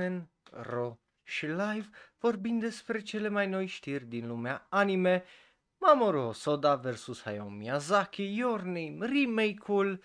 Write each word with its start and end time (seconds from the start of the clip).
shonen, 0.00 0.30
ro 0.50 0.98
și 1.22 1.46
live 1.46 1.88
vorbind 2.18 2.60
despre 2.60 3.00
cele 3.00 3.28
mai 3.28 3.46
noi 3.46 3.66
știri 3.66 4.04
din 4.04 4.26
lumea 4.26 4.66
anime, 4.68 5.24
Mamoru 5.78 6.32
Soda 6.32 6.74
vs. 6.74 7.22
Hayao 7.22 7.48
Miyazaki, 7.48 8.36
Your 8.36 8.60
Name, 8.60 8.96
remake-ul, 9.00 10.02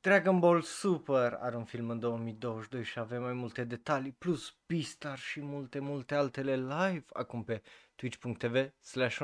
Dragon 0.00 0.38
Ball 0.38 0.60
Super 0.62 1.38
are 1.40 1.56
un 1.56 1.64
film 1.64 1.90
în 1.90 1.98
2022 1.98 2.84
și 2.84 2.98
avem 2.98 3.22
mai 3.22 3.32
multe 3.32 3.64
detalii, 3.64 4.12
plus 4.12 4.56
Beastar 4.66 5.18
și 5.18 5.40
multe, 5.40 5.78
multe 5.78 6.14
altele 6.14 6.56
live 6.56 7.04
acum 7.12 7.44
pe 7.44 7.62
twitch.tv 7.94 8.72
slash 8.80 9.18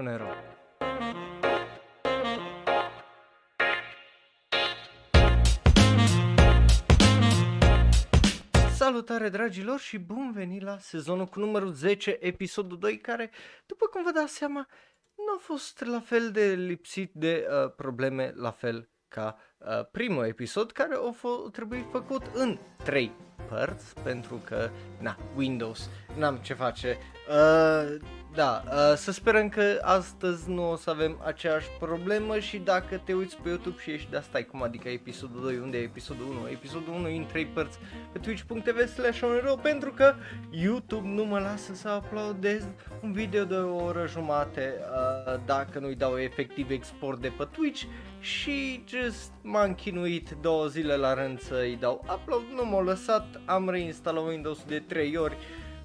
Salutare 8.87 9.29
dragilor 9.29 9.79
și 9.81 9.99
bun 9.99 10.33
venit 10.33 10.63
la 10.63 10.79
sezonul 10.79 11.27
cu 11.27 11.39
numărul 11.39 11.73
10, 11.73 12.17
episodul 12.21 12.79
2, 12.79 12.99
care, 12.99 13.31
după 13.67 13.87
cum 13.87 14.03
vă 14.03 14.11
dați 14.11 14.35
seama, 14.35 14.69
nu 15.17 15.33
a 15.37 15.39
fost 15.41 15.85
la 15.85 16.01
fel 16.01 16.31
de 16.31 16.55
lipsit 16.55 17.13
de 17.15 17.47
uh, 17.49 17.73
probleme, 17.77 18.33
la 18.35 18.51
fel 18.51 18.91
ca 19.09 19.37
uh, 19.59 19.87
primul 19.91 20.25
episod, 20.25 20.71
care 20.73 20.95
a 20.95 21.15
f- 21.15 21.53
trebuit 21.53 21.85
făcut 21.91 22.23
în 22.35 22.59
3 22.85 23.13
părți, 23.49 23.95
pentru 24.03 24.41
că, 24.45 24.71
na, 24.99 25.17
Windows, 25.37 25.91
n-am 26.19 26.37
ce 26.37 26.55
face. 26.55 26.99
Uh, 27.29 27.97
da, 28.35 28.63
uh, 28.67 28.95
să 28.97 29.13
sperăm 29.13 29.49
că 29.49 29.79
astăzi 29.83 30.51
nu 30.51 30.71
o 30.71 30.77
să 30.77 30.91
avem 30.91 31.21
aceeași 31.25 31.69
problemă 31.79 32.39
și 32.39 32.59
dacă 32.59 33.01
te 33.05 33.13
uiți 33.13 33.37
pe 33.37 33.49
YouTube 33.49 33.77
și 33.81 33.91
ești 33.91 34.11
de 34.11 34.17
asta, 34.17 34.43
cum 34.51 34.63
adică 34.63 34.89
episodul 34.89 35.41
2, 35.41 35.59
unde 35.59 35.79
e 35.79 35.83
episodul 35.83 36.27
1? 36.29 36.49
Episodul 36.49 36.95
1 36.95 37.09
în 37.09 37.27
3 37.27 37.47
părți 37.47 37.79
pe 38.13 38.19
twitch.tv 38.19 38.89
slash 38.89 39.21
pentru 39.63 39.91
că 39.91 40.15
YouTube 40.51 41.09
nu 41.09 41.25
mă 41.25 41.39
lasă 41.39 41.75
să 41.75 42.01
uploadez 42.05 42.65
un 43.03 43.13
video 43.13 43.45
de 43.45 43.55
o 43.55 43.85
oră 43.85 44.07
jumate 44.07 44.75
uh, 44.81 45.41
dacă 45.47 45.79
nu-i 45.79 45.95
dau 45.95 46.19
efectiv 46.19 46.71
export 46.71 47.21
de 47.21 47.33
pe 47.39 47.49
Twitch 47.53 47.83
și 48.27 48.85
just 48.89 49.33
m-am 49.43 49.75
chinuit 49.75 50.37
două 50.41 50.67
zile 50.67 50.97
la 50.97 51.15
rând 51.15 51.41
să-i 51.41 51.77
dau 51.81 52.05
upload, 52.15 52.43
nu 52.55 52.65
m-au 52.65 52.85
lăsat, 52.85 53.41
am 53.45 53.71
reinstalat 53.71 54.27
Windows 54.27 54.65
de 54.65 54.79
3 54.79 55.17
ori 55.17 55.37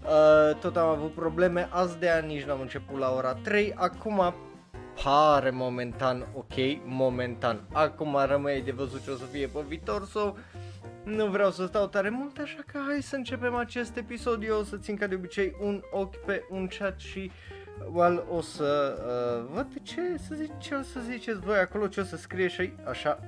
Uh, 0.06 0.56
tot 0.60 0.78
am 0.78 0.88
avut 0.88 1.14
probleme, 1.14 1.68
azi 1.72 2.00
de 2.00 2.10
ani 2.10 2.34
nici 2.34 2.44
n-am 2.44 2.62
început 2.62 3.00
la 3.00 3.14
ora 3.16 3.34
3, 3.34 3.74
acum 3.76 4.34
pare 5.04 5.50
momentan 5.50 6.28
ok, 6.34 6.84
momentan. 6.86 7.68
Acum 7.74 8.18
rămâne 8.26 8.60
de 8.60 8.72
văzut 8.72 9.04
ce 9.04 9.12
o 9.12 9.16
să 9.16 9.26
fie 9.26 9.48
pe 9.48 9.60
viitor, 9.68 10.06
so 10.06 10.34
nu 11.04 11.26
vreau 11.26 11.52
să 11.52 11.66
stau 11.66 11.88
tare 11.88 12.10
mult, 12.10 12.38
așa 12.38 12.60
că 12.66 12.80
hai 12.88 13.02
să 13.02 13.16
începem 13.16 13.56
acest 13.56 13.98
episod. 13.98 14.44
Eu 14.44 14.58
o 14.60 14.64
să 14.64 14.78
țin 14.78 14.96
ca 14.96 15.08
de 15.08 15.16
obicei 15.16 15.56
un 15.60 15.82
ochi 15.92 16.26
pe 16.26 16.44
un 16.50 16.68
chat 16.68 17.00
și 17.00 17.32
well, 17.92 18.24
o 18.30 18.42
să 18.42 18.98
uh, 19.06 19.54
văd 19.54 19.68
ce 19.82 20.02
să 20.28 20.36
zice, 20.36 20.54
ce 20.58 20.76
o 20.76 20.82
să 20.82 21.00
ziceți 21.10 21.40
voi 21.40 21.58
acolo, 21.58 21.88
ce 21.88 22.00
o 22.00 22.04
să 22.04 22.18
scrie 22.18 22.48
și 22.48 22.74
așa 22.84 23.20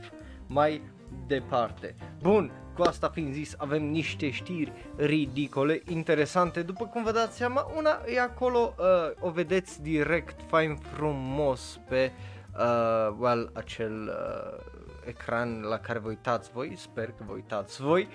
mai 0.47 0.81
departe. 1.27 1.95
Bun, 2.21 2.51
cu 2.75 2.81
asta 2.81 3.09
fiind 3.09 3.33
zis, 3.33 3.53
avem 3.57 3.83
niște 3.83 4.29
știri 4.29 4.71
ridicole, 4.95 5.81
interesante, 5.87 6.61
după 6.61 6.85
cum 6.85 7.03
vă 7.03 7.11
dați 7.11 7.37
seama, 7.37 7.71
una 7.77 8.01
e 8.07 8.19
acolo, 8.19 8.75
uh, 8.77 8.85
o 9.19 9.29
vedeți 9.29 9.81
direct, 9.81 10.41
fain 10.47 10.75
frumos 10.75 11.79
pe, 11.89 12.11
uh, 12.57 13.15
well, 13.19 13.51
acel 13.53 14.07
uh, 14.07 14.73
ecran 15.05 15.61
la 15.61 15.77
care 15.77 15.99
vă 15.99 16.07
uitați 16.07 16.51
voi, 16.51 16.75
sper 16.77 17.05
că 17.05 17.23
vă 17.27 17.33
uitați 17.33 17.81
voi, 17.81 18.07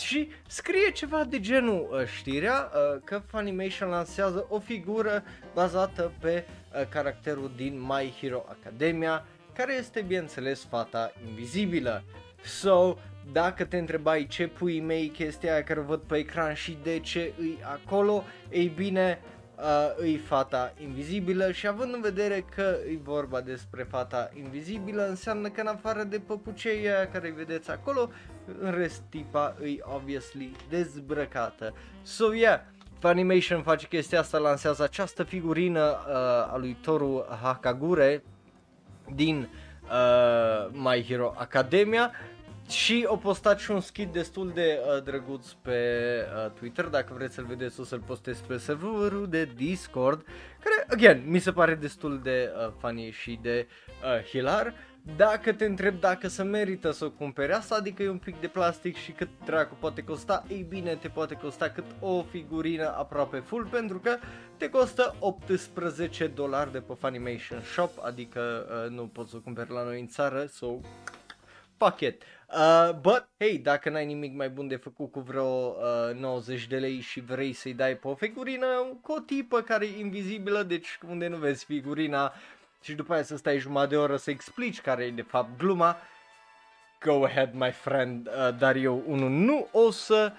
și 0.00 0.28
scrie 0.48 0.90
ceva 0.90 1.24
de 1.24 1.40
genul 1.40 1.88
uh, 1.92 2.06
știrea 2.06 2.70
uh, 2.72 3.00
că 3.04 3.22
Funimation 3.26 3.88
lansează 3.88 4.46
o 4.48 4.58
figură 4.58 5.22
bazată 5.54 6.12
pe 6.20 6.44
uh, 6.46 6.88
caracterul 6.88 7.50
din 7.56 7.80
My 7.80 8.14
Hero 8.20 8.44
Academia, 8.48 9.26
care 9.52 9.74
este 9.74 10.00
bineînțeles 10.00 10.64
fata 10.64 11.12
invizibilă. 11.28 12.04
So, 12.44 12.96
dacă 13.32 13.64
te 13.64 13.78
întrebai 13.78 14.26
ce 14.26 14.46
pui 14.46 14.80
mei 14.80 15.08
chestia 15.08 15.52
aia 15.52 15.64
care 15.64 15.80
o 15.80 15.82
văd 15.82 16.00
pe 16.00 16.16
ecran 16.16 16.54
și 16.54 16.78
de 16.82 16.98
ce 16.98 17.32
îi 17.38 17.58
acolo, 17.62 18.24
ei 18.50 18.68
bine, 18.68 19.20
uh, 19.60 19.92
îi 19.96 20.16
fata 20.16 20.72
invizibilă 20.82 21.52
și 21.52 21.66
având 21.66 21.94
în 21.94 22.00
vedere 22.00 22.44
că 22.54 22.76
e 22.92 22.98
vorba 23.02 23.40
despre 23.40 23.82
fata 23.82 24.30
invizibilă, 24.34 25.08
înseamnă 25.08 25.48
că 25.48 25.60
în 25.60 25.66
afară 25.66 26.02
de 26.02 26.18
păpucei 26.18 26.88
aia 26.88 27.08
care 27.08 27.26
îi 27.26 27.34
vedeți 27.34 27.70
acolo, 27.70 28.10
în 28.60 28.70
rest 28.70 29.02
tipa 29.08 29.56
îi 29.60 29.80
obviously 29.82 30.52
dezbrăcată. 30.68 31.74
So 32.02 32.34
yeah, 32.34 32.60
Funimation 32.98 33.62
face 33.62 33.86
chestia 33.86 34.18
asta, 34.18 34.38
lansează 34.38 34.82
această 34.82 35.22
figurină 35.22 35.80
uh, 35.80 36.14
a 36.52 36.56
lui 36.56 36.76
Toru 36.80 37.26
Hakagure 37.42 38.22
din 39.14 39.48
uh, 39.82 40.70
My 40.72 41.04
Hero 41.08 41.34
Academia 41.36 42.12
și 42.70 43.04
o 43.06 43.16
postat 43.16 43.58
și 43.58 43.70
un 43.70 43.80
skit 43.80 44.08
destul 44.08 44.50
de 44.54 44.80
uh, 44.96 45.02
drăguț 45.02 45.46
pe 45.62 45.78
uh, 46.44 46.50
Twitter, 46.50 46.84
dacă 46.84 47.14
vreți 47.14 47.34
să-l 47.34 47.44
vedeți 47.44 47.80
o 47.80 47.84
să-l 47.84 48.02
postez 48.06 48.38
pe 48.38 48.56
serverul 48.56 49.26
de 49.28 49.44
Discord, 49.44 50.26
care, 50.62 50.86
again, 50.88 51.22
mi 51.26 51.38
se 51.38 51.52
pare 51.52 51.74
destul 51.74 52.20
de 52.22 52.52
uh, 52.66 52.72
funny 52.78 53.10
și 53.10 53.38
de 53.42 53.66
uh, 54.02 54.24
hilar. 54.24 54.74
Dacă 55.16 55.52
te 55.52 55.64
întreb 55.64 56.00
dacă 56.00 56.28
se 56.28 56.42
merită 56.42 56.90
să 56.90 57.04
o 57.04 57.10
cumperi 57.10 57.52
asta, 57.52 57.74
adică 57.74 58.02
e 58.02 58.08
un 58.08 58.18
pic 58.18 58.40
de 58.40 58.46
plastic 58.46 58.96
și 58.96 59.12
cât 59.12 59.28
dracu 59.44 59.76
poate 59.80 60.02
costa, 60.02 60.44
ei 60.48 60.66
bine, 60.68 60.94
te 60.94 61.08
poate 61.08 61.34
costa 61.34 61.70
cât 61.70 61.84
o 62.00 62.22
figurină 62.22 62.94
aproape 62.96 63.38
full, 63.38 63.64
pentru 63.64 63.98
că 63.98 64.16
te 64.56 64.68
costă 64.68 65.16
18 65.18 66.26
dolari 66.26 66.72
de 66.72 66.80
pe 66.80 66.92
Funimation 66.98 67.62
Shop, 67.62 67.90
adică 68.02 68.66
uh, 68.84 68.90
nu 68.90 69.06
poți 69.06 69.30
să 69.30 69.36
o 69.36 69.40
cumperi 69.40 69.70
la 69.70 69.82
noi 69.82 70.00
în 70.00 70.06
țară, 70.06 70.46
so 70.46 70.78
pachet. 71.76 72.22
Uh, 72.22 72.39
but, 73.00 73.28
hey, 73.38 73.58
dacă 73.58 73.90
n-ai 73.90 74.06
nimic 74.06 74.34
mai 74.34 74.48
bun 74.48 74.68
de 74.68 74.76
făcut 74.76 75.10
cu 75.10 75.20
vreo 75.20 75.76
uh, 76.08 76.14
90 76.14 76.66
de 76.66 76.76
lei 76.76 77.00
și 77.00 77.20
vrei 77.20 77.52
să-i 77.52 77.74
dai 77.74 77.96
pe 77.96 78.08
o 78.08 78.14
figurină 78.14 78.66
cu 79.02 79.12
o 79.12 79.20
tipă 79.20 79.60
care 79.60 79.84
e 79.84 79.98
invizibilă, 79.98 80.62
deci 80.62 80.98
unde 81.08 81.28
nu 81.28 81.36
vezi 81.36 81.64
figurina 81.64 82.32
și 82.82 82.94
după 82.94 83.12
aia 83.12 83.22
să 83.22 83.36
stai 83.36 83.58
jumătate 83.58 83.88
de 83.88 83.96
oră 83.96 84.16
să 84.16 84.30
explici 84.30 84.80
care 84.80 85.04
e 85.04 85.10
de 85.10 85.22
fapt 85.22 85.58
gluma, 85.58 85.96
go 87.04 87.24
ahead 87.24 87.54
my 87.54 87.70
friend, 87.70 88.26
uh, 88.26 88.58
dar 88.58 88.76
eu 88.76 89.02
unul 89.06 89.30
nu 89.30 89.68
o 89.72 89.90
să 89.90 90.32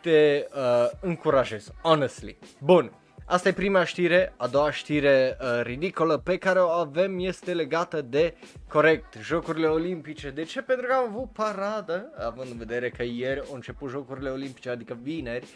te 0.00 0.46
uh, 0.54 0.90
încurajez, 1.00 1.72
honestly. 1.82 2.38
Bun, 2.60 2.92
Asta 3.32 3.48
e 3.48 3.52
prima 3.52 3.84
știre, 3.84 4.34
a 4.36 4.46
doua 4.46 4.70
știre 4.70 5.36
uh, 5.40 5.60
ridicolă 5.62 6.16
pe 6.18 6.36
care 6.36 6.58
o 6.58 6.68
avem 6.68 7.18
este 7.18 7.54
legată 7.54 8.02
de, 8.02 8.34
corect, 8.68 9.14
Jocurile 9.20 9.66
Olimpice. 9.66 10.30
De 10.30 10.42
ce? 10.42 10.62
Pentru 10.62 10.86
că 10.86 10.92
am 10.92 11.08
avut 11.08 11.32
paradă, 11.32 12.12
având 12.26 12.50
în 12.50 12.56
vedere 12.56 12.90
că 12.90 13.02
ieri 13.02 13.40
au 13.40 13.54
început 13.54 13.90
Jocurile 13.90 14.30
Olimpice, 14.30 14.70
adică 14.70 14.98
vineri, 15.02 15.46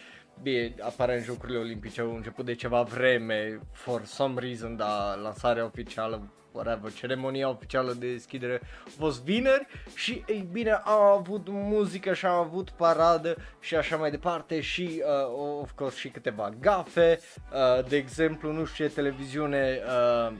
Bine, 0.42 0.74
aparent 0.80 1.24
Jocurile 1.24 1.58
Olimpice 1.58 2.00
au 2.00 2.14
început 2.14 2.44
de 2.44 2.54
ceva 2.54 2.82
vreme, 2.82 3.60
for 3.72 4.04
some 4.04 4.40
reason, 4.40 4.76
dar 4.76 5.18
lansarea 5.22 5.64
oficială 5.64 6.32
whatever, 6.56 6.92
ceremonia 6.92 7.48
oficială 7.48 7.92
de 7.92 8.12
deschidere 8.12 8.60
a 8.62 8.90
fost 8.98 9.22
vineri 9.22 9.66
și 9.94 10.24
ei 10.26 10.48
bine 10.52 10.70
au 10.70 11.00
avut 11.00 11.46
muzică 11.48 12.14
și 12.14 12.26
au 12.26 12.40
avut 12.40 12.70
paradă 12.70 13.36
și 13.60 13.74
așa 13.74 13.96
mai 13.96 14.10
departe 14.10 14.60
și 14.60 15.02
uh, 15.04 15.60
of 15.60 15.70
course 15.74 15.98
și 15.98 16.08
câteva 16.08 16.54
gafe, 16.60 17.20
uh, 17.52 17.84
de 17.88 17.96
exemplu 17.96 18.52
nu 18.52 18.64
știu 18.64 18.86
ce 18.86 18.94
televiziune 18.94 19.80
uh, 19.86 20.32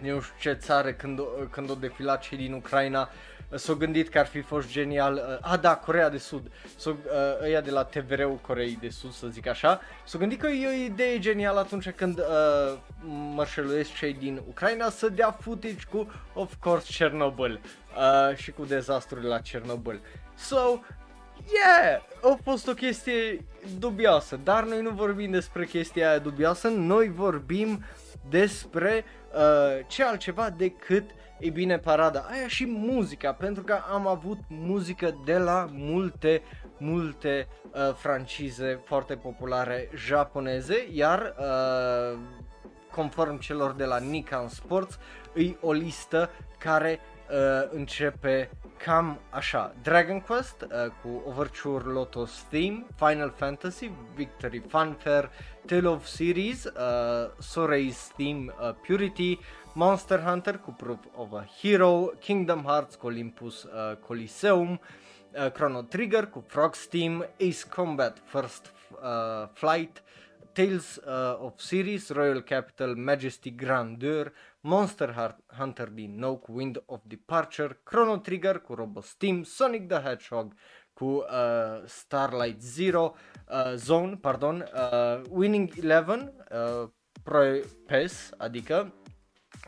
nu 0.00 0.20
știu 0.20 0.36
ce 0.40 0.52
țară 0.52 0.92
când, 0.92 1.20
când 1.50 1.70
o 1.70 1.74
defilat 1.74 2.22
cei 2.22 2.38
din 2.38 2.52
Ucraina 2.52 3.08
s-au 3.56 3.74
gândit 3.74 4.08
că 4.08 4.18
ar 4.18 4.26
fi 4.26 4.40
fost 4.40 4.70
genial, 4.70 5.14
uh, 5.14 5.52
a 5.52 5.56
da, 5.56 5.76
Corea 5.76 6.08
de 6.08 6.18
Sud, 6.18 6.50
s-o, 6.76 6.90
uh, 6.90 7.42
ăia 7.42 7.60
de 7.60 7.70
la 7.70 7.84
TVR-ul 7.84 8.36
Coreei 8.36 8.78
de 8.80 8.88
Sud, 8.88 9.12
să 9.12 9.26
zic 9.26 9.46
așa, 9.46 9.80
s-au 10.04 10.20
gândit 10.20 10.40
că 10.40 10.46
e 10.46 10.66
o 10.66 10.84
idee 10.84 11.18
genială 11.18 11.58
atunci 11.58 11.90
când 11.90 12.18
uh, 12.18 12.78
mărșăluiesc 13.34 13.94
cei 13.94 14.14
din 14.14 14.42
Ucraina 14.48 14.90
să 14.90 15.08
dea 15.08 15.30
footage 15.30 15.84
cu, 15.90 16.12
of 16.34 16.54
course, 16.60 16.92
Chernobyl 16.98 17.60
uh, 17.96 18.36
și 18.36 18.50
cu 18.50 18.64
dezastrul 18.64 19.24
la 19.24 19.40
Chernobyl. 19.40 20.00
So, 20.36 20.80
Yeah, 21.52 22.00
a 22.22 22.38
fost 22.42 22.68
o 22.68 22.72
chestie 22.72 23.44
dubioasă, 23.78 24.40
dar 24.44 24.64
noi 24.64 24.82
nu 24.82 24.90
vorbim 24.90 25.30
despre 25.30 25.66
chestia 25.66 26.08
aia 26.08 26.18
dubioasă, 26.18 26.68
noi 26.68 27.08
vorbim 27.08 27.84
despre 28.28 29.04
uh, 29.34 29.84
ce 29.86 30.04
altceva 30.04 30.50
decât 30.50 31.10
uh, 31.10 31.23
ei 31.44 31.50
bine, 31.50 31.78
parada 31.78 32.26
aia 32.30 32.48
și 32.48 32.66
muzica, 32.66 33.32
pentru 33.32 33.62
că 33.62 33.78
am 33.92 34.06
avut 34.06 34.38
muzică 34.48 35.16
de 35.24 35.38
la 35.38 35.68
multe, 35.72 36.42
multe 36.78 37.48
uh, 37.72 37.94
francize 37.94 38.80
foarte 38.84 39.14
populare 39.14 39.88
japoneze, 39.94 40.88
iar 40.92 41.34
uh, 41.38 42.18
conform 42.90 43.38
celor 43.38 43.72
de 43.72 43.84
la 43.84 43.98
Nikon 43.98 44.48
Sports, 44.48 44.98
îi 45.34 45.56
o 45.60 45.72
listă 45.72 46.30
care 46.58 47.00
uh, 47.30 47.68
începe 47.70 48.50
cam 48.84 49.20
așa. 49.30 49.74
Dragon 49.82 50.20
Quest 50.20 50.62
uh, 50.62 50.68
cu 51.02 51.22
Overture 51.28 51.84
Lotus 51.84 52.44
Theme, 52.50 52.86
Final 52.96 53.32
Fantasy, 53.36 53.90
Victory 54.14 54.62
Fanfare, 54.68 55.30
Tale 55.66 55.88
of 55.88 56.06
Series, 56.06 56.64
uh, 56.64 57.30
Soray's 57.38 58.12
Theme 58.16 58.54
uh, 58.60 58.74
Purity, 58.86 59.38
Monster 59.76 60.20
Hunter 60.20 60.58
cu 60.58 60.70
Proof 60.70 60.98
of 61.16 61.32
a 61.32 61.46
Hero, 61.60 62.12
Kingdom 62.20 62.62
Hearts 62.62 62.94
cu 62.94 63.06
Olympus 63.06 63.62
uh, 63.62 63.96
Coliseum, 63.96 64.80
uh, 65.32 65.50
Chrono 65.50 65.82
Trigger 65.82 66.26
cu 66.26 66.44
Frog's 66.46 66.86
Team, 66.86 67.26
Ace 67.40 67.68
Combat 67.74 68.22
First 68.24 68.72
uh, 68.90 69.48
Flight, 69.52 70.02
Tales 70.52 70.96
uh, 70.96 71.44
of 71.44 71.60
Series, 71.60 72.08
Royal 72.08 72.40
Capital, 72.40 72.94
Majesty 72.94 73.50
Grandeur, 73.50 74.32
Monster 74.60 75.36
Hunter 75.58 75.88
din 75.88 76.18
nou 76.18 76.36
cu 76.36 76.52
Wind 76.52 76.82
of 76.86 77.00
Departure, 77.04 77.80
Chrono 77.82 78.16
Trigger 78.16 78.58
cu 78.58 78.74
Robo 78.74 79.00
Steam, 79.00 79.42
Sonic 79.42 79.88
the 79.88 80.00
Hedgehog 80.00 80.54
cu 80.92 81.04
uh, 81.04 81.24
Starlight 81.84 82.60
Zero, 82.60 83.14
uh, 83.48 83.72
Zone, 83.74 84.16
pardon, 84.16 84.70
uh, 84.74 85.22
Winning 85.30 85.72
Eleven, 85.82 86.32
uh, 86.50 86.88
Pro 87.22 87.40
PES, 87.86 88.30
adică 88.36 88.92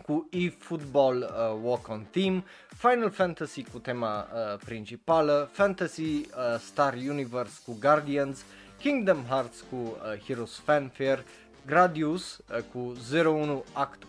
cu 0.03 0.29
eFootball 0.31 1.17
uh, 1.17 1.59
Walk 1.63 1.89
on 1.89 2.07
Team, 2.11 2.45
Final 2.69 3.11
Fantasy 3.11 3.65
cu 3.73 3.79
tema 3.79 4.19
uh, 4.19 4.59
principală, 4.65 5.49
Fantasy 5.53 6.01
uh, 6.03 6.25
Star 6.59 6.95
Universe 6.95 7.61
cu 7.65 7.77
Guardians, 7.81 8.45
Kingdom 8.79 9.25
Hearts 9.29 9.65
cu 9.71 9.77
uh, 9.77 10.25
Heroes 10.27 10.61
Fanfare, 10.65 11.25
Gradius 11.67 12.39
uh, 12.51 12.59
cu 12.73 12.93
01 13.13 13.65
Act 13.73 14.03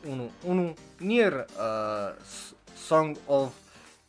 1.1, 0.47 0.73
Nier 0.97 1.33
uh, 1.33 2.15
Song 2.75 3.17
of 3.25 3.53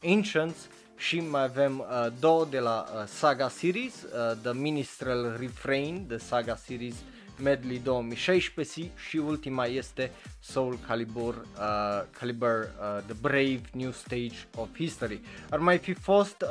Ancients 0.05 0.69
și 0.97 1.21
mai 1.21 1.43
avem 1.43 1.79
uh, 1.79 2.07
două 2.21 2.47
de 2.51 2.59
la 2.59 2.85
uh, 2.95 3.03
Saga 3.07 3.49
Series, 3.49 4.03
uh, 4.03 4.37
The 4.43 4.53
Ministrel 4.53 5.37
Refrain, 5.41 6.07
The 6.09 6.17
Saga 6.17 6.57
Series 6.57 6.95
Medley 7.43 7.79
2016 7.79 8.91
și 9.09 9.17
ultima 9.17 9.65
este 9.65 10.11
Soul 10.41 10.79
Calibur, 10.87 11.35
uh, 11.35 12.03
Calibur 12.19 12.71
uh, 12.81 13.03
The 13.07 13.17
Brave 13.21 13.61
New 13.73 13.91
Stage 13.91 14.35
of 14.57 14.69
History. 14.77 15.21
Ar 15.51 15.59
mai 15.59 15.79
fi 15.79 15.93
fost 15.93 16.43
uh, 16.43 16.49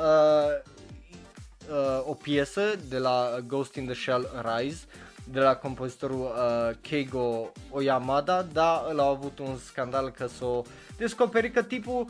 uh, 1.70 2.08
o 2.08 2.14
piesă 2.14 2.62
de 2.88 2.98
la 2.98 3.38
Ghost 3.46 3.74
in 3.74 3.84
the 3.84 3.94
Shell 3.94 4.28
Rise 4.44 4.84
de 5.24 5.40
la 5.40 5.54
compozitorul 5.54 6.20
uh, 6.20 6.76
Keigo 6.80 7.52
Oyamada, 7.70 8.42
dar 8.42 8.86
el 8.90 9.00
a 9.00 9.06
avut 9.08 9.38
un 9.38 9.56
scandal 9.56 10.10
că 10.10 10.26
s-o 10.26 10.62
descoperi 10.96 11.50
că 11.50 11.62
tipul 11.62 12.06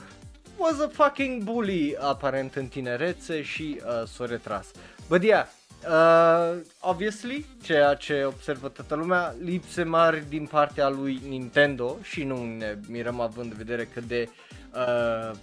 was 0.56 0.80
a 0.80 0.88
fucking 0.92 1.42
bully 1.42 1.96
aparent 2.00 2.54
în 2.54 2.66
tinerețe 2.66 3.42
și 3.42 3.80
uh, 3.84 4.06
s-a 4.06 4.26
retras. 4.26 4.66
But 5.08 5.22
yeah, 5.22 5.46
uh, 5.86 6.60
obviously, 6.80 7.46
ceea 7.62 7.94
ce 7.94 8.24
observă 8.24 8.68
toată 8.68 8.94
lumea, 8.94 9.34
lipse 9.42 9.82
mari 9.82 10.24
din 10.28 10.46
partea 10.46 10.88
lui 10.88 11.20
Nintendo 11.28 11.96
și 12.02 12.24
nu 12.24 12.44
ne 12.44 12.78
mirăm 12.88 13.20
având 13.20 13.50
în 13.50 13.56
vedere 13.56 13.84
cât 13.84 14.02
de 14.02 14.28
uh, 14.74 15.36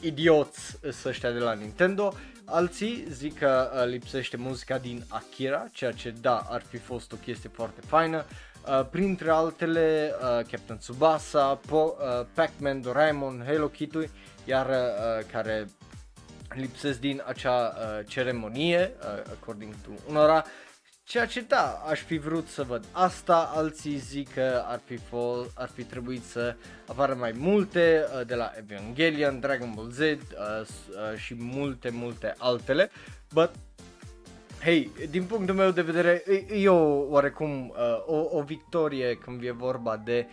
idioți 0.00 0.78
sunt 0.80 1.04
ăștia 1.04 1.30
de 1.30 1.38
la 1.38 1.52
Nintendo. 1.52 2.12
Alții 2.44 3.06
zic 3.10 3.38
că 3.38 3.70
uh, 3.74 3.86
lipsește 3.86 4.36
muzica 4.36 4.78
din 4.78 5.04
Akira, 5.08 5.66
ceea 5.72 5.92
ce 5.92 6.14
da, 6.20 6.46
ar 6.50 6.62
fi 6.68 6.76
fost 6.76 7.12
o 7.12 7.16
chestie 7.16 7.50
foarte 7.52 7.80
faină. 7.86 8.24
Uh, 8.68 8.86
printre 8.90 9.30
altele 9.30 10.14
uh, 10.14 10.26
Captain 10.50 10.78
Tsubasa, 10.78 11.60
po- 11.66 11.70
uh, 11.70 12.26
Pac-Man, 12.34 12.80
Doraemon, 12.80 13.42
Hello 13.46 13.66
Kitty, 13.66 14.10
iar 14.44 14.66
uh, 14.66 15.26
care 15.32 15.68
lipsesc 16.60 17.00
din 17.00 17.22
acea 17.26 17.74
uh, 17.76 18.06
ceremonie, 18.06 18.92
uh, 19.00 19.32
according 19.32 19.74
to 19.84 19.90
unora, 20.08 20.44
Ceea 21.08 21.26
ce 21.26 21.40
da, 21.40 21.82
aș 21.86 22.00
fi 22.00 22.18
vrut 22.18 22.48
să 22.48 22.62
văd 22.62 22.84
asta, 22.92 23.50
alții 23.54 23.96
zic 23.96 24.32
că 24.34 24.62
ar 24.66 24.80
fi, 24.84 24.96
fol, 24.96 25.50
ar 25.54 25.68
fi 25.68 25.82
trebuit 25.84 26.24
să 26.24 26.56
apară 26.86 27.14
mai 27.14 27.32
multe 27.36 28.04
uh, 28.04 28.26
de 28.26 28.34
la 28.34 28.50
Evangelion, 28.56 29.40
Dragon 29.40 29.72
Ball 29.74 29.90
Z 29.90 29.98
uh, 29.98 30.16
uh, 30.16 31.16
și 31.16 31.34
multe, 31.38 31.90
multe 31.90 32.34
altele, 32.38 32.90
but 33.32 33.50
Hei, 34.62 34.90
din 35.10 35.24
punctul 35.24 35.54
meu 35.54 35.70
de 35.70 35.82
vedere, 35.82 36.22
e, 36.26 36.54
e 36.54 36.68
o 36.68 37.08
oarecum 37.08 37.68
uh, 37.68 37.76
o, 38.06 38.36
o 38.38 38.42
victorie 38.42 39.14
când 39.14 39.42
e 39.42 39.50
vorba 39.50 39.96
de 39.96 40.26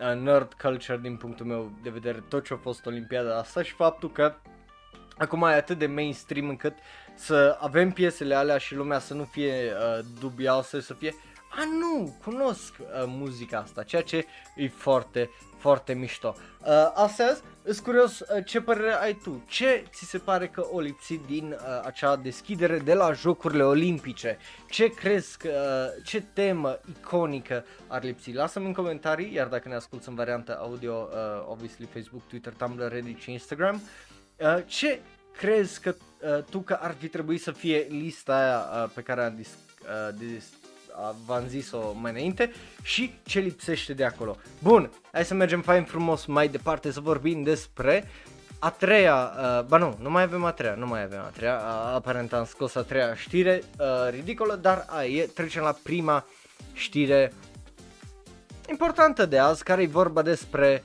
uh, 0.00 0.20
nerd 0.20 0.52
culture 0.52 0.98
din 1.02 1.16
punctul 1.16 1.46
meu 1.46 1.72
de 1.82 1.90
vedere, 1.90 2.22
tot 2.28 2.44
ce 2.44 2.54
a 2.54 2.56
fost 2.56 2.86
Olimpiada 2.86 3.38
asta 3.38 3.62
și 3.62 3.72
faptul 3.72 4.12
că 4.12 4.34
acum 5.22 5.42
e 5.42 5.54
atât 5.54 5.78
de 5.78 5.86
mainstream 5.86 6.48
încât 6.48 6.74
să 7.14 7.58
avem 7.60 7.90
piesele 7.90 8.34
alea 8.34 8.58
și 8.58 8.74
lumea 8.74 8.98
să 8.98 9.14
nu 9.14 9.24
fie 9.24 9.72
uh, 9.72 10.04
dubioasă, 10.20 10.80
să 10.80 10.94
fie 10.94 11.14
a 11.54 11.64
nu, 11.64 12.16
cunosc 12.24 12.74
uh, 12.78 12.86
muzica 13.06 13.58
asta, 13.58 13.82
ceea 13.82 14.02
ce 14.02 14.26
e 14.56 14.68
foarte, 14.68 15.30
foarte 15.56 15.92
mișto. 15.92 16.36
Uh, 16.60 16.92
astăzi, 16.94 17.42
îs 17.62 17.80
curios 17.80 18.20
uh, 18.20 18.44
ce 18.44 18.60
părere 18.60 18.92
ai 18.92 19.14
tu, 19.14 19.42
ce 19.48 19.84
ți 19.90 20.04
se 20.04 20.18
pare 20.18 20.48
că 20.48 20.66
o 20.70 20.80
lipsit 20.80 21.20
din 21.26 21.52
uh, 21.52 21.82
acea 21.84 22.16
deschidere 22.16 22.78
de 22.78 22.94
la 22.94 23.12
Jocurile 23.12 23.62
Olimpice, 23.62 24.38
ce 24.70 24.86
crezi 24.86 25.38
că, 25.38 25.48
uh, 25.96 26.04
ce 26.04 26.22
temă 26.32 26.80
iconică 26.88 27.64
ar 27.86 28.02
lipsi, 28.02 28.32
lasă-mi 28.32 28.66
în 28.66 28.72
comentarii, 28.72 29.34
iar 29.34 29.46
dacă 29.46 29.68
ne 29.68 29.74
asculti 29.74 30.08
în 30.08 30.14
variantă 30.14 30.58
audio, 30.60 31.08
uh, 31.10 31.44
obviously 31.48 31.88
Facebook, 31.92 32.22
Twitter, 32.28 32.52
Tumblr, 32.52 32.88
Reddit 32.88 33.18
și 33.18 33.32
Instagram, 33.32 33.82
uh, 34.36 34.62
ce 34.66 35.00
crezi 35.36 35.80
că 35.80 35.94
uh, 36.20 36.44
tu 36.50 36.58
că 36.58 36.78
ar 36.80 36.94
fi 36.98 37.08
trebuit 37.08 37.42
să 37.42 37.50
fie 37.50 37.86
lista 37.88 38.36
aia 38.36 38.84
uh, 38.84 38.90
pe 38.94 39.00
care 39.00 39.24
am 39.24 39.34
dis- 39.36 39.58
uh, 39.82 40.14
dis- 40.18 40.52
uh, 41.00 41.14
v-am 41.26 41.46
zis-o 41.46 41.92
mai 42.00 42.10
înainte 42.10 42.52
și 42.82 43.14
ce 43.22 43.38
lipsește 43.38 43.92
de 43.92 44.04
acolo. 44.04 44.36
Bun, 44.58 44.90
hai 45.12 45.24
să 45.24 45.34
mergem 45.34 45.62
fain 45.62 45.84
frumos 45.84 46.26
mai 46.26 46.48
departe 46.48 46.90
să 46.90 47.00
vorbim 47.00 47.42
despre 47.42 48.08
a 48.58 48.70
treia, 48.70 49.32
uh, 49.36 49.64
ba 49.64 49.76
nu, 49.76 49.96
nu 50.00 50.10
mai 50.10 50.22
avem 50.22 50.44
a 50.44 50.52
treia, 50.52 50.74
nu 50.74 50.86
mai 50.86 51.02
avem 51.02 51.20
a 51.20 51.30
treia, 51.36 51.54
uh, 51.54 51.94
aparent 51.94 52.32
am 52.32 52.44
scos 52.44 52.74
a 52.74 52.82
treia 52.82 53.14
știre 53.14 53.62
uh, 53.78 53.86
ridicolă, 54.10 54.54
dar 54.54 54.84
a, 54.88 55.04
e, 55.04 55.26
trecem 55.26 55.62
la 55.62 55.76
prima 55.82 56.26
știre 56.72 57.32
importantă 58.68 59.26
de 59.26 59.38
azi, 59.38 59.62
care 59.62 59.82
e 59.82 59.86
vorba 59.86 60.22
despre 60.22 60.84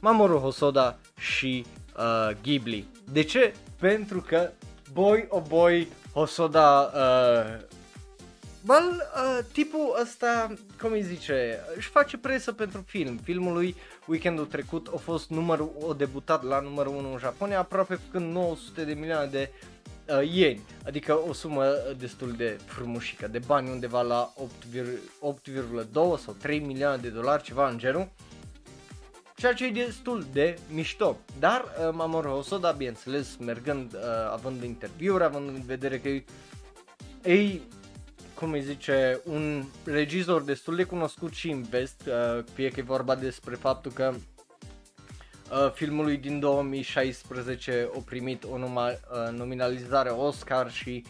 Mamoru 0.00 0.38
Hosoda 0.38 0.98
și 1.18 1.66
uh, 1.96 2.36
Ghibli. 2.42 2.88
De 3.12 3.22
ce? 3.22 3.54
Pentru 3.82 4.20
că, 4.20 4.50
boy 4.92 5.26
oh 5.28 5.42
boy, 5.48 5.88
Hosoda, 6.12 6.80
uh, 6.94 7.60
Bal, 8.64 8.84
uh, 8.90 9.44
tipul 9.52 9.98
ăsta, 10.02 10.54
cum 10.80 10.92
îi 10.92 11.02
zice, 11.02 11.58
își 11.76 11.88
face 11.88 12.16
presă 12.16 12.52
pentru 12.52 12.84
film. 12.86 13.16
Filmul 13.16 13.52
lui 13.52 13.76
weekendul 14.06 14.46
trecut 14.46 14.90
a 14.94 14.96
fost 14.96 15.30
numărul, 15.30 15.72
o 15.80 15.92
debutat 15.92 16.42
la 16.42 16.60
numărul 16.60 16.94
1 16.94 17.12
în 17.12 17.18
Japonia, 17.18 17.58
aproape 17.58 17.94
făcând 17.94 18.32
900 18.32 18.84
de 18.84 18.92
milioane 18.92 19.26
de 19.26 19.50
uh, 20.08 20.32
ieni, 20.32 20.60
adică 20.86 21.18
o 21.28 21.32
sumă 21.32 21.64
destul 21.98 22.32
de 22.32 22.58
frumușică, 22.66 23.28
de 23.28 23.40
bani 23.46 23.70
undeva 23.70 24.02
la 24.02 24.32
8,2 24.40 25.92
sau 25.92 26.36
3 26.38 26.58
milioane 26.58 26.96
de 26.96 27.08
dolari, 27.08 27.42
ceva 27.42 27.68
în 27.68 27.78
genul 27.78 28.08
ceea 29.42 29.54
ce 29.54 29.66
e 29.66 29.84
destul 29.84 30.26
de 30.32 30.58
mișto. 30.72 31.16
Dar 31.38 31.60
uh, 31.62 31.88
Mamoru 31.92 32.28
Hosoda, 32.28 32.70
bineînțeles, 32.70 33.36
mergând, 33.36 33.94
uh, 33.94 34.00
având 34.32 34.62
interviuri, 34.62 35.24
având 35.24 35.48
în 35.48 35.62
vedere 35.66 35.98
că 35.98 36.08
e, 37.28 37.60
cum 38.34 38.52
îi 38.52 38.62
zice, 38.62 39.20
un 39.24 39.64
regizor 39.84 40.42
destul 40.42 40.76
de 40.76 40.84
cunoscut 40.84 41.32
și 41.32 41.50
în 41.50 41.62
vest, 41.62 42.02
uh, 42.06 42.44
fie 42.54 42.68
că 42.68 42.80
e 42.80 42.82
vorba 42.82 43.14
despre 43.14 43.54
faptul 43.54 43.92
că 43.92 44.12
uh, 45.50 45.72
filmul 45.72 46.04
lui 46.04 46.16
din 46.16 46.40
2016 46.40 47.88
a 47.96 47.98
primit 48.04 48.44
o 48.44 48.58
numa, 48.58 48.88
uh, 48.88 48.96
nominalizare 49.36 50.10
Oscar 50.10 50.70
și 50.70 51.04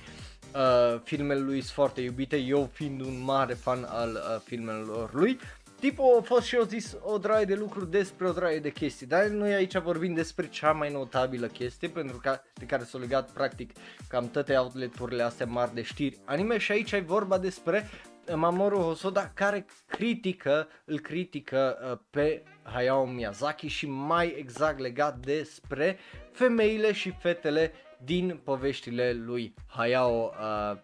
uh, 0.55 1.01
filmele 1.05 1.41
lui 1.41 1.61
sunt 1.61 1.73
foarte 1.73 2.01
iubite, 2.01 2.37
eu 2.37 2.71
fiind 2.73 3.01
un 3.01 3.23
mare 3.25 3.55
fan 3.55 3.87
al 3.89 4.11
uh, 4.11 4.41
filmelor 4.45 5.15
lui. 5.15 5.39
Tipul 5.83 6.17
a 6.19 6.23
fost 6.23 6.47
și 6.47 6.55
eu 6.55 6.63
zis 6.63 6.97
o 7.03 7.19
draie 7.19 7.45
de 7.45 7.55
lucruri 7.55 7.91
despre 7.91 8.29
o 8.29 8.33
draie 8.33 8.59
de 8.59 8.71
chestii, 8.71 9.07
dar 9.07 9.27
noi 9.27 9.55
aici 9.55 9.77
vorbim 9.77 10.15
despre 10.15 10.49
cea 10.49 10.73
mai 10.73 10.93
notabilă 10.93 11.47
chestie 11.47 11.89
pentru 11.89 12.19
că, 12.23 12.41
de 12.55 12.65
care 12.65 12.85
s-au 12.85 13.01
legat 13.01 13.31
practic 13.31 13.73
cam 14.09 14.31
toate 14.31 14.57
outleturile 14.57 15.23
astea 15.23 15.47
mari 15.47 15.75
de 15.75 15.83
știri. 15.83 16.19
Anime 16.25 16.59
și 16.59 16.73
aici 16.73 16.93
e 16.93 17.01
vorba 17.01 17.39
despre 17.39 17.89
Mamoru 18.35 18.79
Hosoda 18.79 19.31
care 19.35 19.67
critică, 19.87 20.69
îl 20.85 21.01
critică 21.01 21.79
uh, 21.91 21.99
pe 22.11 22.43
Hayao 22.63 23.05
Miyazaki 23.05 23.67
și 23.67 23.87
mai 23.87 24.35
exact 24.39 24.79
legat 24.79 25.19
despre 25.19 25.99
femeile 26.33 26.93
și 26.93 27.15
fetele 27.21 27.73
din 28.05 28.41
poveștile 28.45 29.13
lui 29.13 29.55
Hayao 29.67 30.35
uh, 30.41 30.79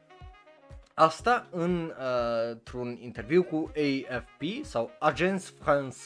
Asta 0.99 1.47
în, 1.51 1.85
uh, 1.99 2.51
într-un 2.51 2.99
interviu 3.01 3.43
cu 3.43 3.73
AFP 3.77 4.65
sau 4.65 4.91
Agence 4.99 5.45
France 5.61 5.97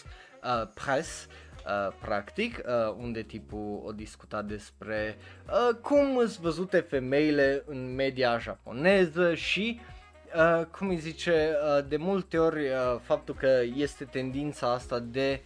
uh, 0.42 0.68
Presse 0.74 1.26
uh, 1.66 1.94
practic, 2.00 2.58
uh, 2.58 2.94
unde 2.98 3.22
tipul 3.22 3.82
o 3.84 3.92
discutat 3.92 4.44
despre 4.44 5.16
uh, 5.46 5.76
cum 5.80 6.16
sunt 6.16 6.38
văzute 6.38 6.80
femeile 6.80 7.62
în 7.66 7.94
media 7.94 8.38
japoneză 8.38 9.34
și 9.34 9.80
uh, 10.36 10.64
cum 10.66 10.88
îi 10.88 10.98
zice, 10.98 11.50
uh, 11.78 11.84
de 11.88 11.96
multe 11.96 12.38
ori 12.38 12.68
uh, 12.68 12.98
faptul 13.02 13.34
că 13.34 13.60
este 13.74 14.04
tendința 14.04 14.72
asta 14.72 14.98
de 14.98 15.40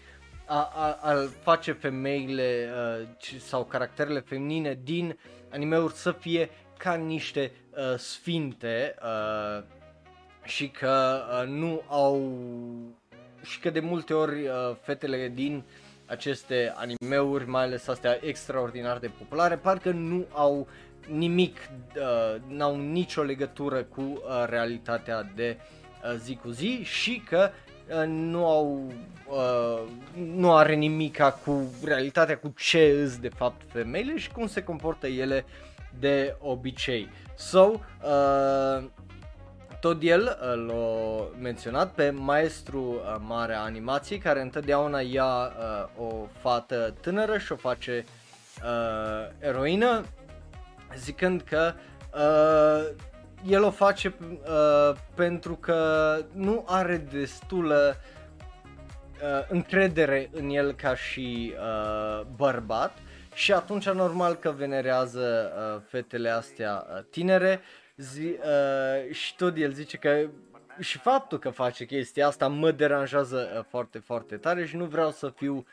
a, 0.46 0.72
a, 0.74 0.98
a 1.02 1.28
face 1.42 1.72
femeile 1.72 2.68
uh, 3.02 3.08
sau 3.40 3.64
caracterele 3.64 4.20
feminine 4.20 4.78
din 4.82 5.18
animeuri 5.50 5.94
să 5.94 6.12
fie 6.12 6.50
ca 6.76 6.94
niște 6.94 7.52
uh, 7.70 7.98
sfinte 7.98 8.94
uh, 9.02 9.64
și 10.44 10.68
că 10.68 11.22
uh, 11.42 11.48
nu 11.48 11.82
au 11.88 12.38
și 13.42 13.60
că 13.60 13.70
de 13.70 13.80
multe 13.80 14.14
ori 14.14 14.46
uh, 14.46 14.76
fetele 14.82 15.28
din 15.34 15.62
aceste 16.06 16.74
animeuri, 16.76 17.48
mai 17.48 17.62
ales 17.62 17.88
astea 17.88 18.18
extraordinar 18.22 18.98
de 18.98 19.10
populare, 19.18 19.56
parcă 19.56 19.90
nu 19.90 20.26
au 20.32 20.68
nimic, 21.08 21.56
uh, 21.96 22.40
n-au 22.48 22.76
nicio 22.76 23.22
legătură 23.22 23.82
cu 23.82 24.00
uh, 24.00 24.44
realitatea 24.48 25.30
de 25.34 25.56
uh, 26.04 26.18
zi 26.18 26.38
cu 26.42 26.48
zi 26.48 26.82
și 26.82 27.22
că 27.28 27.50
uh, 27.88 28.04
nu 28.06 28.46
au 28.46 28.92
uh, 29.28 29.82
nu 30.14 30.54
are 30.54 30.74
nimica 30.74 31.32
cu 31.32 31.74
realitatea 31.84 32.38
cu 32.38 32.52
ce 32.56 33.00
îs 33.02 33.18
de 33.18 33.28
fapt 33.28 33.60
femeile 33.72 34.16
și 34.18 34.30
cum 34.30 34.46
se 34.46 34.62
comportă 34.62 35.06
ele 35.06 35.44
de 36.00 36.36
obicei. 36.40 37.08
So, 37.34 37.60
uh, 37.62 38.84
tot 39.80 40.02
el 40.02 40.22
uh, 40.22 40.66
l-a 40.66 41.38
menționat 41.40 41.92
pe 41.92 42.10
maestru 42.10 42.80
uh, 42.80 43.16
mare 43.26 43.54
a 43.54 43.60
animației 43.60 44.18
care 44.18 44.40
întotdeauna 44.40 45.00
ia 45.00 45.24
uh, 45.24 46.06
o 46.06 46.26
fată 46.40 46.94
tânără 47.00 47.38
și 47.38 47.52
o 47.52 47.56
face 47.56 48.04
uh, 48.64 49.28
eroină 49.38 50.04
zicând 50.96 51.40
că 51.40 51.74
uh, 52.14 52.88
el 53.44 53.62
o 53.62 53.70
face 53.70 54.14
uh, 54.20 54.96
pentru 55.14 55.54
că 55.54 56.16
nu 56.32 56.64
are 56.66 56.96
destulă 56.96 57.96
uh, 57.96 59.46
încredere 59.48 60.30
în 60.32 60.48
el 60.48 60.72
ca 60.72 60.94
și 60.94 61.54
uh, 61.54 62.26
bărbat 62.36 62.98
și 63.36 63.52
atunci 63.52 63.88
normal 63.88 64.34
că 64.34 64.50
venerează 64.50 65.52
uh, 65.56 65.82
fetele 65.88 66.28
astea 66.28 66.86
uh, 66.90 67.04
tinere 67.10 67.60
zi, 67.96 68.20
uh, 68.20 69.14
și 69.14 69.36
tot 69.36 69.56
el 69.56 69.72
zice 69.72 69.96
că 69.96 70.28
și 70.80 70.98
faptul 70.98 71.38
că 71.38 71.50
face 71.50 71.84
chestia 71.84 72.26
asta 72.26 72.48
mă 72.48 72.70
deranjează 72.70 73.54
uh, 73.58 73.64
foarte, 73.68 73.98
foarte 73.98 74.36
tare 74.36 74.66
și 74.66 74.76
nu 74.76 74.84
vreau 74.84 75.10
să 75.10 75.28
fiu 75.28 75.66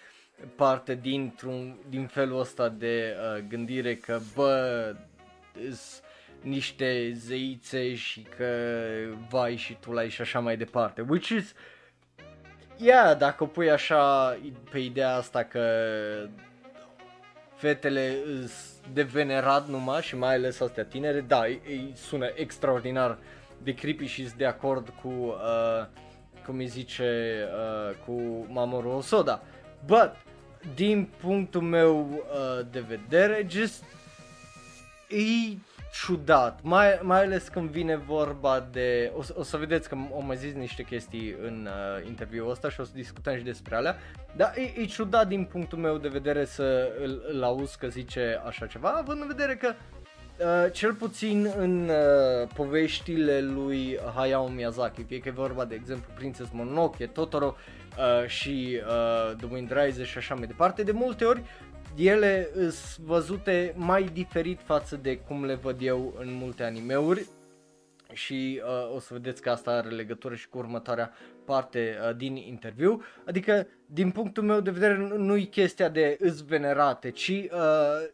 parte 0.56 0.96
dintr-un, 0.96 1.78
din 1.90 2.08
felul 2.08 2.40
ăsta 2.40 2.70
de 2.70 3.16
uh, 3.36 3.44
gândire 3.48 3.96
că 3.96 4.20
bă, 4.36 4.96
niște 6.42 7.12
zeițe 7.16 7.96
și 7.96 8.28
că 8.38 8.48
vai 9.30 9.56
și 9.56 9.78
tu 9.80 9.92
lai 9.92 10.10
și 10.10 10.22
așa 10.22 10.40
mai 10.40 10.58
departe. 10.58 11.06
Which 11.10 11.28
is, 11.28 11.54
yeah, 12.78 13.18
dacă 13.18 13.44
o 13.44 13.48
pui 13.48 13.72
așa 13.72 14.38
pe 14.72 14.80
ideea 14.80 15.16
asta 15.16 15.44
că 15.44 15.66
fetele 17.64 18.18
de 18.94 19.02
venerat 19.02 19.68
numai 19.68 20.02
și 20.02 20.16
mai 20.16 20.34
ales 20.34 20.60
astea 20.60 20.84
tinere, 20.84 21.22
da, 21.22 21.44
îi 21.44 21.94
sună 21.96 22.26
extraordinar 22.36 23.18
de 23.64 23.74
creepy 23.74 24.06
și 24.06 24.28
de 24.38 24.46
acord 24.46 24.94
cu, 25.02 25.08
uh, 25.08 25.86
cum 26.46 26.58
îi 26.58 26.68
zice, 26.68 27.40
uh, 27.44 27.96
cu 28.06 28.46
Mamoru 28.50 28.90
Osoda. 28.90 29.44
But, 29.86 30.12
din 30.76 31.10
punctul 31.22 31.62
meu 31.62 32.10
uh, 32.10 32.66
de 32.72 32.80
vedere, 32.80 33.46
just, 33.50 33.84
e 35.10 35.58
ciudat, 35.94 36.60
mai, 36.62 37.00
mai 37.02 37.24
ales 37.24 37.48
când 37.48 37.70
vine 37.70 37.96
vorba 37.96 38.68
de, 38.72 39.12
o, 39.16 39.40
o 39.40 39.44
să 39.44 39.58
vedeți 39.58 39.90
că 39.90 39.98
o 40.12 40.22
mai 40.22 40.38
zis 40.38 40.54
niște 40.54 40.84
chestii 40.84 41.36
în 41.44 41.68
uh, 41.68 42.08
interviul 42.08 42.50
ăsta 42.50 42.70
și 42.70 42.80
o 42.80 42.84
să 42.84 42.92
discutăm 42.94 43.38
și 43.38 43.44
despre 43.44 43.76
alea, 43.76 43.98
dar 44.36 44.54
e, 44.56 44.82
e 44.82 44.86
ciudat 44.86 45.28
din 45.28 45.46
punctul 45.46 45.78
meu 45.78 45.98
de 45.98 46.08
vedere 46.08 46.46
să 46.46 46.92
îl, 47.04 47.24
îl 47.34 47.44
auzi 47.44 47.78
că 47.78 47.88
zice 47.88 48.42
așa 48.46 48.66
ceva, 48.66 48.90
având 48.90 49.22
în 49.22 49.28
vedere 49.28 49.56
că 49.56 49.74
Uh, 50.40 50.72
cel 50.72 50.94
puțin 50.94 51.54
în 51.58 51.90
uh, 51.90 52.48
poveștile 52.56 53.42
lui 53.42 54.00
Hayao 54.16 54.48
Miyazaki, 54.48 55.04
fie 55.04 55.20
că 55.20 55.28
e 55.28 55.32
vorba 55.32 55.66
de 55.66 55.76
exemplu 55.76 56.14
Princess 56.16 56.50
Mononoke, 56.54 57.06
Totoro 57.06 57.56
uh, 57.98 58.28
și 58.28 58.82
uh, 58.88 59.36
The 59.36 59.48
Wind 59.52 59.72
Rises 59.72 60.08
și 60.08 60.18
așa 60.18 60.36
mai 60.36 60.48
departe, 60.48 60.84
de 60.84 60.92
multe 60.92 61.26
ori 61.26 61.44
ele 61.96 62.50
sunt 62.54 63.06
văzute 63.06 63.74
mai 63.78 64.04
diferit 64.04 64.60
față 64.62 64.96
de 64.96 65.18
cum 65.18 65.46
le 65.46 65.56
văd 65.56 65.82
eu 65.82 66.16
în 66.20 66.34
multe 66.34 66.64
animeuri 66.64 67.28
și 68.12 68.62
uh, 68.64 68.96
o 68.96 69.00
să 69.00 69.14
vedeți 69.14 69.42
că 69.42 69.50
asta 69.50 69.72
are 69.72 69.90
legătură 69.90 70.36
și 70.36 70.50
cu 70.50 70.58
următoarea 70.58 71.14
parte 71.46 71.98
uh, 72.02 72.16
din 72.16 72.36
interviu. 72.36 73.04
Adică, 73.26 73.68
din 73.86 74.12
punctul 74.12 74.44
meu 74.44 74.62
de 74.62 74.72
vedere, 74.72 74.98
nu 74.98 75.36
e 75.36 75.44
chestia 75.44 75.90
de 75.90 76.18
îs 76.20 76.46
venerate, 76.46 77.10
ci 77.10 77.30
uh, 77.30 78.08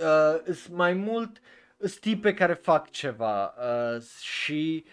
uh, 0.00 0.66
mai 0.70 0.92
mult 0.92 1.40
sunt 1.78 1.98
tipe 1.98 2.34
care 2.34 2.54
fac 2.54 2.90
ceva 2.90 3.44
uh, 3.44 4.02
și 4.20 4.84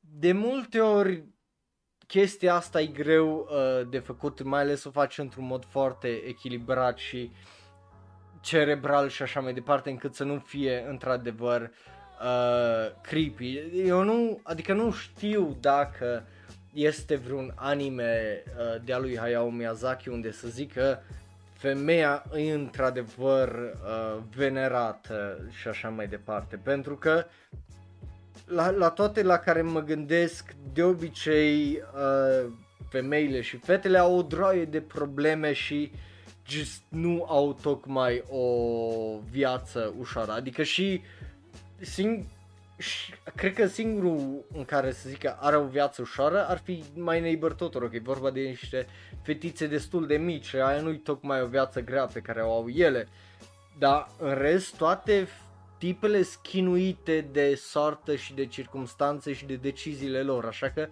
de 0.00 0.32
multe 0.32 0.80
ori 0.80 1.24
chestia 2.14 2.54
asta 2.54 2.80
e 2.80 2.86
greu 2.86 3.48
uh, 3.50 3.88
de 3.90 3.98
făcut, 3.98 4.42
mai 4.42 4.60
ales 4.60 4.84
o 4.84 4.90
faci 4.90 5.18
într-un 5.18 5.46
mod 5.46 5.64
foarte 5.64 6.08
echilibrat 6.08 6.98
și 6.98 7.30
cerebral 8.40 9.08
și 9.08 9.22
așa 9.22 9.40
mai 9.40 9.54
departe, 9.54 9.90
încât 9.90 10.14
să 10.14 10.24
nu 10.24 10.38
fie 10.38 10.84
într-adevăr 10.88 11.60
uh, 11.62 13.00
creepy. 13.00 13.62
Eu 13.86 14.02
nu, 14.02 14.40
adică 14.42 14.72
nu 14.72 14.92
știu 14.92 15.56
dacă 15.60 16.26
este 16.72 17.16
vreun 17.16 17.52
anime 17.54 18.42
uh, 18.46 18.82
de-a 18.84 18.98
lui 18.98 19.18
Hayao 19.18 19.48
Miyazaki 19.48 20.08
unde 20.08 20.32
să 20.32 20.48
zică 20.48 21.02
femeia 21.52 22.24
e 22.34 22.52
într-adevăr 22.52 23.48
uh, 23.48 24.22
venerată 24.36 25.46
și 25.50 25.68
așa 25.68 25.88
mai 25.88 26.06
departe, 26.06 26.56
pentru 26.56 26.96
că 26.96 27.24
la, 28.44 28.70
la 28.70 28.90
toate 28.90 29.22
la 29.22 29.38
care 29.38 29.62
mă 29.62 29.80
gândesc, 29.80 30.54
de 30.72 30.82
obicei 30.82 31.82
uh, 31.94 32.50
femeile 32.88 33.40
și 33.40 33.56
fetele 33.56 33.98
au 33.98 34.16
o 34.16 34.22
droaie 34.22 34.64
de 34.64 34.80
probleme 34.80 35.52
și 35.52 35.92
just 36.48 36.82
nu 36.88 37.24
au 37.28 37.58
tocmai 37.62 38.24
o 38.28 38.48
viață 39.30 39.94
ușoară. 39.98 40.32
Adică 40.32 40.62
și, 40.62 41.02
sing, 41.80 42.24
și 42.78 43.12
cred 43.34 43.54
că 43.54 43.66
singurul 43.66 44.44
în 44.56 44.64
care 44.64 44.92
să 44.92 45.08
zic 45.08 45.18
că 45.18 45.36
are 45.40 45.56
o 45.56 45.66
viață 45.66 46.02
ușoară 46.02 46.46
ar 46.48 46.58
fi 46.58 46.84
mai 46.94 47.20
Neighbor 47.20 47.52
Totoro, 47.52 47.86
că 47.86 47.96
e 47.96 48.00
vorba 48.04 48.30
de 48.30 48.40
niște 48.40 48.86
fetițe 49.22 49.66
destul 49.66 50.06
de 50.06 50.16
mici, 50.16 50.54
aia 50.54 50.80
nu-i 50.80 50.98
tocmai 50.98 51.42
o 51.42 51.46
viață 51.46 51.80
grea 51.80 52.06
pe 52.06 52.20
care 52.20 52.40
o 52.40 52.52
au 52.52 52.68
ele. 52.68 53.08
Dar 53.78 54.08
în 54.18 54.34
rest, 54.34 54.76
toate 54.76 55.28
tipele 55.84 56.22
schinuite 56.22 57.28
de 57.32 57.54
soartă 57.54 58.16
și 58.16 58.34
de 58.34 58.46
circumstanțe 58.46 59.32
și 59.32 59.46
de 59.46 59.54
deciziile 59.54 60.22
lor, 60.22 60.44
așa 60.44 60.70
că 60.70 60.88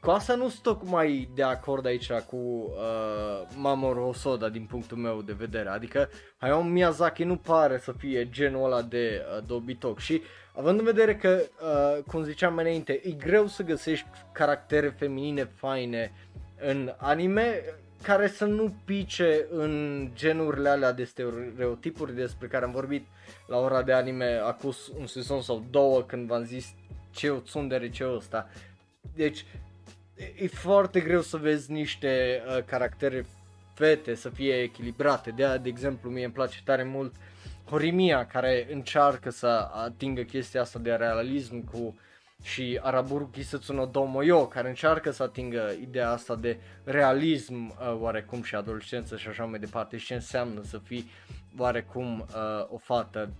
cu 0.00 0.10
asta 0.10 0.34
nu 0.34 0.48
sunt 0.48 0.62
tocmai 0.62 1.28
de 1.34 1.42
acord 1.42 1.86
aici 1.86 2.12
cu 2.12 2.36
uh, 2.36 3.48
Mamoru 3.56 4.00
Hosoda 4.00 4.48
din 4.48 4.64
punctul 4.64 4.96
meu 4.96 5.22
de 5.22 5.32
vedere, 5.32 5.68
adică 5.68 6.08
Hayao 6.36 6.62
Miyazaki 6.62 7.24
nu 7.24 7.36
pare 7.36 7.78
să 7.78 7.92
fie 7.92 8.28
genul 8.30 8.64
ăla 8.64 8.82
de 8.82 9.22
uh, 9.36 9.44
dobitoc 9.46 9.98
și 9.98 10.22
având 10.52 10.78
în 10.78 10.84
vedere 10.84 11.16
că, 11.16 11.42
uh, 11.60 12.02
cum 12.02 12.22
ziceam 12.22 12.54
mai 12.54 12.64
înainte, 12.64 13.00
e 13.04 13.10
greu 13.10 13.46
să 13.46 13.62
găsești 13.62 14.06
caractere 14.32 14.88
feminine 14.88 15.44
faine 15.44 16.12
în 16.60 16.94
anime, 16.96 17.62
care 18.06 18.28
să 18.28 18.44
nu 18.44 18.74
pice 18.84 19.46
în 19.50 20.08
genurile 20.14 20.68
alea 20.68 20.92
de 20.92 21.04
stereotipuri 21.04 22.14
despre 22.14 22.46
care 22.46 22.64
am 22.64 22.70
vorbit 22.70 23.06
la 23.46 23.56
ora 23.56 23.82
de 23.82 23.92
anime 23.92 24.40
acum 24.44 24.74
un 24.98 25.06
sezon 25.06 25.42
sau 25.42 25.64
două 25.70 26.02
când 26.02 26.26
v-am 26.28 26.44
zis 26.44 26.74
ce 27.10 27.30
o 27.30 27.38
tsundere, 27.38 27.90
ce 27.90 28.06
ăsta. 28.08 28.48
Deci 29.14 29.44
e 30.38 30.46
foarte 30.46 31.00
greu 31.00 31.20
să 31.20 31.36
vezi 31.36 31.72
niște 31.72 32.42
uh, 32.46 32.64
caractere 32.64 33.26
fete 33.74 34.14
să 34.14 34.28
fie 34.28 34.54
echilibrate. 34.54 35.30
De 35.30 35.58
de 35.62 35.68
exemplu, 35.68 36.10
mie 36.10 36.24
îmi 36.24 36.34
place 36.34 36.60
tare 36.64 36.84
mult 36.84 37.14
Horimia 37.70 38.26
care 38.26 38.66
încearcă 38.70 39.30
să 39.30 39.68
atingă 39.72 40.22
chestia 40.22 40.60
asta 40.60 40.78
de 40.78 40.90
realism 40.90 41.64
cu 41.64 41.98
și 42.42 42.78
Araburu 42.82 43.26
Kisetsuno 43.26 43.86
Domoyo, 43.86 44.46
care 44.46 44.68
încearcă 44.68 45.10
să 45.10 45.22
atingă 45.22 45.72
ideea 45.80 46.10
asta 46.10 46.36
de 46.36 46.58
realism 46.84 47.54
uh, 47.54 47.96
oarecum 48.00 48.42
și 48.42 48.54
adolescență 48.54 49.16
și 49.16 49.28
așa 49.28 49.44
mai 49.44 49.58
departe 49.58 49.96
și 49.96 50.06
ce 50.06 50.14
înseamnă 50.14 50.62
să 50.62 50.78
fii 50.78 51.10
oarecum 51.58 52.20
uh, 52.20 52.66
o 52.68 52.76
fată 52.78 53.30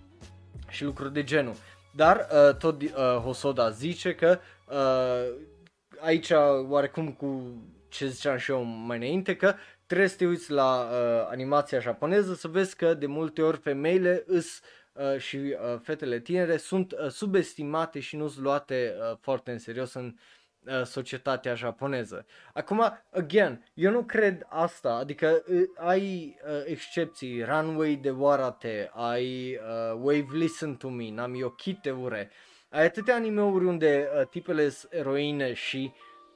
și 0.69 0.83
lucruri 0.83 1.13
de 1.13 1.23
genul. 1.23 1.55
Dar 1.95 2.27
uh, 2.31 2.55
tot 2.55 2.81
uh, 2.81 2.89
Hosoda 3.23 3.69
zice 3.69 4.15
că 4.15 4.39
uh, 4.69 5.33
aici 5.99 6.31
oarecum 6.67 7.11
cu 7.11 7.55
ce 7.89 8.07
ziceam 8.07 8.37
și 8.37 8.51
eu 8.51 8.63
mai 8.63 8.97
înainte 8.97 9.35
că 9.35 9.55
trebuie 9.85 10.07
să 10.07 10.15
te 10.15 10.25
uiți 10.25 10.51
la 10.51 10.79
uh, 10.79 11.27
animația 11.29 11.79
japoneză 11.79 12.33
să 12.33 12.47
vezi 12.47 12.75
că 12.75 12.93
de 12.93 13.05
multe 13.05 13.41
ori 13.41 13.57
femeile 13.57 14.23
îs 14.25 14.61
uh, 14.97 15.19
și 15.19 15.37
uh, 15.37 15.79
fetele 15.81 16.19
tinere 16.19 16.57
sunt 16.57 16.91
uh, 16.91 17.09
subestimate 17.09 17.99
și 17.99 18.15
nu 18.15 18.27
sunt 18.27 18.43
luate 18.43 18.95
uh, 18.99 19.17
foarte 19.21 19.51
în 19.51 19.59
serios 19.59 19.93
în 19.93 20.15
uh, 20.59 20.83
societatea 20.83 21.55
japoneză. 21.55 22.25
Acum, 22.53 22.81
again, 23.11 23.65
eu 23.73 23.91
nu 23.91 24.03
cred 24.03 24.45
asta, 24.49 24.93
adică 24.93 25.43
uh, 25.47 25.61
ai 25.77 26.37
uh, 26.45 26.61
excepții, 26.65 27.43
Runway 27.43 27.95
de 27.95 28.09
Warate, 28.09 28.91
ai 28.93 29.55
uh, 29.55 29.99
Wave 30.01 30.27
Listen 30.31 30.75
to 30.75 30.89
Me, 30.89 31.11
Nami 31.11 31.43
Okite 31.43 31.91
Ure, 31.91 32.31
ai 32.69 32.85
atâtea 32.85 33.15
animeuri 33.15 33.65
unde 33.65 34.09
uh, 34.19 34.27
tipele 34.27 34.69
sunt 34.69 34.93
eroine 34.93 35.53
și 35.53 35.93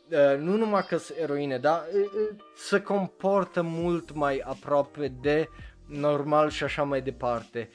uh, 0.10 0.38
nu 0.38 0.56
numai 0.58 0.86
că 0.86 0.98
sunt 0.98 1.18
eroine, 1.18 1.58
dar 1.58 1.82
uh, 1.94 2.02
uh, 2.02 2.36
se 2.56 2.82
comportă 2.82 3.62
mult 3.62 4.14
mai 4.14 4.42
aproape 4.44 5.08
de 5.22 5.50
normal 5.88 6.50
și 6.50 6.64
așa 6.64 6.84
mai 6.84 7.02
departe. 7.02 7.70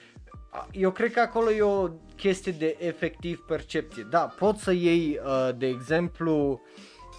Eu 0.72 0.90
cred 0.90 1.12
că 1.12 1.20
acolo 1.20 1.50
e 1.50 1.62
o 1.62 1.88
chestie 2.16 2.52
de 2.52 2.76
efectiv 2.78 3.44
percepție. 3.46 4.06
Da, 4.10 4.34
poți 4.38 4.62
să 4.62 4.72
iei, 4.72 5.20
uh, 5.24 5.48
de 5.56 5.66
exemplu, 5.66 6.60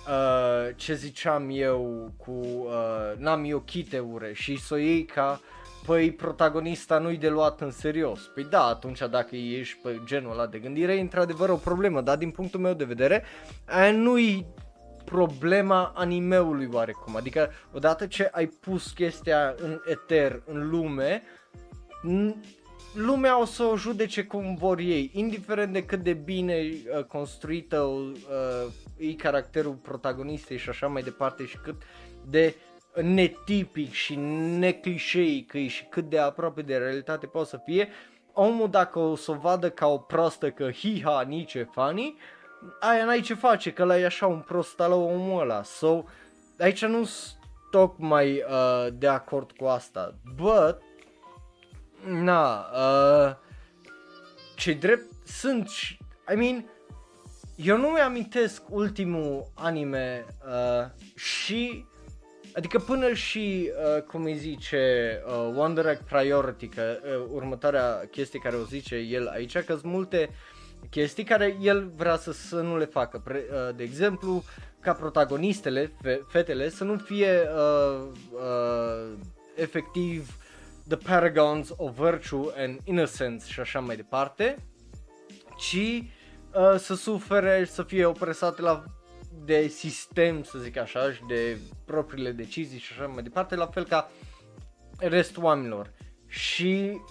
uh, 0.08 0.76
ce 0.76 0.94
ziceam 0.94 1.48
eu 1.52 2.12
cu 2.18 2.32
uh, 2.32 3.18
Nami 3.18 3.54
Okite 3.54 4.00
Ure 4.00 4.34
și 4.34 4.58
să 4.60 4.74
o 4.74 4.78
iei 4.78 5.06
ca 5.06 5.42
păi 5.86 6.12
protagonista 6.12 6.98
nu-i 6.98 7.18
de 7.18 7.30
luat 7.30 7.62
în 7.62 7.72
serios. 7.72 8.20
Păi 8.34 8.44
da, 8.44 8.64
atunci 8.64 9.00
dacă 9.10 9.36
ești 9.36 9.78
pe 9.84 10.02
genul 10.06 10.32
ăla 10.32 10.48
de 10.48 10.60
gândire, 10.60 10.96
e 10.96 11.00
într-adevăr 11.00 11.50
o 11.50 11.56
problemă, 11.56 12.02
dar 12.02 12.18
din 12.18 12.32
punctul 12.32 12.60
meu 12.60 12.74
de 12.74 12.84
vedere, 12.84 13.24
aia 13.66 13.92
nu-i 13.92 14.46
problema 15.06 15.94
animeului 15.96 16.70
oarecum. 16.72 17.16
Adică 17.16 17.52
odată 17.74 18.06
ce 18.06 18.30
ai 18.32 18.46
pus 18.46 18.92
chestia 18.92 19.56
în 19.58 19.82
eter, 19.86 20.42
în 20.46 20.70
lume, 20.70 21.24
lumea 22.98 23.40
o 23.40 23.46
să 23.46 23.64
o 23.64 23.78
judece 23.78 24.24
cum 24.24 24.56
vor 24.56 24.80
ei, 24.80 25.12
indiferent 25.14 25.74
de 25.74 25.86
cât 25.86 26.00
de 26.00 26.14
bine 26.14 26.56
uh, 26.58 27.04
construită 27.04 27.80
uh, 27.80 28.16
e 28.98 29.14
caracterul 29.14 29.74
protagonistei 29.74 30.58
și 30.58 30.70
așa 30.70 30.88
mai 30.88 31.02
departe 31.02 31.46
și 31.46 31.58
cât 31.58 31.82
de 32.30 32.56
netipic 33.02 33.92
și 33.92 34.16
neclișeic 34.60 35.52
și 35.68 35.84
cât 35.84 36.10
de 36.10 36.20
aproape 36.20 36.62
de 36.62 36.78
realitate 36.78 37.26
poate 37.26 37.48
să 37.48 37.62
fie, 37.66 37.90
omul 38.34 38.70
dacă 38.70 39.00
o 39.00 39.16
să 39.16 39.32
o 39.32 39.36
vadă 39.36 39.70
ca 39.70 39.88
o 39.88 39.98
prostă 39.98 40.52
că 40.52 40.70
hi-ha, 40.72 41.22
nici 41.28 41.54
e 41.54 41.70
funny, 41.72 42.18
aia 42.80 43.06
n-ai 43.06 43.22
ce 43.22 43.34
face, 43.34 43.74
că 43.74 43.84
l-ai 43.84 44.04
așa 44.04 44.28
un 44.28 44.40
prost 44.40 44.80
al 44.80 44.92
omul 44.92 45.42
ăla. 45.42 45.64
So, 45.64 46.04
aici 46.60 46.86
nu 46.86 47.04
sunt 47.04 47.38
tocmai 47.72 48.32
uh, 48.32 48.88
de 48.94 49.08
acord 49.08 49.52
cu 49.52 49.66
asta. 49.66 50.16
But, 50.36 50.78
na, 52.06 52.66
uh, 52.74 53.36
ce 54.56 54.74
drept 54.74 55.06
sunt, 55.26 55.70
Și 55.70 55.98
mean, 56.36 56.66
eu 57.56 57.78
nu 57.78 57.88
mi-amintesc 57.88 58.62
ultimul 58.70 59.52
anime 59.54 60.26
uh, 60.46 60.86
și 61.16 61.86
Adică 62.58 62.80
până 62.80 63.14
și, 63.14 63.72
uh, 63.96 64.02
cum 64.02 64.24
îi 64.24 64.38
zice, 64.38 65.22
uh, 65.26 65.54
Wonder 65.56 65.86
Egg 65.86 66.00
Priority, 66.10 66.68
că 66.68 66.98
uh, 67.04 67.28
următoarea 67.32 68.08
chestie 68.12 68.40
care 68.40 68.56
o 68.56 68.64
zice 68.64 68.96
el 68.96 69.28
aici, 69.28 69.58
că 69.58 69.74
sunt 69.74 69.84
multe 69.84 70.30
chestii 70.90 71.24
care 71.24 71.58
el 71.62 71.92
vrea 71.96 72.18
să, 72.18 72.32
să 72.32 72.56
nu 72.56 72.78
le 72.78 72.86
facă. 72.86 73.22
Pre, 73.24 73.46
uh, 73.52 73.76
de 73.76 73.84
exemplu, 73.84 74.44
ca 74.80 74.94
protagonistele, 74.94 75.92
fe, 76.02 76.22
fetele, 76.28 76.70
să 76.70 76.84
nu 76.84 76.98
fie 76.98 77.42
uh, 77.56 78.08
uh, 78.32 79.14
efectiv 79.56 80.38
the 80.88 80.98
paragons 80.98 81.74
of 81.78 81.98
virtue 81.98 82.52
and 82.56 82.80
innocence 82.84 83.46
și 83.52 83.60
așa 83.60 83.80
mai 83.80 83.96
departe, 83.96 84.58
ci 85.58 85.76
uh, 86.54 86.76
să 86.78 86.96
sufere, 86.96 87.66
să 87.66 87.84
fie 87.84 88.06
opresate 88.06 88.62
la 88.62 88.84
de 89.46 89.68
sistem, 89.68 90.44
să 90.44 90.58
zic 90.60 90.78
așa, 90.78 91.12
și 91.12 91.22
de 91.28 91.58
propriile 91.86 92.32
decizii 92.32 92.80
și 92.80 92.94
așa 92.94 93.08
mai 93.08 93.24
departe, 93.24 93.56
la 93.56 93.66
fel 93.66 93.86
ca 93.86 94.12
restul 94.98 95.44
oamenilor. 95.44 95.94
Și 96.28 97.02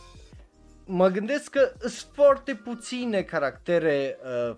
mă 0.84 1.08
gândesc 1.08 1.50
că 1.50 1.72
sunt 1.78 2.12
foarte 2.12 2.54
puține 2.54 3.22
caractere 3.22 4.18
uh, 4.24 4.56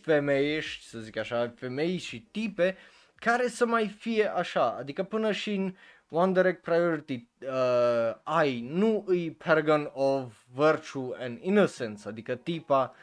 femeiești, 0.00 0.84
să 0.84 0.98
zic 0.98 1.16
așa, 1.16 1.52
femei 1.56 1.96
și 1.96 2.28
tipe 2.30 2.76
care 3.14 3.48
să 3.48 3.66
mai 3.66 3.88
fie 3.98 4.26
așa, 4.26 4.76
adică 4.78 5.02
până 5.02 5.32
și 5.32 5.54
în 5.54 5.74
One 6.10 6.32
Direct 6.32 6.62
Priority 6.62 7.28
uh, 7.40 8.16
ai, 8.22 8.60
nu 8.60 9.04
îi 9.06 9.30
Paragon 9.30 9.90
of 9.92 10.34
Virtue 10.54 11.16
and 11.18 11.38
Innocence, 11.40 12.08
adică 12.08 12.34
tipa 12.34 12.94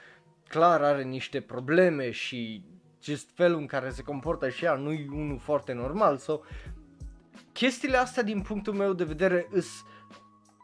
clar 0.47 0.81
are 0.81 1.03
niște 1.03 1.41
probleme 1.41 2.11
și 2.11 2.63
just 3.03 3.29
felul 3.33 3.59
în 3.59 3.65
care 3.65 3.89
se 3.89 4.01
comportă 4.01 4.49
și 4.49 4.65
ea 4.65 4.73
nu 4.73 4.91
e 4.91 5.07
unul 5.11 5.39
foarte 5.39 5.73
normal 5.73 6.17
sau 6.17 6.35
so, 6.35 6.41
chestiile 7.53 7.97
astea 7.97 8.23
din 8.23 8.41
punctul 8.41 8.73
meu 8.73 8.93
de 8.93 9.03
vedere 9.03 9.47
îs 9.51 9.85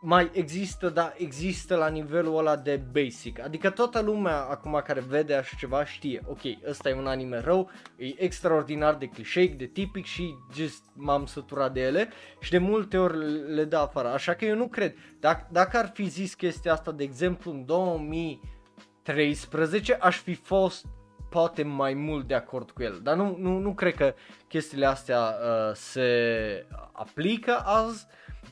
mai 0.03 0.29
există, 0.33 0.89
dar 0.89 1.13
există 1.17 1.75
la 1.75 1.87
nivelul 1.87 2.37
ăla 2.37 2.55
de 2.55 2.81
basic. 2.91 3.39
Adică 3.39 3.69
toată 3.69 4.01
lumea 4.01 4.37
acum 4.37 4.81
care 4.85 4.99
vede 4.99 5.33
așa 5.33 5.55
ceva 5.59 5.85
știe, 5.85 6.21
ok, 6.25 6.39
ăsta 6.69 6.89
e 6.89 6.93
un 6.93 7.07
anime 7.07 7.39
rău, 7.39 7.69
e 7.97 8.23
extraordinar 8.23 8.95
de 8.95 9.05
clișeic, 9.05 9.57
de 9.57 9.65
tipic 9.65 10.05
și 10.05 10.35
just 10.53 10.83
m-am 10.93 11.25
săturat 11.25 11.73
de 11.73 11.81
ele 11.81 12.09
și 12.39 12.51
de 12.51 12.57
multe 12.57 12.97
ori 12.97 13.17
le 13.53 13.63
dă 13.63 13.77
afară. 13.77 14.07
Așa 14.07 14.33
că 14.33 14.45
eu 14.45 14.55
nu 14.55 14.67
cred. 14.67 14.95
Dacă, 15.19 15.47
dacă 15.51 15.77
ar 15.77 15.91
fi 15.93 16.07
zis 16.07 16.33
chestia 16.33 16.71
asta, 16.71 16.91
de 16.91 17.03
exemplu, 17.03 17.51
în 17.51 17.65
2013, 17.65 19.93
aș 19.93 20.17
fi 20.17 20.33
fost 20.33 20.85
poate 21.29 21.63
mai 21.63 21.93
mult 21.93 22.27
de 22.27 22.33
acord 22.33 22.71
cu 22.71 22.83
el, 22.83 22.99
dar 23.03 23.15
nu, 23.15 23.35
nu, 23.39 23.57
nu 23.57 23.73
cred 23.73 23.95
că 23.95 24.13
chestiile 24.47 24.85
astea 24.85 25.19
uh, 25.19 25.71
se 25.73 26.67
aplică 26.91 27.61
azi, 27.65 28.05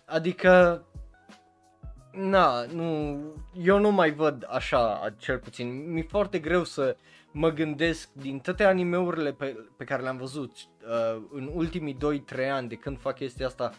adică 0.06 0.84
na, 2.12 2.66
nu, 2.74 3.20
eu 3.64 3.80
nu 3.80 3.92
mai 3.92 4.12
văd 4.12 4.48
așa, 4.50 5.14
cel 5.18 5.38
puțin, 5.38 5.92
mi-e 5.92 6.06
foarte 6.10 6.40
greu 6.40 6.64
să 6.64 6.96
mă 7.32 7.50
gândesc 7.50 8.10
din 8.14 8.40
toate 8.40 8.64
animeurile 8.64 9.32
pe, 9.32 9.56
pe 9.78 9.84
care 9.84 10.02
le-am 10.02 10.18
văzut 10.18 10.52
uh, 10.52 11.22
în 11.32 11.52
ultimii 11.54 11.98
2-3 12.46 12.50
ani 12.52 12.68
de 12.68 12.76
când 12.76 13.00
fac 13.00 13.16
chestia 13.16 13.46
asta 13.46 13.72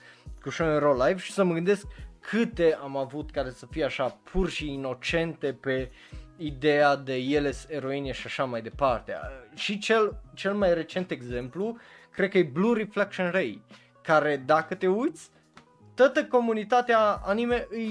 cu 0.42 0.50
Shonen 0.50 0.78
Roll 0.78 1.02
Live 1.06 1.20
și 1.20 1.32
să 1.32 1.44
mă 1.44 1.54
gândesc 1.54 1.86
câte 2.20 2.78
am 2.82 2.96
avut 2.96 3.30
care 3.30 3.50
să 3.50 3.66
fie 3.70 3.84
așa 3.84 4.18
pur 4.32 4.48
și 4.48 4.72
inocente 4.72 5.52
pe 5.52 5.90
ideea 6.36 6.96
de 6.96 7.14
ele 7.14 7.52
eroine 7.68 8.12
și 8.12 8.26
așa 8.26 8.44
mai 8.44 8.62
departe. 8.62 9.14
Și 9.54 9.78
cel, 9.78 10.20
cel 10.34 10.54
mai 10.54 10.74
recent 10.74 11.10
exemplu, 11.10 11.76
cred 12.10 12.30
că 12.30 12.38
e 12.38 12.42
Blue 12.42 12.76
Reflection 12.76 13.30
Ray, 13.30 13.62
care 14.02 14.42
dacă 14.46 14.74
te 14.74 14.86
uiți, 14.86 15.30
toată 16.00 16.24
comunitatea 16.24 17.20
anime 17.24 17.68
e 17.72 17.86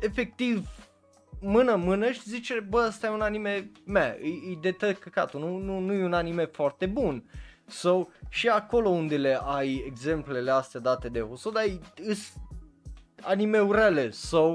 efectiv 0.00 0.68
mână-mână 1.40 2.10
și 2.10 2.22
zice, 2.22 2.66
bă, 2.68 2.84
ăsta 2.88 3.06
e 3.06 3.10
un 3.10 3.20
anime, 3.20 3.70
me, 3.84 4.18
e, 4.22 4.26
e 4.26 4.58
de 4.60 4.70
tăi 4.70 4.94
căcatul, 4.94 5.40
nu, 5.40 5.56
nu, 5.58 5.78
nu 5.78 5.92
e 5.92 6.04
un 6.04 6.12
anime 6.12 6.44
foarte 6.44 6.86
bun. 6.86 7.24
So, 7.66 8.06
și 8.28 8.48
acolo 8.48 8.88
unde 8.88 9.16
le 9.16 9.40
ai 9.42 9.84
exemplele 9.86 10.50
astea 10.50 10.80
date 10.80 11.08
de 11.08 11.20
Hosoda, 11.20 11.64
e, 11.64 11.78
anime-urele, 13.22 14.10
so, 14.10 14.54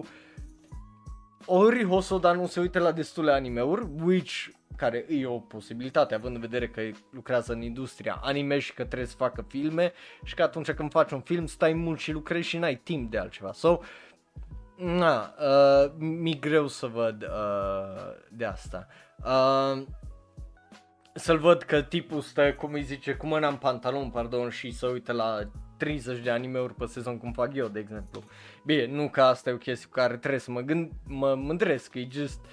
ori 1.45 1.85
Hosoda 1.85 2.31
nu 2.31 2.47
se 2.47 2.59
uită 2.59 2.79
la 2.79 2.91
destule 2.91 3.31
anime-uri, 3.31 3.87
which 4.03 4.47
care 4.77 5.05
e 5.09 5.25
o 5.25 5.39
posibilitate, 5.39 6.13
având 6.13 6.35
în 6.35 6.41
vedere 6.41 6.67
că 6.67 6.81
lucrează 7.11 7.53
în 7.53 7.61
industria 7.61 8.19
anime 8.23 8.59
și 8.59 8.73
că 8.73 8.83
trebuie 8.83 9.07
să 9.07 9.15
facă 9.15 9.45
filme 9.47 9.93
și 10.23 10.35
că 10.35 10.41
atunci 10.43 10.71
când 10.71 10.91
faci 10.91 11.11
un 11.11 11.21
film 11.21 11.45
stai 11.45 11.73
mult 11.73 11.99
și 11.99 12.11
lucrezi 12.11 12.47
și 12.47 12.57
n-ai 12.57 12.75
timp 12.75 13.11
de 13.11 13.17
altceva. 13.17 13.51
So, 13.51 13.79
na, 14.77 15.33
uh, 15.39 15.91
mi 15.97 16.39
greu 16.39 16.67
să 16.67 16.87
văd 16.87 17.23
uh, 17.23 18.13
de 18.29 18.45
asta. 18.45 18.87
Uh, 19.25 19.83
să-l 21.13 21.37
văd 21.37 21.61
că 21.61 21.81
tipul 21.81 22.21
stă, 22.21 22.53
cum 22.53 22.73
îi 22.73 22.83
zice, 22.83 23.13
cu 23.13 23.27
mâna 23.27 23.47
în 23.47 23.55
pantalon, 23.55 24.09
pardon, 24.09 24.49
și 24.49 24.71
să 24.71 24.87
uite 24.87 25.11
la 25.11 25.39
30 25.77 26.23
de 26.23 26.29
anime-uri 26.29 26.75
pe 26.75 26.85
sezon 26.85 27.17
cum 27.17 27.31
fac 27.31 27.55
eu, 27.55 27.67
de 27.67 27.79
exemplu. 27.79 28.23
Bine, 28.65 28.85
nu 28.85 29.09
că 29.09 29.21
asta 29.21 29.49
e 29.49 29.53
o 29.53 29.57
chestie 29.57 29.87
cu 29.87 29.93
care 29.93 30.17
trebuie 30.17 30.39
să 30.39 30.51
mă 30.51 30.61
gând, 30.61 30.91
mă 31.07 31.35
mândresc, 31.35 31.95
e 31.95 32.07
just... 32.11 32.45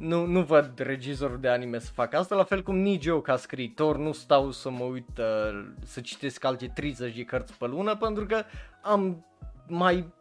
Nu, 0.00 0.26
nu 0.26 0.42
văd 0.42 0.78
regizorul 0.78 1.40
de 1.40 1.48
anime 1.48 1.78
să 1.78 1.90
facă 1.94 2.16
asta, 2.16 2.34
la 2.34 2.44
fel 2.44 2.62
cum 2.62 2.76
nici 2.76 3.06
eu 3.06 3.20
ca 3.20 3.36
scriitor 3.36 3.96
nu 3.96 4.12
stau 4.12 4.50
să 4.50 4.70
mă 4.70 4.84
uit 4.84 5.18
uh, 5.18 5.66
să 5.84 6.00
citesc 6.00 6.44
alte 6.44 6.66
30 6.74 7.14
de 7.16 7.24
cărți 7.24 7.58
pe 7.58 7.66
lună 7.66 7.96
pentru 7.96 8.26
că 8.26 8.42
am 8.82 9.26
mai 9.66 10.12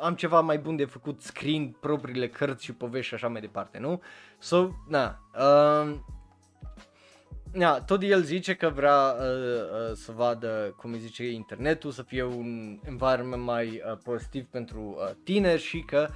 am 0.00 0.14
ceva 0.14 0.40
mai 0.40 0.58
bun 0.58 0.76
de 0.76 0.84
făcut 0.84 1.20
screen 1.20 1.76
propriile 1.80 2.28
cărți 2.28 2.64
și 2.64 2.72
povești 2.72 3.08
și 3.08 3.14
așa 3.14 3.28
mai 3.28 3.40
departe, 3.40 3.78
nu? 3.78 4.02
So, 4.38 4.68
na, 4.88 5.18
uh, 5.38 5.96
na, 7.52 7.80
tot 7.80 8.02
el 8.02 8.22
zice 8.22 8.54
că 8.54 8.68
vrea 8.68 9.14
uh, 9.18 9.26
uh, 9.26 9.94
să 9.94 10.12
vadă, 10.12 10.74
cum 10.76 10.92
îi 10.92 10.98
zice, 10.98 11.30
internetul, 11.30 11.90
să 11.90 12.02
fie 12.02 12.22
un 12.22 12.78
environment 12.84 13.42
mai 13.42 13.66
uh, 13.66 13.98
pozitiv 14.04 14.44
pentru 14.44 14.80
uh, 14.80 15.10
tineri 15.24 15.62
și 15.62 15.80
că 15.80 16.06
uh, 16.10 16.14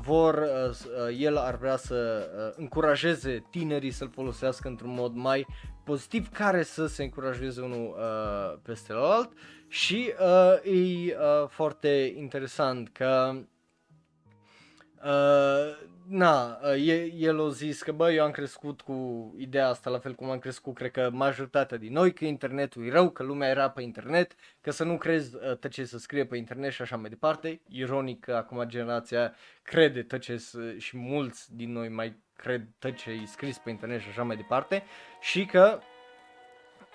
vor, 0.00 0.34
uh, 0.34 0.70
uh, 0.70 1.16
el 1.18 1.36
ar 1.36 1.56
vrea 1.56 1.76
să 1.76 2.28
uh, 2.36 2.54
încurajeze 2.56 3.44
tinerii 3.50 3.90
să-l 3.90 4.10
folosească 4.10 4.68
într-un 4.68 4.94
mod 4.94 5.14
mai 5.14 5.46
pozitiv 5.84 6.28
care 6.28 6.62
să 6.62 6.86
se 6.86 7.02
încurajeze 7.02 7.60
unul 7.60 7.96
uh, 7.98 8.58
peste 8.62 8.92
alt 8.96 9.32
și 9.68 10.12
uh, 10.20 10.72
e 10.72 11.16
uh, 11.16 11.48
foarte 11.48 12.14
interesant 12.16 12.88
că 12.88 13.34
uh, 15.04 15.92
na, 16.08 16.58
uh, 16.62 17.10
el 17.18 17.44
a 17.44 17.48
zis 17.48 17.82
că 17.82 17.92
bă, 17.92 18.12
eu 18.12 18.24
am 18.24 18.30
crescut 18.30 18.80
cu 18.80 19.34
ideea 19.38 19.68
asta 19.68 19.90
la 19.90 19.98
fel 19.98 20.14
cum 20.14 20.30
am 20.30 20.38
crescut, 20.38 20.74
cred 20.74 20.90
că 20.90 21.10
majoritatea 21.12 21.76
din 21.76 21.92
noi, 21.92 22.12
că 22.12 22.24
internetul 22.24 22.86
e 22.86 22.90
rău, 22.90 23.10
că 23.10 23.22
lumea 23.22 23.48
era 23.48 23.70
pe 23.70 23.82
internet, 23.82 24.34
că 24.60 24.70
să 24.70 24.84
nu 24.84 24.96
crezi 24.96 25.36
uh, 25.36 25.70
ce 25.70 25.84
să 25.84 25.98
scrie 25.98 26.24
pe 26.24 26.36
internet 26.36 26.72
și 26.72 26.82
așa 26.82 26.96
mai 26.96 27.08
departe. 27.08 27.60
Ironic 27.68 28.20
că 28.20 28.34
acum 28.34 28.64
generația 28.66 29.34
crede 29.62 30.02
tăce 30.02 30.36
și 30.78 30.96
mulți 30.96 31.54
din 31.56 31.72
noi 31.72 31.88
mai 31.88 32.22
cred 32.36 32.66
ce 32.96 33.10
e 33.10 33.26
scris 33.26 33.58
pe 33.58 33.70
internet 33.70 34.00
și 34.00 34.08
așa 34.08 34.22
mai 34.22 34.36
departe 34.36 34.82
și 35.20 35.44
că 35.44 35.78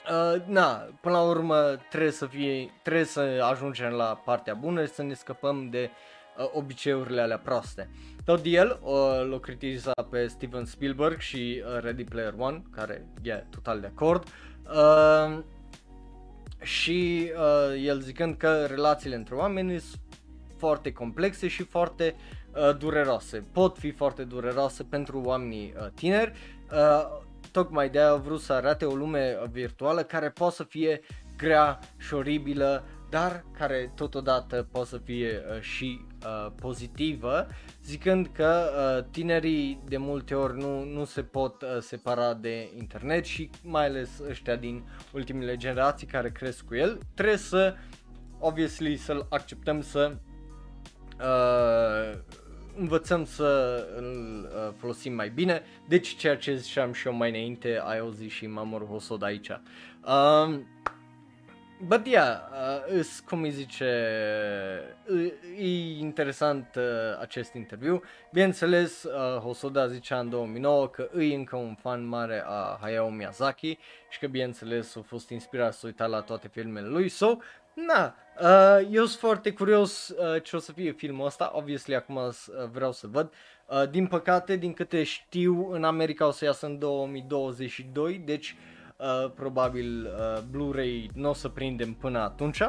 Uh, 0.07 0.41
na, 0.45 0.87
până 1.01 1.15
la 1.15 1.21
urmă 1.21 1.79
trebuie 1.89 2.11
să 2.11 2.25
fie, 2.25 2.73
trebuie 2.83 3.05
să 3.05 3.47
ajungem 3.51 3.91
la 3.91 4.21
partea 4.25 4.53
bună 4.53 4.85
și 4.85 4.91
să 4.91 5.03
ne 5.03 5.13
scăpăm 5.13 5.69
de 5.69 5.89
uh, 6.37 6.49
obiceiurile 6.53 7.21
alea 7.21 7.37
proaste. 7.37 7.89
Tot 8.29 8.45
el 8.45 8.79
uh, 8.83 9.29
l-a 9.29 9.39
critizat 9.39 10.07
pe 10.09 10.27
Steven 10.27 10.65
Spielberg 10.65 11.19
și 11.19 11.63
uh, 11.65 11.81
Ready 11.81 12.03
Player 12.03 12.33
One, 12.37 12.63
care 12.75 13.05
e 13.21 13.33
total 13.49 13.79
de 13.79 13.87
acord. 13.95 14.23
Uh, 14.73 15.39
și 16.61 17.31
uh, 17.35 17.83
el 17.85 17.99
zicând 17.99 18.35
că 18.37 18.65
relațiile 18.65 19.15
între 19.15 19.35
oameni 19.35 19.79
sunt 19.79 20.01
foarte 20.57 20.91
complexe 20.91 21.47
și 21.47 21.63
foarte 21.63 22.15
uh, 22.55 22.77
dureroase. 22.77 23.45
Pot 23.51 23.77
fi 23.77 23.91
foarte 23.91 24.23
dureroase 24.23 24.83
pentru 24.83 25.21
oamenii 25.25 25.73
uh, 25.77 25.87
tineri. 25.95 26.33
Uh, 26.71 27.21
tocmai 27.51 27.89
de-aia 27.89 28.11
a 28.11 28.15
vrut 28.15 28.41
să 28.41 28.53
arate 28.53 28.85
o 28.85 28.95
lume 28.95 29.37
virtuală 29.51 30.03
care 30.03 30.29
poate 30.29 30.55
să 30.55 30.63
fie 30.63 31.01
grea 31.37 31.79
și 31.97 32.13
oribilă, 32.13 32.83
dar 33.09 33.45
care 33.57 33.91
totodată 33.95 34.67
poate 34.71 34.87
să 34.87 34.97
fie 34.97 35.41
uh, 35.55 35.61
și 35.61 36.07
uh, 36.25 36.51
pozitivă, 36.61 37.47
zicând 37.83 38.29
că 38.33 38.69
uh, 38.97 39.05
tinerii 39.11 39.79
de 39.87 39.97
multe 39.97 40.35
ori 40.35 40.57
nu, 40.57 40.83
nu 40.83 41.05
se 41.05 41.21
pot 41.21 41.61
uh, 41.61 41.67
separa 41.79 42.33
de 42.33 42.69
internet 42.77 43.25
și 43.25 43.49
mai 43.63 43.85
ales 43.85 44.09
ăștia 44.29 44.55
din 44.55 44.83
ultimele 45.13 45.55
generații 45.55 46.07
care 46.07 46.31
cresc 46.31 46.65
cu 46.65 46.75
el, 46.75 46.99
trebuie 47.13 47.37
să, 47.37 47.75
obviously, 48.39 48.95
să-l 48.95 49.25
acceptăm 49.29 49.81
să 49.81 50.15
uh, 51.19 52.19
învățăm 52.79 53.25
să 53.25 53.83
îl 53.95 54.49
uh, 54.53 54.73
folosim 54.77 55.13
mai 55.13 55.29
bine, 55.29 55.61
deci 55.87 56.15
ceea 56.15 56.37
ce 56.37 56.55
ziceam 56.55 56.93
și 56.93 57.07
eu 57.07 57.13
mai 57.13 57.29
înainte, 57.29 57.81
ai 57.83 57.99
auzit 57.99 58.29
și 58.29 58.47
Mamoru 58.47 58.85
Hosoda 58.85 59.25
aici. 59.25 59.49
Um, 59.49 60.67
But 61.87 62.07
yeah, 62.07 62.39
uh, 62.51 62.99
is, 62.99 63.19
cum 63.19 63.41
îi 63.41 63.51
zice, 63.51 63.85
e 65.57 65.97
interesant 65.99 66.75
uh, 66.77 66.83
acest 67.19 67.53
interviu. 67.53 68.01
Bineînțeles, 68.31 69.03
uh, 69.03 69.39
Hosoda 69.41 69.87
zicea 69.87 70.19
în 70.19 70.29
2009 70.29 70.87
că 70.87 71.09
e 71.17 71.33
încă 71.33 71.55
un 71.55 71.75
fan 71.75 72.07
mare 72.07 72.43
a 72.45 72.77
Hayao 72.81 73.09
Miyazaki 73.09 73.77
și 74.09 74.19
că 74.19 74.27
bineînțeles 74.27 74.95
a 74.95 75.01
fost 75.01 75.29
inspirat 75.29 75.73
să 75.73 75.85
uita 75.85 76.05
la 76.05 76.21
toate 76.21 76.47
filmele 76.47 76.87
lui. 76.87 77.09
So, 77.09 77.37
na, 77.73 78.15
uh, 78.41 78.87
eu 78.91 79.05
sunt 79.05 79.19
foarte 79.19 79.51
curios 79.51 80.09
uh, 80.09 80.43
ce 80.43 80.55
o 80.55 80.59
să 80.59 80.71
fie 80.71 80.91
filmul 80.91 81.25
ăsta, 81.25 81.51
obviously 81.53 81.95
acum 81.95 82.15
uh, 82.15 82.33
vreau 82.71 82.91
să 82.91 83.07
văd. 83.07 83.33
Uh, 83.65 83.89
din 83.89 84.07
păcate, 84.07 84.55
din 84.55 84.73
câte 84.73 85.03
știu, 85.03 85.71
în 85.71 85.83
America 85.83 86.27
o 86.27 86.31
să 86.31 86.45
iasă 86.45 86.65
în 86.65 86.79
2022, 86.79 88.21
deci 88.25 88.49
uh, 88.49 88.77
probabil 89.35 90.05
uh, 90.05 90.41
Blu-ray 90.51 91.09
nu 91.13 91.29
o 91.29 91.33
să 91.33 91.47
prindem 91.47 91.93
până 91.93 92.19
atunci, 92.19 92.61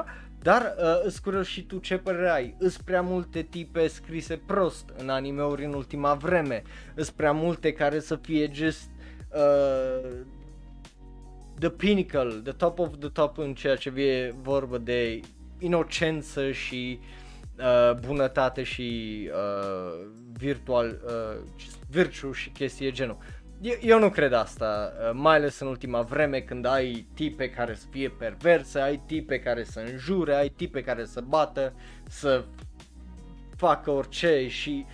dar 0.42 0.74
uh, 0.78 1.00
îți 1.02 1.22
curios 1.22 1.46
și 1.46 1.62
tu 1.62 1.78
ce 1.78 1.98
părere 1.98 2.30
ai? 2.30 2.54
Îs 2.58 2.76
prea 2.76 3.02
multe 3.02 3.42
tipe 3.42 3.86
scrise 3.86 4.36
prost 4.46 4.92
în 4.96 5.08
anime-uri 5.08 5.64
în 5.64 5.74
ultima 5.74 6.14
vreme, 6.14 6.62
îs 6.94 7.10
prea 7.10 7.32
multe 7.32 7.72
care 7.72 8.00
să 8.00 8.16
fie 8.16 8.50
just 8.52 8.90
uh, 9.34 10.10
the 11.58 11.70
pinnacle, 11.70 12.40
the 12.42 12.52
top 12.52 12.78
of 12.78 12.88
the 12.98 13.08
top 13.08 13.38
în 13.38 13.54
ceea 13.54 13.76
ce 13.76 13.90
vie 13.90 14.34
vorba 14.42 14.78
de 14.78 15.20
inocență 15.58 16.50
și 16.52 16.98
uh, 17.58 17.94
bunătate 18.06 18.62
și 18.62 19.30
uh, 19.32 20.06
virtual, 20.32 21.00
uh, 21.04 21.36
virtue 21.88 22.32
și 22.32 22.50
chestii 22.50 22.92
genul. 22.92 23.18
Eu, 23.62 23.74
eu 23.80 23.98
nu 23.98 24.10
cred 24.10 24.32
asta, 24.32 24.92
uh, 25.00 25.10
mai 25.12 25.36
ales 25.36 25.58
în 25.58 25.66
ultima 25.66 26.02
vreme 26.02 26.40
când 26.40 26.64
ai 26.64 27.06
tipe 27.14 27.50
care 27.50 27.74
să 27.74 27.86
fie 27.90 28.08
perverse, 28.08 28.80
ai 28.80 29.02
tipe 29.06 29.40
care 29.40 29.64
să 29.64 29.80
înjure, 29.80 30.34
ai 30.34 30.48
tipe 30.48 30.82
care 30.82 31.04
să 31.04 31.20
bată, 31.20 31.72
să 32.08 32.44
facă 33.56 33.90
orice 33.90 34.48
și... 34.48 34.86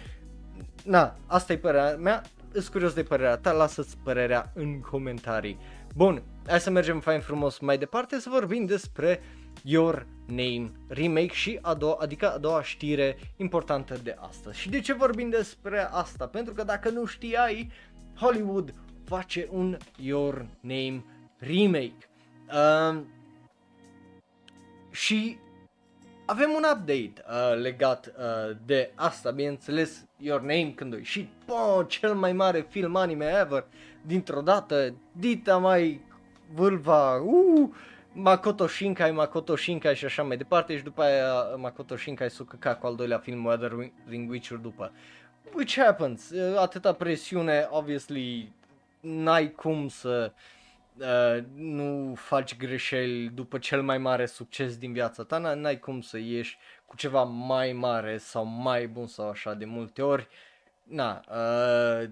Na, 0.84 1.16
asta 1.26 1.52
e 1.52 1.56
părerea 1.56 1.96
mea, 1.96 2.22
sunt 2.52 2.66
curios 2.66 2.92
de 2.92 3.02
părerea 3.02 3.36
ta, 3.36 3.52
lasă-ți 3.52 3.96
părerea 4.04 4.52
în 4.54 4.80
comentarii. 4.80 5.58
Bun, 5.94 6.22
hai 6.46 6.60
să 6.60 6.70
mergem 6.70 7.00
fain 7.00 7.20
frumos 7.20 7.58
mai 7.58 7.78
departe 7.78 8.18
să 8.18 8.28
vorbim 8.28 8.64
despre 8.64 9.20
Your 9.62 10.06
Name 10.26 10.72
remake 10.88 11.32
și 11.32 11.58
a 11.62 11.74
doua, 11.74 11.98
adică 12.00 12.32
a 12.32 12.38
doua 12.38 12.62
știre 12.62 13.18
importantă 13.36 13.98
de 14.02 14.16
astăzi. 14.18 14.58
Și 14.58 14.68
de 14.70 14.80
ce 14.80 14.92
vorbim 14.92 15.28
despre 15.30 15.88
asta? 15.90 16.26
Pentru 16.26 16.54
că 16.54 16.64
dacă 16.64 16.90
nu 16.90 17.04
știai, 17.04 17.70
Hollywood 18.16 18.74
face 19.04 19.48
un 19.50 19.76
Your 19.96 20.46
Name 20.60 21.04
remake. 21.38 22.08
Uh, 22.48 23.00
și 24.90 25.38
avem 26.26 26.50
un 26.50 26.62
update 26.74 27.12
uh, 27.28 27.60
legat 27.60 28.14
uh, 28.18 28.56
de 28.66 28.90
asta, 28.94 29.30
bineînțeles, 29.30 30.04
Your 30.16 30.40
Name 30.40 30.72
când 30.74 30.94
a 30.94 30.96
ieșit, 30.96 31.28
po, 31.44 31.82
cel 31.82 32.14
mai 32.14 32.32
mare 32.32 32.66
film 32.68 32.96
anime 32.96 33.24
ever, 33.40 33.64
dintr-o 34.02 34.40
dată, 34.40 34.94
dita 35.12 35.56
mai 35.56 36.00
vâlva, 36.54 37.16
uh, 37.16 37.68
Makoto 38.12 38.66
Shinkai, 38.66 39.10
Makoto 39.12 39.56
Shinkai 39.56 39.94
și 39.94 40.04
așa 40.04 40.22
mai 40.22 40.36
departe 40.36 40.76
și 40.76 40.82
după 40.82 41.02
aia 41.02 41.32
Makoto 41.56 41.96
Shinkai 41.96 42.30
s-a 42.30 42.44
căcat 42.48 42.78
cu 42.80 42.86
al 42.86 42.94
doilea 42.94 43.18
film 43.18 43.44
Wuthering 43.44 44.30
Witcher 44.30 44.58
după. 44.58 44.92
Which 45.54 45.76
happens, 45.76 46.32
atâta 46.56 46.92
presiune, 46.92 47.66
obviously, 47.70 48.52
n-ai 49.00 49.52
cum 49.52 49.88
să 49.88 50.32
uh, 50.98 51.44
nu 51.54 52.14
faci 52.14 52.56
greșeli 52.56 53.28
după 53.28 53.58
cel 53.58 53.82
mai 53.82 53.98
mare 53.98 54.26
succes 54.26 54.76
din 54.76 54.92
viața 54.92 55.24
ta, 55.24 55.38
n-ai 55.38 55.78
cum 55.78 56.00
să 56.00 56.18
ieși 56.18 56.58
cu 56.86 56.96
ceva 56.96 57.22
mai 57.22 57.72
mare 57.72 58.18
sau 58.18 58.44
mai 58.44 58.86
bun 58.86 59.06
sau 59.06 59.28
așa 59.28 59.54
de 59.54 59.64
multe 59.64 60.02
ori. 60.02 60.28
Na, 60.82 61.24
uh, 61.30 62.08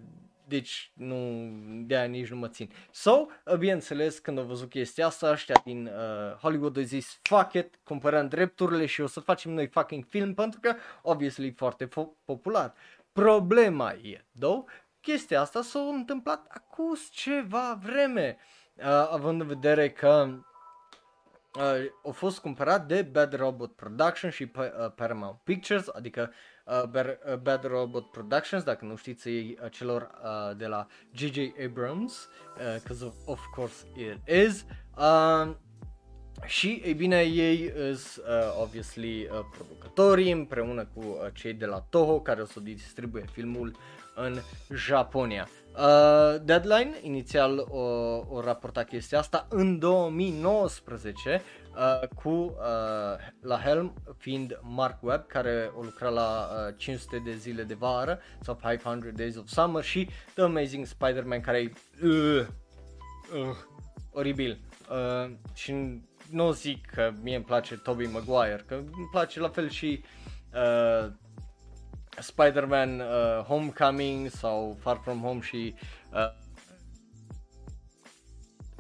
deci 0.47 0.91
nu, 0.95 1.51
de 1.87 1.97
aia 1.97 2.07
nici 2.07 2.29
nu 2.29 2.37
mă 2.37 2.49
țin. 2.49 2.71
So, 2.91 3.27
uh, 3.45 3.57
bineînțeles, 3.57 4.19
când 4.19 4.39
au 4.39 4.45
văzut 4.45 4.71
chestia 4.71 5.07
asta, 5.07 5.31
ăștia 5.31 5.61
din 5.65 5.87
uh, 5.87 6.37
Hollywood 6.41 6.77
au 6.77 6.83
zis, 6.83 7.19
fuck 7.23 7.53
it, 7.53 7.79
cumpărăm 7.85 8.29
drepturile 8.29 8.87
și 8.87 9.01
o 9.01 9.07
să 9.07 9.21
facem 9.21 9.53
noi 9.53 9.67
fucking 9.67 10.05
film 10.09 10.35
pentru 10.35 10.61
că, 10.61 10.75
obviously, 11.03 11.51
foarte 11.51 11.87
fo- 11.87 12.25
popular. 12.25 12.75
Problema 13.15 13.93
e, 13.93 14.25
două, 14.33 14.65
chestia 15.01 15.41
asta 15.41 15.63
s-a 15.63 15.79
întâmplat 15.79 16.47
acum 16.49 16.97
ceva 17.11 17.79
vreme, 17.83 18.39
uh, 18.77 18.85
având 19.11 19.41
în 19.41 19.47
vedere 19.47 19.91
că 19.91 20.29
uh, 21.59 22.09
a 22.09 22.11
fost 22.11 22.39
cumpărat 22.39 22.87
de 22.87 23.03
Bad 23.03 23.35
Robot 23.35 23.77
Production 23.77 24.31
și 24.31 24.51
uh, 24.57 24.93
Paramount 24.95 25.39
Pictures, 25.45 25.89
adică 25.93 26.33
uh, 26.65 26.83
Bad, 26.83 27.19
uh, 27.27 27.37
Bad 27.37 27.65
Robot 27.65 28.11
Productions, 28.11 28.65
dacă 28.65 28.85
nu 28.85 28.97
știți, 28.97 29.29
e 29.29 29.59
uh, 29.63 29.71
celor 29.71 30.11
uh, 30.23 30.57
de 30.57 30.67
la 30.67 30.87
J.J. 31.11 31.39
Abrams, 31.65 32.29
because 32.55 33.05
uh, 33.05 33.11
of, 33.11 33.17
of 33.27 33.41
course 33.55 33.87
it 33.97 34.29
is. 34.29 34.65
Uh, 34.97 35.55
și, 36.45 36.83
ei 36.85 36.95
bine, 36.95 37.21
ei 37.21 37.73
sunt, 37.95 38.27
uh, 38.27 38.63
obviously, 38.63 39.23
uh, 39.23 39.39
producătorii 39.57 40.31
împreună 40.31 40.89
cu 40.95 41.01
uh, 41.01 41.27
cei 41.33 41.53
de 41.53 41.67
la 41.67 41.87
Toho, 41.89 42.21
care 42.21 42.43
o 42.43 42.45
să 42.45 42.61
distribuie 42.61 43.25
filmul 43.33 43.77
în 44.15 44.39
Japonia. 44.75 45.49
Uh, 45.77 46.41
Deadline 46.43 46.99
inițial 47.03 47.59
o, 47.59 47.81
o 48.29 48.41
raporta 48.41 48.83
chestia 48.83 49.19
asta 49.19 49.47
în 49.51 49.79
2019 49.79 51.43
uh, 51.77 52.09
cu 52.09 52.29
uh, 52.29 52.55
la 53.41 53.59
helm 53.59 53.95
fiind 54.19 54.59
Mark 54.63 55.03
Webb 55.03 55.27
care 55.27 55.71
o 55.77 55.83
lucra 55.83 56.09
la 56.09 56.49
uh, 56.69 56.75
500 56.77 57.23
de 57.25 57.35
zile 57.35 57.63
de 57.63 57.75
vară 57.75 58.21
sau 58.41 58.59
500 58.63 59.13
Days 59.17 59.37
of 59.37 59.47
Summer 59.47 59.83
și 59.83 60.09
The 60.35 60.43
Amazing 60.43 60.87
Spider-Man 60.87 61.41
care 61.41 61.59
e 61.59 61.73
uh, 62.07 62.47
uh, 63.35 63.57
oribil. 64.13 64.61
Uh, 64.91 65.31
și 65.55 66.03
nu 66.35 66.51
zic 66.51 66.87
că 66.87 67.13
mie 67.23 67.37
îmi 67.37 67.45
place 67.45 67.77
Tobey 67.77 68.07
Maguire, 68.07 68.65
că 68.67 68.75
îmi 68.75 69.09
place 69.11 69.41
la 69.41 69.49
fel 69.49 69.69
și 69.69 70.05
uh, 70.55 71.11
Spider-Man 72.19 73.01
uh, 73.01 73.45
Homecoming 73.45 74.29
sau 74.29 74.77
Far 74.81 75.01
From 75.03 75.21
Home 75.21 75.41
și 75.41 75.75
uh, 76.13 76.43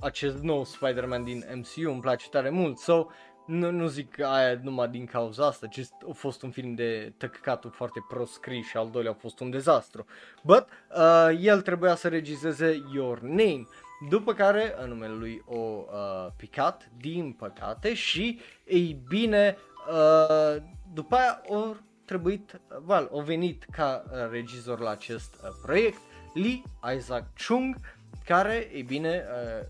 acest 0.00 0.42
nou 0.42 0.64
Spider-Man 0.64 1.24
din 1.24 1.44
MCU 1.54 1.90
îmi 1.90 2.00
place 2.00 2.28
tare 2.28 2.50
mult. 2.50 2.78
So, 2.78 3.06
nu, 3.46 3.70
nu 3.70 3.86
zic 3.86 4.20
aia 4.20 4.60
numai 4.62 4.88
din 4.88 5.06
cauza 5.06 5.46
asta, 5.46 5.66
ci 5.66 5.80
a 6.08 6.12
fost 6.12 6.42
un 6.42 6.50
film 6.50 6.74
de 6.74 7.12
tăcăcatul 7.16 7.70
foarte 7.70 8.04
proscris 8.08 8.66
și 8.66 8.76
al 8.76 8.90
doilea 8.90 9.12
a 9.12 9.18
fost 9.20 9.40
un 9.40 9.50
dezastru. 9.50 10.06
But, 10.42 10.66
uh, 10.96 11.38
el 11.40 11.60
trebuia 11.60 11.94
să 11.94 12.08
regizeze 12.08 12.82
Your 12.94 13.20
Name, 13.20 13.66
după 14.08 14.34
care 14.34 14.74
numele 14.86 15.12
lui 15.12 15.42
o 15.46 15.56
uh, 15.56 16.32
picat, 16.36 16.90
din 16.96 17.32
păcate, 17.32 17.94
și, 17.94 18.40
ei 18.64 19.02
bine, 19.08 19.56
uh, 19.88 20.62
după 20.92 21.14
aia 21.16 21.42
o 21.46 21.74
trebuit, 22.04 22.60
well, 22.86 23.08
o 23.10 23.22
venit 23.22 23.64
ca 23.70 24.04
uh, 24.06 24.30
regizor 24.30 24.80
la 24.80 24.90
acest 24.90 25.34
uh, 25.34 25.48
proiect 25.62 25.98
Lee 26.34 26.62
Isaac 26.96 27.24
Chung, 27.46 27.76
care, 28.24 28.70
e 28.72 28.82
bine, 28.82 29.24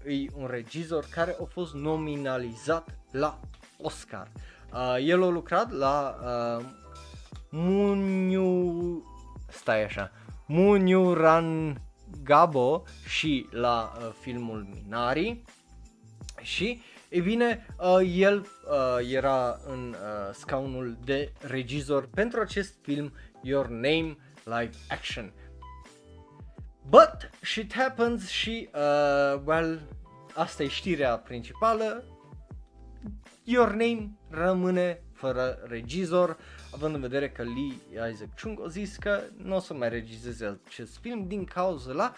uh, 0.05 0.25
e 0.25 0.27
un 0.35 0.47
regizor 0.47 1.05
care 1.11 1.37
a 1.40 1.44
fost 1.44 1.75
nominalizat 1.75 2.99
la 3.11 3.40
Oscar. 3.79 4.29
Uh, 4.73 4.97
el 5.01 5.23
a 5.23 5.29
lucrat 5.29 5.73
la 5.73 6.16
uh, 6.59 6.64
Muniu... 7.51 9.03
Stai 9.49 9.85
așa. 9.85 10.11
Muniuran 10.47 11.81
Gabo 12.22 12.83
și 13.07 13.46
la 13.50 13.92
uh, 13.96 14.11
filmul 14.20 14.66
Minari 14.74 15.42
și 16.40 16.83
e 17.09 17.20
bine, 17.20 17.66
uh, 17.79 18.12
el 18.16 18.38
uh, 18.38 19.12
era 19.12 19.61
în 19.66 19.88
uh, 19.88 20.35
scaunul 20.35 20.98
de 21.05 21.33
regizor 21.40 22.09
pentru 22.09 22.40
acest 22.40 22.74
film 22.83 23.12
Your 23.42 23.68
Name 23.68 24.16
Live 24.44 24.77
Action. 24.88 25.33
But 26.88 27.31
shit 27.42 27.74
happens 27.74 28.29
și, 28.29 28.68
uh, 28.74 29.40
well, 29.44 29.81
asta 30.35 30.62
e 30.62 30.68
știrea 30.68 31.18
principală. 31.18 32.05
Your 33.44 33.68
Name 33.68 34.11
rămâne 34.31 35.04
fără 35.24 35.58
regizor, 35.66 36.37
având 36.72 36.94
în 36.94 37.00
vedere 37.00 37.30
că 37.30 37.42
Lee 37.42 38.08
Isaac 38.10 38.28
Chung 38.40 38.60
a 38.64 38.68
zis 38.68 38.96
că 38.96 39.20
nu 39.37 39.56
o 39.56 39.58
să 39.58 39.74
mai 39.74 39.88
regizeze 39.88 40.60
acest 40.66 40.98
film 41.00 41.26
din 41.26 41.44
cauza 41.44 41.92
la 41.92 42.12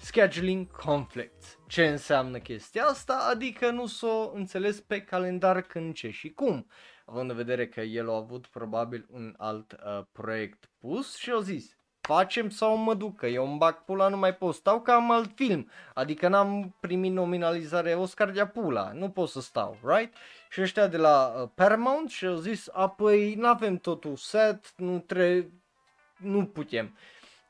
scheduling 0.00 0.70
conflicts. 0.70 1.58
Ce 1.66 1.86
înseamnă 1.86 2.38
chestia 2.38 2.84
asta? 2.84 3.28
Adică 3.30 3.70
nu 3.70 3.86
s-o 3.86 4.30
înțeles 4.34 4.80
pe 4.80 5.00
calendar 5.00 5.62
când, 5.62 5.94
ce 5.94 6.10
și 6.10 6.30
cum. 6.30 6.66
Având 7.06 7.30
în 7.30 7.36
vedere 7.36 7.68
că 7.68 7.80
el 7.80 8.10
a 8.10 8.14
avut 8.14 8.46
probabil 8.46 9.06
un 9.10 9.34
alt 9.36 9.72
uh, 9.72 10.04
proiect 10.12 10.70
pus 10.80 11.16
și 11.16 11.30
a 11.30 11.40
zis 11.40 11.78
facem 12.00 12.48
sau 12.48 12.76
mă 12.76 12.94
duc, 12.94 13.16
că 13.16 13.26
eu 13.26 13.48
îmi 13.48 13.58
bag 13.58 13.84
pula, 13.84 14.08
nu 14.08 14.16
mai 14.16 14.34
pot, 14.34 14.54
stau 14.54 14.80
ca 14.80 14.94
am 14.94 15.10
alt 15.10 15.30
film, 15.34 15.70
adică 15.94 16.28
n-am 16.28 16.76
primit 16.80 17.12
nominalizare 17.12 17.94
Oscar 17.94 18.30
de 18.30 18.46
pula, 18.46 18.92
nu 18.92 19.10
pot 19.10 19.28
să 19.28 19.40
stau, 19.40 19.76
right? 19.82 20.14
Și 20.50 20.60
ăștia 20.60 20.86
de 20.86 20.96
la 20.96 21.34
uh, 21.42 21.48
Paramount 21.54 22.10
și 22.10 22.26
au 22.26 22.36
zis, 22.36 22.68
apoi 22.72 23.34
n-avem 23.34 23.76
totul 23.76 24.16
set, 24.16 24.72
nu 24.76 24.98
trebuie, 24.98 25.50
nu 26.16 26.46
putem. 26.46 26.96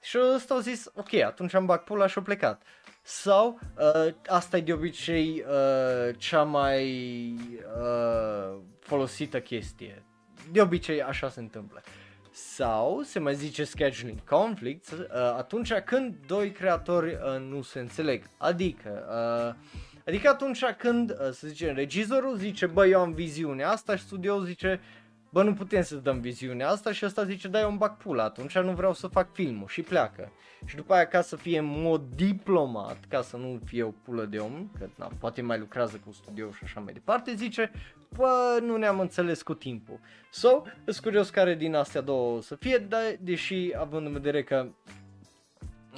Și 0.03 0.19
ăsta 0.35 0.55
au 0.55 0.61
zis, 0.61 0.91
ok, 0.95 1.15
atunci 1.15 1.55
am 1.55 1.67
bag 1.67 1.85
pula 1.85 2.07
și 2.07 2.19
au 2.19 2.25
plecat. 2.25 2.63
Sau, 3.03 3.59
uh, 3.79 4.15
asta 4.27 4.57
e 4.57 4.61
de 4.61 4.73
obicei 4.73 5.45
uh, 5.49 6.15
cea 6.17 6.43
mai 6.43 6.85
uh, 7.81 8.59
folosită 8.81 9.41
chestie. 9.41 10.05
De 10.53 10.61
obicei 10.61 11.03
așa 11.03 11.29
se 11.29 11.41
întâmplă. 11.41 11.83
Sau 12.31 13.03
se 13.03 13.19
mai 13.19 13.35
zice 13.35 13.65
scheduling 13.65 14.25
conflicts 14.25 14.91
uh, 14.91 15.07
atunci 15.13 15.73
când 15.73 16.15
doi 16.27 16.51
creatori 16.51 17.13
uh, 17.15 17.41
nu 17.41 17.63
se 17.63 17.79
înțeleg. 17.79 18.25
Adică, 18.37 19.07
uh, 19.09 19.55
adică 20.09 20.29
atunci 20.29 20.65
când, 20.65 21.11
uh, 21.11 21.17
să 21.31 21.49
zicem, 21.49 21.75
regizorul 21.75 22.37
zice, 22.37 22.67
bă, 22.67 22.87
eu 22.87 23.01
am 23.01 23.13
viziunea 23.13 23.71
asta 23.71 23.97
și 23.97 24.03
studioul 24.03 24.45
zice, 24.45 24.81
bă, 25.31 25.43
nu 25.43 25.53
putem 25.53 25.83
să 25.83 25.95
dăm 25.95 26.21
viziunea 26.21 26.69
asta 26.69 26.93
și 26.93 27.05
ăsta 27.05 27.25
zice, 27.25 27.49
da, 27.49 27.61
eu 27.61 27.69
îmi 27.69 27.79
bag 27.79 27.97
pula, 27.97 28.25
atunci 28.25 28.59
nu 28.59 28.73
vreau 28.73 28.93
să 28.93 29.07
fac 29.07 29.33
filmul 29.33 29.67
și 29.69 29.83
pleacă. 29.83 30.33
Și 30.65 30.77
după 30.77 30.95
aia, 30.95 31.07
ca 31.07 31.21
să 31.21 31.37
fie 31.37 31.59
în 31.59 31.81
mod 31.83 32.03
diplomat, 32.15 32.99
ca 33.09 33.23
să 33.23 33.37
nu 33.37 33.61
fie 33.65 33.83
o 33.83 33.91
pulă 33.91 34.25
de 34.25 34.39
om, 34.39 34.71
că 34.79 34.89
na, 34.95 35.11
poate 35.19 35.43
mai 35.43 35.59
lucrează 35.59 36.01
cu 36.05 36.13
studio 36.13 36.51
și 36.51 36.61
așa 36.65 36.81
mai 36.81 36.93
departe, 36.93 37.35
zice, 37.35 37.71
bă, 38.17 38.59
nu 38.63 38.77
ne-am 38.77 39.01
înțeles 39.01 39.43
cu 39.43 39.55
timpul. 39.55 40.01
So, 40.31 40.63
sunt 40.85 40.99
curios 40.99 41.31
care 41.31 41.55
din 41.55 41.75
astea 41.75 42.01
două 42.01 42.37
o 42.37 42.41
să 42.41 42.55
fie, 42.55 42.79
dar 42.79 43.03
deși 43.21 43.71
având 43.79 44.07
în 44.07 44.13
vedere 44.13 44.43
că 44.43 44.69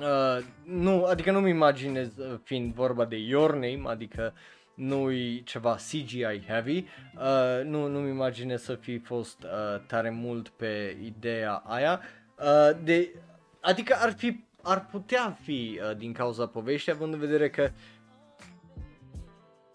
Uh, 0.01 0.45
nu, 0.65 1.05
adică 1.05 1.31
nu-mi 1.31 1.51
imaginez 1.51 2.17
uh, 2.17 2.39
fiind 2.43 2.75
vorba 2.75 3.05
de 3.05 3.17
Your 3.17 3.53
Name, 3.53 3.83
adică 3.85 4.33
nu-i 4.75 5.43
ceva 5.45 5.75
CGI 5.75 6.45
heavy, 6.47 6.77
uh, 6.77 7.65
nu, 7.65 7.87
nu-mi 7.87 8.09
imaginez 8.09 8.63
să 8.63 8.75
fi 8.75 8.99
fost 8.99 9.43
uh, 9.43 9.81
tare 9.87 10.11
mult 10.11 10.49
pe 10.49 10.97
ideea 11.03 11.55
aia, 11.55 12.01
uh, 12.39 12.79
de, 12.83 13.15
adică 13.61 13.97
ar 13.99 14.13
fi, 14.13 14.45
ar 14.63 14.87
putea 14.87 15.39
fi 15.43 15.81
uh, 15.83 15.97
din 15.97 16.13
cauza 16.13 16.47
poveștii, 16.47 16.93
având 16.93 17.13
în 17.13 17.19
vedere 17.19 17.51
că, 17.51 17.71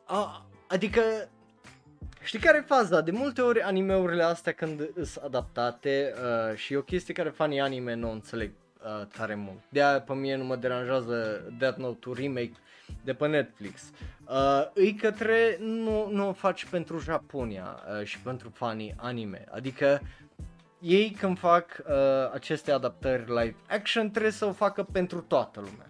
uh, 0.09 0.39
adică 0.67 1.01
Știi 2.23 2.39
care 2.39 2.57
e 2.57 2.61
faza? 2.61 3.01
De 3.01 3.11
multe 3.11 3.41
ori 3.41 3.61
animeurile 3.61 4.23
astea 4.23 4.51
când 4.51 4.89
sunt 4.93 5.23
adaptate 5.23 6.13
uh, 6.13 6.57
și 6.57 6.73
e 6.73 6.77
o 6.77 6.81
chestie 6.81 7.13
care 7.13 7.29
fanii 7.29 7.59
anime 7.59 7.93
nu 7.93 8.11
înțeleg 8.11 8.51
uh, 8.85 9.05
tare 9.17 9.35
mult. 9.35 9.59
De 9.69 9.83
aia 9.83 10.01
pe 10.01 10.13
mine 10.13 10.35
nu 10.35 10.43
mă 10.43 10.55
deranjează 10.55 11.43
Death 11.57 11.77
Note 11.77 12.09
remake 12.15 12.53
de 13.03 13.13
pe 13.13 13.27
Netflix. 13.27 13.91
Uh, 14.27 14.67
îi 14.73 14.93
către 14.93 15.57
nu, 15.59 16.09
nu 16.11 16.27
o 16.27 16.33
faci 16.33 16.65
pentru 16.65 16.99
Japonia 16.99 17.79
uh, 17.99 18.05
și 18.05 18.19
pentru 18.19 18.49
fanii 18.49 18.93
anime. 18.97 19.45
Adică 19.51 20.01
ei 20.79 21.09
când 21.19 21.39
fac 21.39 21.83
uh, 21.87 21.93
aceste 22.33 22.71
adaptări 22.71 23.23
live 23.27 23.55
action 23.67 24.09
trebuie 24.09 24.31
să 24.31 24.45
o 24.45 24.51
facă 24.51 24.83
pentru 24.83 25.21
toată 25.21 25.59
lumea. 25.59 25.89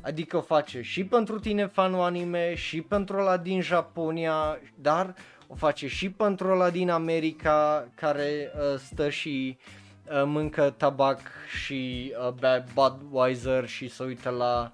Adică 0.00 0.36
o 0.36 0.40
face 0.40 0.82
și 0.82 1.04
pentru 1.04 1.38
tine 1.38 1.66
fanul 1.66 2.00
anime, 2.00 2.54
și 2.54 2.82
pentru 2.82 3.16
la 3.16 3.36
din 3.36 3.60
Japonia, 3.60 4.58
dar 4.74 5.14
o 5.46 5.54
face 5.54 5.88
și 5.88 6.10
pentru 6.10 6.50
ăla 6.50 6.70
din 6.70 6.90
America 6.90 7.88
care 7.94 8.52
uh, 8.54 8.78
stă 8.78 9.08
și 9.08 9.58
uh, 9.58 9.87
mâncă 10.24 10.74
tabac 10.76 11.20
și 11.60 12.12
uh, 12.42 12.62
Budweiser 12.74 13.66
și 13.66 13.88
se 13.88 14.02
uită 14.04 14.30
la 14.30 14.70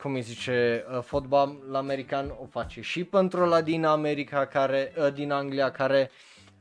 cum 0.00 0.14
îi 0.14 0.20
zice, 0.20 0.84
uh, 0.92 1.02
fotbal 1.02 1.56
american 1.72 2.34
o 2.40 2.46
face 2.50 2.80
și 2.80 3.04
pentru 3.04 3.42
ăla 3.42 3.60
din 3.60 3.84
America 3.84 4.46
care, 4.46 4.92
uh, 4.96 5.12
din 5.12 5.30
Anglia 5.30 5.70
care 5.70 6.10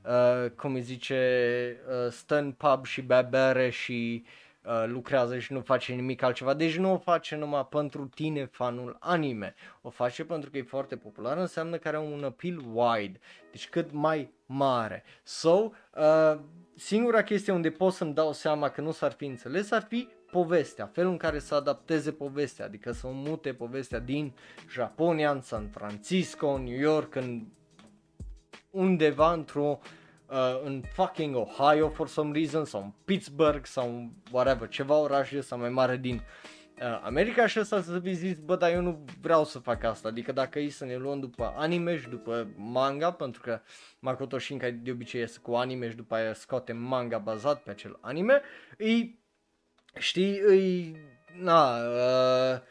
uh, 0.05 0.49
cum 0.49 0.73
îi 0.73 0.81
zice, 0.81 1.77
uh, 1.87 2.11
stă 2.11 2.37
în 2.37 2.51
pub 2.51 2.85
și 2.85 3.01
bea 3.01 3.21
bere 3.21 3.69
și 3.69 4.23
uh, 4.25 4.47
Uh, 4.67 4.83
lucrează 4.87 5.39
și 5.39 5.53
nu 5.53 5.59
face 5.59 5.93
nimic 5.93 6.21
altceva. 6.21 6.53
Deci 6.53 6.77
nu 6.77 6.93
o 6.93 6.97
face 6.97 7.35
numai 7.35 7.65
pentru 7.65 8.05
tine 8.05 8.45
fanul 8.45 8.97
anime. 8.99 9.55
O 9.81 9.89
face 9.89 10.25
pentru 10.25 10.49
că 10.49 10.57
e 10.57 10.61
foarte 10.61 10.95
popular, 10.95 11.37
înseamnă 11.37 11.77
că 11.77 11.87
are 11.87 11.97
un 11.97 12.23
appeal 12.23 12.63
wide, 12.73 13.19
deci 13.51 13.69
cât 13.69 13.91
mai 13.91 14.31
mare. 14.45 15.03
So, 15.23 15.49
uh, 15.95 16.39
singura 16.77 17.23
chestie 17.23 17.53
unde 17.53 17.69
pot 17.69 17.93
să-mi 17.93 18.13
dau 18.13 18.33
seama 18.33 18.69
că 18.69 18.81
nu 18.81 18.91
s-ar 18.91 19.11
fi 19.11 19.25
înțeles 19.25 19.71
ar 19.71 19.85
fi 19.89 20.07
povestea, 20.31 20.89
felul 20.93 21.11
în 21.11 21.17
care 21.17 21.39
să 21.39 21.55
adapteze 21.55 22.11
povestea, 22.11 22.65
adică 22.65 22.91
să 22.91 23.07
mute 23.07 23.53
povestea 23.53 23.99
din 23.99 24.33
Japonia, 24.71 25.31
în 25.31 25.41
San 25.41 25.67
Francisco, 25.67 26.47
în 26.47 26.63
New 26.63 26.79
York, 26.79 27.15
în 27.15 27.45
undeva 28.71 29.33
într-o 29.33 29.79
uh, 29.81 29.87
uh, 30.29 30.61
în 30.63 30.83
fucking 30.93 31.35
Ohio 31.35 31.89
for 31.89 32.07
some 32.07 32.37
reason 32.37 32.65
sau 32.65 32.81
în 32.81 32.91
Pittsburgh 33.05 33.65
sau 33.65 34.09
whatever, 34.31 34.67
ceva 34.67 34.95
oraș 34.95 35.31
ăsta 35.31 35.55
mai 35.55 35.69
mare 35.69 35.97
din 35.97 36.15
uh, 36.15 36.21
America 37.03 37.47
și 37.47 37.59
ăsta 37.59 37.81
să 37.81 37.99
fi 37.99 38.13
zis, 38.13 38.37
bă, 38.37 38.55
dar 38.55 38.71
eu 38.71 38.81
nu 38.81 39.05
vreau 39.21 39.45
să 39.45 39.59
fac 39.59 39.83
asta, 39.83 40.07
adică 40.07 40.31
dacă 40.31 40.59
e 40.59 40.69
să 40.69 40.85
ne 40.85 40.95
luăm 40.95 41.19
după 41.19 41.53
anime 41.57 41.97
și 41.97 42.09
după 42.09 42.47
manga, 42.55 43.11
pentru 43.11 43.41
că 43.41 43.61
Makoto 43.99 44.37
Shinkai 44.37 44.71
de 44.71 44.91
obicei 44.91 45.19
iese 45.19 45.39
cu 45.39 45.53
anime 45.53 45.89
și 45.89 45.95
după 45.95 46.15
aia 46.15 46.33
scoate 46.33 46.73
manga 46.73 47.17
bazat 47.17 47.63
pe 47.63 47.69
acel 47.69 47.97
anime, 48.01 48.41
îi, 48.77 49.19
știi, 49.97 50.39
îi, 50.39 50.95
na, 51.39 51.77
uh, 51.77 52.61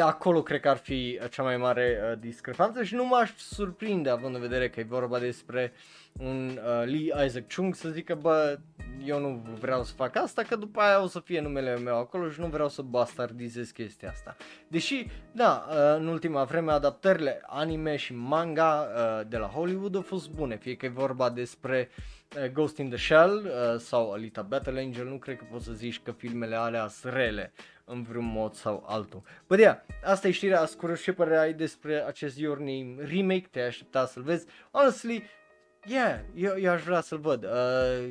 acolo 0.00 0.42
cred 0.42 0.60
că 0.60 0.68
ar 0.68 0.76
fi 0.76 1.20
cea 1.30 1.42
mai 1.42 1.56
mare 1.56 1.98
uh, 2.02 2.18
discrepanță 2.18 2.82
și 2.82 2.94
nu 2.94 3.06
m-aș 3.06 3.30
surprinde 3.36 4.10
având 4.10 4.34
în 4.34 4.40
vedere 4.40 4.68
că 4.68 4.80
e 4.80 4.84
vorba 4.88 5.18
despre 5.18 5.72
un 6.12 6.46
uh, 6.48 6.84
Lee 6.84 7.24
Isaac 7.26 7.48
Chung 7.48 7.74
să 7.74 7.88
zică 7.88 8.14
bă 8.14 8.58
eu 9.04 9.20
nu 9.20 9.42
vreau 9.58 9.84
să 9.84 9.92
fac 9.94 10.16
asta 10.16 10.42
că 10.42 10.56
după 10.56 10.80
aia 10.80 11.02
o 11.02 11.06
să 11.06 11.20
fie 11.20 11.40
numele 11.40 11.76
meu 11.76 11.98
acolo 11.98 12.30
și 12.30 12.40
nu 12.40 12.46
vreau 12.46 12.68
să 12.68 12.82
bastardizez 12.82 13.70
chestia 13.70 14.10
asta. 14.10 14.36
Deși, 14.68 15.06
da, 15.32 15.66
uh, 15.68 15.76
în 15.96 16.06
ultima 16.06 16.44
vreme 16.44 16.72
adaptările 16.72 17.40
anime 17.46 17.96
și 17.96 18.14
manga 18.14 18.88
uh, 18.94 19.26
de 19.28 19.36
la 19.36 19.46
Hollywood 19.46 19.94
au 19.94 20.02
fost 20.02 20.30
bune, 20.30 20.56
fie 20.56 20.76
că 20.76 20.86
e 20.86 20.88
vorba 20.88 21.30
despre 21.30 21.88
uh, 22.36 22.50
Ghost 22.52 22.78
in 22.78 22.88
the 22.88 22.98
Shell 22.98 23.44
uh, 23.44 23.80
sau 23.80 24.12
Alita 24.12 24.42
Battle 24.42 24.80
Angel, 24.80 25.06
nu 25.06 25.16
cred 25.16 25.36
că 25.36 25.44
poți 25.50 25.64
să 25.64 25.72
zici 25.72 26.00
că 26.00 26.12
filmele 26.12 26.56
alea 26.56 26.88
sunt 26.88 27.12
rele 27.12 27.52
în 27.88 28.02
vreun 28.02 28.24
mod 28.24 28.54
sau 28.54 28.84
altul. 28.86 29.22
Bă, 29.46 29.56
yeah, 29.56 29.78
asta 30.04 30.28
e 30.28 30.30
știrea 30.30 30.66
scură. 30.66 30.94
Ce 30.94 31.12
părere 31.12 31.38
ai 31.38 31.52
despre 31.52 32.04
acest 32.06 32.38
Your 32.38 32.58
Name 32.58 32.94
remake? 32.98 33.46
Te-ai 33.50 33.66
aștepta 33.66 34.06
să-l 34.06 34.22
vezi? 34.22 34.46
Honestly, 34.70 35.22
yeah, 35.84 36.20
eu, 36.34 36.58
eu 36.58 36.72
aș 36.72 36.82
vrea 36.82 37.00
să-l 37.00 37.18
văd. 37.18 37.44
Uh, 37.44 38.10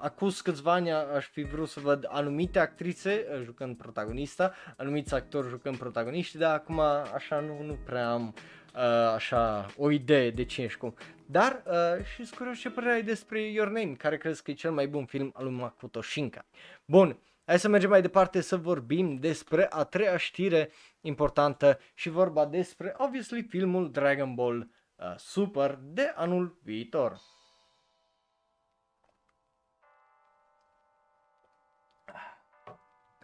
acus 0.00 0.40
câțiva 0.40 0.72
ani 0.72 0.92
aș 0.92 1.26
fi 1.26 1.42
vrut 1.42 1.68
să 1.68 1.80
văd 1.80 2.06
anumite 2.08 2.58
actrițe 2.58 3.26
uh, 3.32 3.40
jucând 3.44 3.76
protagonista, 3.76 4.54
anumiți 4.76 5.14
actori 5.14 5.48
jucând 5.48 5.76
protagoniști, 5.76 6.38
dar 6.38 6.54
acum 6.54 6.80
așa 7.14 7.40
nu, 7.40 7.62
nu 7.62 7.78
prea 7.84 8.10
am 8.10 8.34
uh, 8.74 8.82
așa 9.14 9.66
o 9.76 9.90
idee 9.90 10.30
de 10.30 10.44
ce 10.44 10.62
ești 10.62 10.78
cum. 10.78 10.94
Dar 11.26 11.62
uh, 11.66 12.04
și 12.04 12.24
scurios 12.24 12.58
ce 12.58 12.70
părere 12.70 12.92
ai 12.92 13.02
despre 13.02 13.40
Your 13.40 13.68
Name, 13.68 13.92
care 13.92 14.16
crezi 14.16 14.42
că 14.42 14.50
e 14.50 14.54
cel 14.54 14.70
mai 14.70 14.86
bun 14.86 15.04
film 15.04 15.32
al 15.34 15.44
lui 15.44 15.54
Makoto 15.54 16.02
Shinkai. 16.02 16.44
Bun, 16.84 17.18
Hai 17.48 17.58
să 17.58 17.68
mergem 17.68 17.90
mai 17.90 18.02
departe 18.02 18.40
să 18.40 18.56
vorbim 18.56 19.16
despre 19.16 19.66
a 19.70 19.84
treia 19.84 20.16
știre 20.16 20.70
importantă 21.00 21.78
și 21.94 22.08
vorba 22.08 22.46
despre, 22.46 22.94
obviously, 22.96 23.42
filmul 23.42 23.90
Dragon 23.90 24.34
Ball 24.34 24.70
uh, 24.96 25.14
Super 25.16 25.78
de 25.82 26.12
anul 26.14 26.58
viitor. 26.62 27.20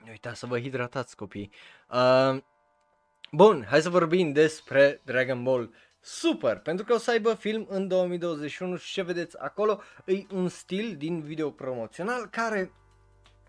Nu 0.05 0.11
uitați 0.11 0.39
să 0.39 0.47
vă 0.47 0.61
hidratați 0.61 1.17
copii. 1.17 1.53
Uh, 1.89 2.43
bun, 3.33 3.67
hai 3.69 3.83
să 3.83 3.91
vorbim 3.91 4.33
despre 4.33 5.01
Dragon 5.05 5.43
Ball 5.43 5.75
Super, 6.01 6.59
pentru 6.59 6.85
că 6.85 6.93
o 6.93 6.99
să 6.99 7.11
aibă 7.11 7.35
film 7.35 7.67
în 7.69 7.89
2021 7.89 8.77
și 8.77 8.93
ce 8.93 9.03
vedeți 9.03 9.41
acolo 9.41 9.81
e 10.05 10.27
un 10.31 10.49
stil 10.49 10.97
din 10.97 11.21
video 11.21 11.51
promoțional 11.51 12.27
care 12.27 12.73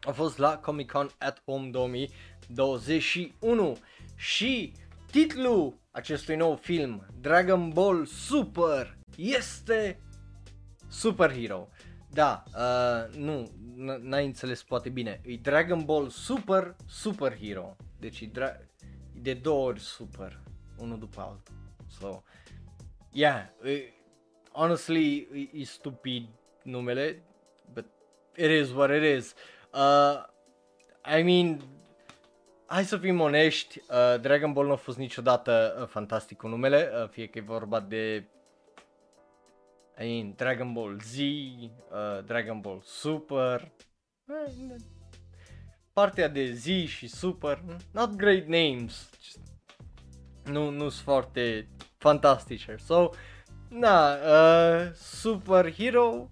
a 0.03 0.11
fost 0.11 0.37
la 0.37 0.57
Comic 0.57 0.91
Con 0.91 1.09
at 1.17 1.41
Home 1.45 1.69
2021 1.69 3.77
și 4.15 4.73
titlul 5.11 5.79
acestui 5.91 6.35
nou 6.35 6.55
film, 6.55 7.05
Dragon 7.19 7.69
Ball 7.69 8.05
Super, 8.05 8.97
este 9.17 9.99
Superhero. 10.87 11.67
Da, 12.09 12.43
uh, 12.47 13.05
nu, 13.17 13.51
n-ai 14.01 14.25
înțeles 14.25 14.63
poate 14.63 14.89
bine, 14.89 15.21
e 15.25 15.35
Dragon 15.35 15.85
Ball 15.85 16.09
Super 16.09 16.75
Superhero. 16.87 17.75
Deci 17.99 18.21
e, 18.21 18.29
dra- 18.33 18.59
e 19.15 19.19
de 19.21 19.33
două 19.33 19.67
ori 19.67 19.79
super, 19.79 20.41
unul 20.77 20.99
după 20.99 21.21
altul. 21.21 21.55
So, 21.99 22.23
yeah, 23.11 23.49
e, 23.63 23.93
honestly, 24.51 25.27
e, 25.33 25.49
e 25.53 25.63
stupid 25.63 26.27
numele, 26.63 27.23
but 27.73 27.85
it 28.35 28.49
is 28.61 28.71
what 28.71 28.89
it 28.89 29.17
is. 29.17 29.31
Uh, 29.31 29.37
I 31.17 31.21
mean, 31.23 31.61
hai 32.65 32.83
să 32.83 32.97
fim 32.97 33.19
onești, 33.19 33.81
uh, 33.89 34.19
Dragon 34.21 34.53
Ball 34.53 34.67
nu 34.67 34.73
a 34.73 34.75
fost 34.75 34.97
niciodată 34.97 35.77
uh, 35.81 35.87
fantastic 35.87 36.37
cu 36.37 36.47
numele, 36.47 36.91
uh, 37.01 37.09
fie 37.09 37.27
că 37.27 37.37
e 37.37 37.41
vorba 37.41 37.79
de 37.79 38.29
I 39.99 40.03
mean, 40.03 40.33
Dragon 40.35 40.73
Ball 40.73 40.99
Z, 40.99 41.17
uh, 41.17 42.23
Dragon 42.25 42.59
Ball 42.59 42.81
Super, 42.83 43.71
uh, 44.25 44.75
partea 45.93 46.27
de 46.27 46.53
Z 46.53 46.65
și 46.65 47.07
Super, 47.07 47.63
not 47.91 48.15
great 48.15 48.45
names, 48.45 49.09
just, 49.21 49.39
nu, 50.43 50.69
nu 50.69 50.89
sunt 50.89 51.03
foarte 51.03 51.67
fantastice, 51.97 52.75
so, 52.85 53.09
na, 53.69 54.13
uh, 54.13 54.91
Super 54.93 55.73
Hero 55.73 56.29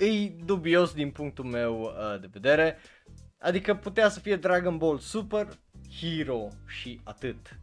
e 0.00 0.28
dubios 0.44 0.92
din 0.92 1.10
punctul 1.10 1.44
meu 1.44 1.80
uh, 1.80 2.20
de 2.20 2.28
vedere. 2.32 2.78
Adică 3.38 3.74
putea 3.74 4.08
să 4.08 4.20
fie 4.20 4.36
Dragon 4.36 4.76
Ball 4.76 4.98
Super 4.98 5.48
Hero 6.00 6.48
și 6.66 7.00
atât. 7.04 7.58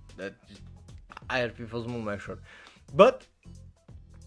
Aia 1.25 1.43
ar 1.43 1.49
fi 1.49 1.63
fost 1.63 1.87
mult 1.87 2.03
mai 2.03 2.13
ușor. 2.15 2.39
But, 2.93 3.29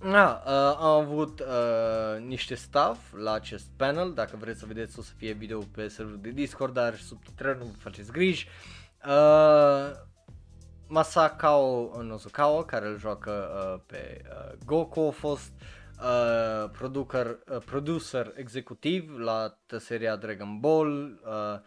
na, 0.02 0.42
uh, 0.46 0.76
am 0.78 1.00
avut 1.00 1.40
uh, 1.40 2.26
niște 2.26 2.54
staff 2.54 3.14
la 3.16 3.32
acest 3.32 3.66
panel, 3.76 4.12
dacă 4.12 4.36
vreți 4.36 4.58
să 4.58 4.66
vedeți 4.66 4.98
o 4.98 5.02
să 5.02 5.12
fie 5.16 5.32
video 5.32 5.58
pe 5.58 5.88
serverul 5.88 6.20
de 6.20 6.30
Discord, 6.30 6.74
dar 6.74 6.96
subtitrări 6.96 7.58
nu 7.58 7.64
vă 7.64 7.76
faceți 7.78 8.12
griji. 8.12 8.48
Uh, 9.06 9.90
Masakao 10.86 12.02
Nozukawa, 12.02 12.64
care 12.64 12.86
îl 12.86 12.98
joacă 12.98 13.30
uh, 13.30 13.82
pe 13.86 14.22
uh, 14.24 14.58
Goku, 14.64 15.00
a 15.00 15.10
fost 15.10 15.52
uh, 15.60 15.79
uh, 16.02 16.70
producer, 16.70 17.38
uh, 17.48 17.58
producer 17.64 18.32
executiv 18.36 19.18
la 19.18 19.58
seria 19.78 20.16
Dragon 20.16 20.60
Ball, 20.60 21.20
uh, 21.24 21.60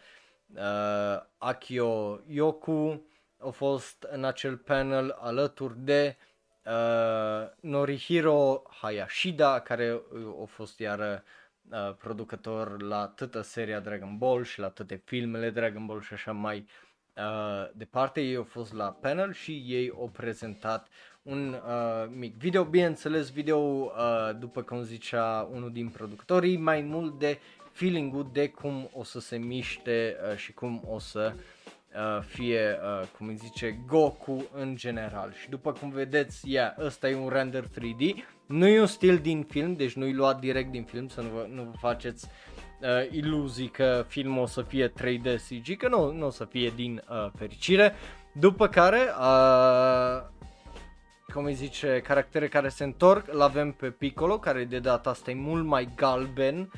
uh, 0.56 1.22
Akio 1.38 2.20
Yoku 2.26 3.06
a 3.38 3.50
fost 3.50 4.06
în 4.10 4.24
acel 4.24 4.56
panel 4.56 5.16
alături 5.18 5.78
de 5.78 6.16
uh, 6.64 7.48
Norihiro 7.60 8.62
Hayashida, 8.80 9.60
care 9.60 10.00
a 10.42 10.44
fost 10.46 10.78
iar 10.78 11.24
uh, 11.70 11.94
producător 11.98 12.82
la 12.82 13.06
toată 13.06 13.40
seria 13.40 13.80
Dragon 13.80 14.18
Ball 14.18 14.44
și 14.44 14.58
la 14.58 14.68
toate 14.68 15.02
filmele 15.04 15.50
Dragon 15.50 15.86
Ball 15.86 16.00
și 16.00 16.12
așa 16.12 16.32
mai 16.32 16.66
uh, 17.16 17.70
departe. 17.74 18.20
Ei 18.20 18.36
au 18.36 18.44
fost 18.44 18.72
la 18.72 18.92
panel 18.92 19.32
și 19.32 19.64
ei 19.66 19.90
au 19.90 20.10
prezentat 20.12 20.88
un 21.24 21.60
uh, 21.66 22.10
mic 22.16 22.36
video, 22.36 22.64
bineînțeles 22.64 23.30
video, 23.30 23.58
uh, 23.58 23.90
după 24.38 24.62
cum 24.62 24.82
zicea 24.82 25.48
unul 25.52 25.72
din 25.72 25.88
producătorii, 25.88 26.56
mai 26.56 26.80
mult 26.80 27.18
de 27.18 27.38
feeling-ul 27.72 28.28
de 28.32 28.48
cum 28.48 28.90
o 28.92 29.04
să 29.04 29.20
se 29.20 29.36
miște 29.36 30.16
uh, 30.30 30.36
și 30.36 30.52
cum 30.52 30.82
o 30.88 30.98
să 30.98 31.32
uh, 31.34 32.22
fie, 32.26 32.78
uh, 32.82 33.06
cum 33.18 33.28
îi 33.28 33.36
zice, 33.36 33.78
Goku 33.86 34.44
în 34.52 34.76
general. 34.76 35.32
Și 35.40 35.48
după 35.48 35.72
cum 35.72 35.90
vedeți, 35.90 36.50
yeah, 36.50 36.74
ăsta 36.78 37.08
e 37.08 37.16
un 37.16 37.28
render 37.28 37.64
3D, 37.64 38.24
nu 38.46 38.66
e 38.66 38.80
un 38.80 38.86
stil 38.86 39.18
din 39.18 39.42
film, 39.42 39.74
deci 39.74 39.92
nu-i 39.92 40.12
luat 40.12 40.40
direct 40.40 40.70
din 40.70 40.84
film, 40.84 41.08
să 41.08 41.20
nu 41.20 41.28
vă, 41.28 41.46
nu 41.50 41.62
vă 41.62 41.76
faceți 41.78 42.28
uh, 42.80 43.10
iluzii 43.10 43.68
că 43.68 44.04
filmul 44.08 44.42
o 44.42 44.46
să 44.46 44.62
fie 44.62 44.88
3D 44.88 45.36
CG, 45.48 45.76
că 45.76 45.88
nu, 45.88 46.12
nu 46.12 46.26
o 46.26 46.30
să 46.30 46.44
fie 46.44 46.72
din 46.74 47.02
uh, 47.08 47.30
fericire. 47.36 47.94
După 48.32 48.68
care, 48.68 49.00
uh, 49.18 50.22
cum 51.34 51.44
îi 51.44 51.54
zice, 51.54 52.00
caractere 52.04 52.48
care 52.48 52.68
se 52.68 52.84
întorc, 52.84 53.32
îl 53.32 53.40
avem 53.40 53.72
pe 53.72 53.90
Piccolo, 53.90 54.38
care 54.38 54.64
de 54.64 54.78
data 54.78 55.10
asta 55.10 55.30
e 55.30 55.34
mult 55.34 55.64
mai 55.64 55.88
galben, 55.96 56.60
uh, 56.60 56.70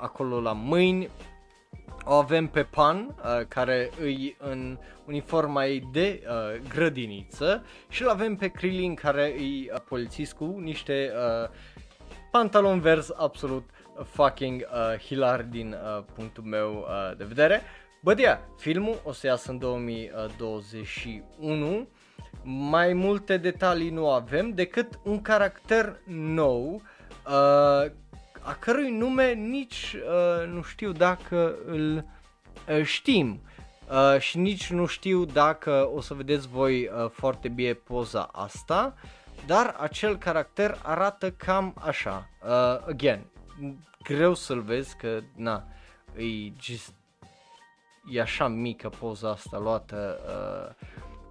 acolo 0.00 0.40
la 0.40 0.52
mâini, 0.52 1.08
o 2.04 2.12
avem 2.12 2.46
pe 2.46 2.62
Pan, 2.62 2.96
uh, 2.96 3.46
care 3.48 3.90
îi 4.00 4.36
în 4.38 4.78
uniforma 5.06 5.66
ei 5.66 5.88
de 5.92 6.22
uh, 6.22 6.60
grădiniță. 6.68 7.64
Și 7.88 8.02
îl 8.02 8.08
avem 8.08 8.36
pe 8.36 8.48
Krillin, 8.48 8.94
care 8.94 9.34
îi 9.36 9.70
uh, 9.72 9.80
polițist 9.88 10.32
cu 10.32 10.44
niște 10.44 11.12
uh, 11.14 11.48
pantaloni 12.30 12.80
verzi 12.80 13.12
absolut 13.16 13.70
fucking 14.04 14.68
uh, 14.72 14.98
hilar 14.98 15.42
din 15.42 15.72
uh, 15.72 16.04
punctul 16.14 16.44
meu 16.44 16.72
uh, 16.72 17.16
de 17.16 17.24
vedere. 17.24 17.62
Bă, 18.02 18.14
yeah, 18.18 18.38
filmul 18.56 19.00
o 19.04 19.12
să 19.12 19.26
iasă 19.26 19.50
în 19.50 19.58
2021 19.58 21.88
mai 22.42 22.92
multe 22.92 23.36
detalii 23.36 23.90
nu 23.90 24.10
avem 24.10 24.50
decât 24.50 24.98
un 25.04 25.22
caracter 25.22 26.00
nou 26.06 26.82
uh, 27.26 27.90
a 28.42 28.56
cărui 28.58 28.90
nume 28.90 29.32
nici 29.32 29.96
uh, 29.96 30.48
nu 30.48 30.62
știu 30.62 30.92
dacă 30.92 31.54
îl 31.66 32.04
uh, 32.68 32.84
știm 32.84 33.40
uh, 33.90 34.20
și 34.20 34.38
nici 34.38 34.70
nu 34.70 34.86
știu 34.86 35.24
dacă 35.24 35.90
o 35.94 36.00
să 36.00 36.14
vedeți 36.14 36.48
voi 36.48 36.86
uh, 36.86 37.10
foarte 37.10 37.48
bine 37.48 37.72
poza 37.72 38.28
asta, 38.32 38.94
dar 39.46 39.76
acel 39.78 40.16
caracter 40.16 40.78
arată 40.82 41.30
cam 41.30 41.74
așa. 41.80 42.28
Uh, 42.42 42.88
again, 42.88 43.26
greu 44.02 44.34
să-l 44.34 44.60
vezi 44.60 44.96
că 44.96 45.20
na, 45.36 45.64
e 46.16 46.52
just 46.60 46.94
e 48.10 48.20
așa 48.20 48.48
mică 48.48 48.88
poza 48.88 49.30
asta 49.30 49.58
luată 49.58 50.18
uh, 50.26 50.88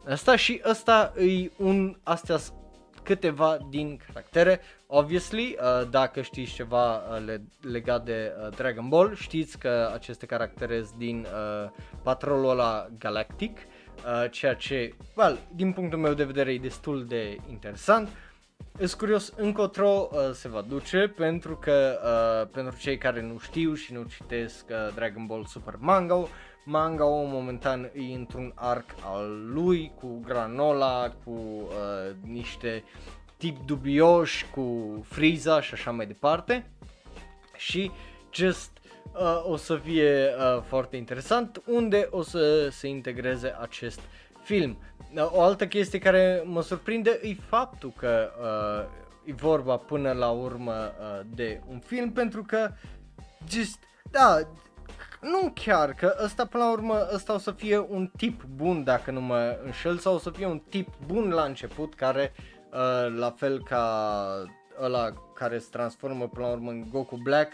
Asta 0.09 0.35
și 0.35 0.61
ăsta 0.69 1.13
e 1.17 1.51
un, 1.57 1.97
astea 2.03 2.37
câteva 3.03 3.57
din 3.69 3.99
caractere. 4.07 4.61
Obviously, 4.87 5.57
uh, 5.59 5.89
dacă 5.89 6.21
știți 6.21 6.53
ceva 6.53 6.95
uh, 6.95 7.25
le, 7.25 7.41
legat 7.61 8.05
de 8.05 8.31
uh, 8.41 8.55
Dragon 8.55 8.89
Ball, 8.89 9.15
știți 9.15 9.57
că 9.57 9.91
aceste 9.93 10.25
caractere 10.25 10.83
sunt 10.83 10.97
din 10.97 11.19
uh, 11.19 11.69
patrolul 12.03 12.49
ăla 12.49 12.87
galactic, 12.99 13.57
uh, 13.57 14.31
ceea 14.31 14.53
ce, 14.53 14.93
well, 15.15 15.37
din 15.55 15.73
punctul 15.73 15.99
meu 15.99 16.13
de 16.13 16.23
vedere 16.23 16.53
e 16.53 16.57
destul 16.57 17.05
de 17.05 17.37
interesant. 17.49 18.09
Sunt 18.77 18.93
curios 18.93 19.33
încotro 19.37 20.09
uh, 20.11 20.19
se 20.33 20.47
va 20.47 20.61
duce 20.61 21.13
pentru 21.15 21.55
că 21.55 21.99
uh, 22.03 22.49
pentru 22.51 22.77
cei 22.77 22.97
care 22.97 23.21
nu 23.21 23.37
știu 23.37 23.73
și 23.73 23.93
nu 23.93 24.03
citesc 24.03 24.65
uh, 24.69 24.93
Dragon 24.95 25.25
Ball 25.25 25.45
Super 25.45 25.75
Manga, 25.79 26.27
manga 26.69 27.05
momentan 27.05 27.91
e 27.93 28.13
într-un 28.15 28.51
arc 28.55 28.85
al 29.03 29.51
lui 29.53 29.91
cu 29.99 30.21
granola, 30.25 31.13
cu 31.23 31.31
uh, 31.31 32.15
niște 32.21 32.83
tip 33.37 33.65
dubioși, 33.65 34.45
cu 34.49 34.99
Frieza 35.07 35.61
și 35.61 35.73
așa 35.73 35.91
mai 35.91 36.05
departe. 36.05 36.71
Și 37.55 37.91
just 38.33 38.71
uh, 39.13 39.43
o 39.45 39.55
să 39.55 39.75
fie 39.75 40.33
uh, 40.37 40.61
foarte 40.67 40.97
interesant 40.97 41.61
unde 41.65 42.07
o 42.11 42.21
să 42.21 42.69
se 42.69 42.87
integreze 42.87 43.55
acest 43.59 43.99
film. 44.43 44.77
Uh, 45.13 45.31
o 45.31 45.41
altă 45.41 45.67
chestie 45.67 45.99
care 45.99 46.43
mă 46.45 46.61
surprinde 46.61 47.19
e 47.23 47.33
faptul 47.33 47.93
că 47.97 48.29
uh, 48.41 49.29
e 49.29 49.33
vorba 49.33 49.77
până 49.77 50.11
la 50.11 50.29
urmă 50.29 50.73
uh, 50.73 51.25
de 51.35 51.61
un 51.69 51.79
film 51.79 52.11
pentru 52.11 52.43
că 52.43 52.71
just, 53.47 53.79
da, 54.11 54.39
nu 55.21 55.51
chiar, 55.53 55.93
că 55.93 56.15
ăsta 56.23 56.45
până 56.45 56.63
la 56.63 56.71
urmă, 56.71 57.07
ăsta 57.13 57.33
o 57.33 57.37
să 57.37 57.51
fie 57.51 57.77
un 57.77 58.11
tip 58.17 58.43
bun 58.43 58.83
dacă 58.83 59.11
nu 59.11 59.21
mă 59.21 59.59
înșel 59.63 59.97
sau 59.97 60.13
o 60.13 60.17
să 60.17 60.29
fie 60.29 60.45
un 60.45 60.61
tip 60.69 60.87
bun 61.07 61.29
la 61.29 61.43
început 61.43 61.93
care 61.93 62.33
uh, 62.71 63.17
la 63.17 63.31
fel 63.31 63.63
ca 63.63 64.23
ăla 64.81 65.13
care 65.33 65.57
se 65.57 65.67
transformă 65.71 66.27
până 66.27 66.45
la 66.45 66.51
urmă 66.51 66.69
în 66.69 66.85
Goku 66.91 67.15
Black 67.23 67.53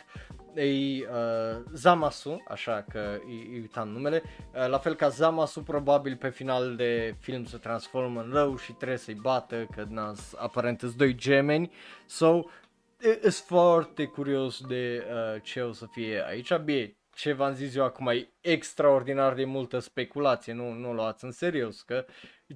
e 0.56 0.64
uh, 0.64 1.64
Zamasu, 1.74 2.44
așa 2.48 2.86
că 2.90 3.20
îi 3.26 3.50
uitam 3.54 3.90
numele, 3.90 4.24
uh, 4.26 4.68
la 4.68 4.78
fel 4.78 4.96
ca 4.96 5.10
Zamasu 5.10 5.64
probabil 5.64 6.16
pe 6.16 6.30
final 6.30 6.76
de 6.76 7.16
film 7.20 7.46
se 7.46 7.58
transformă 7.58 8.22
în 8.22 8.32
rău 8.32 8.58
și 8.58 8.72
trebuie 8.72 8.98
să-i 8.98 9.20
bată, 9.22 9.68
că 9.76 9.86
na, 9.90 10.14
aparent 10.36 10.80
sunt 10.80 10.96
doi 10.96 11.16
gemeni, 11.16 11.72
so, 12.06 12.42
sunt 13.22 13.34
foarte 13.34 14.06
curios 14.06 14.62
de 14.62 15.06
uh, 15.10 15.42
ce 15.42 15.62
o 15.62 15.72
să 15.72 15.86
fie 15.92 16.24
aici, 16.28 16.56
bine, 16.56 16.96
ce 17.16 17.34
v-am 17.34 17.54
zis 17.54 17.76
eu 17.76 17.84
acum 17.84 18.08
e 18.08 18.30
extraordinar 18.42 19.34
de 19.34 19.46
multă 19.46 19.80
speculație, 19.80 20.54
nu, 20.54 20.72
nu 20.72 20.94
luați 20.94 21.24
în 21.24 21.32
serios, 21.32 21.82
că 21.82 22.06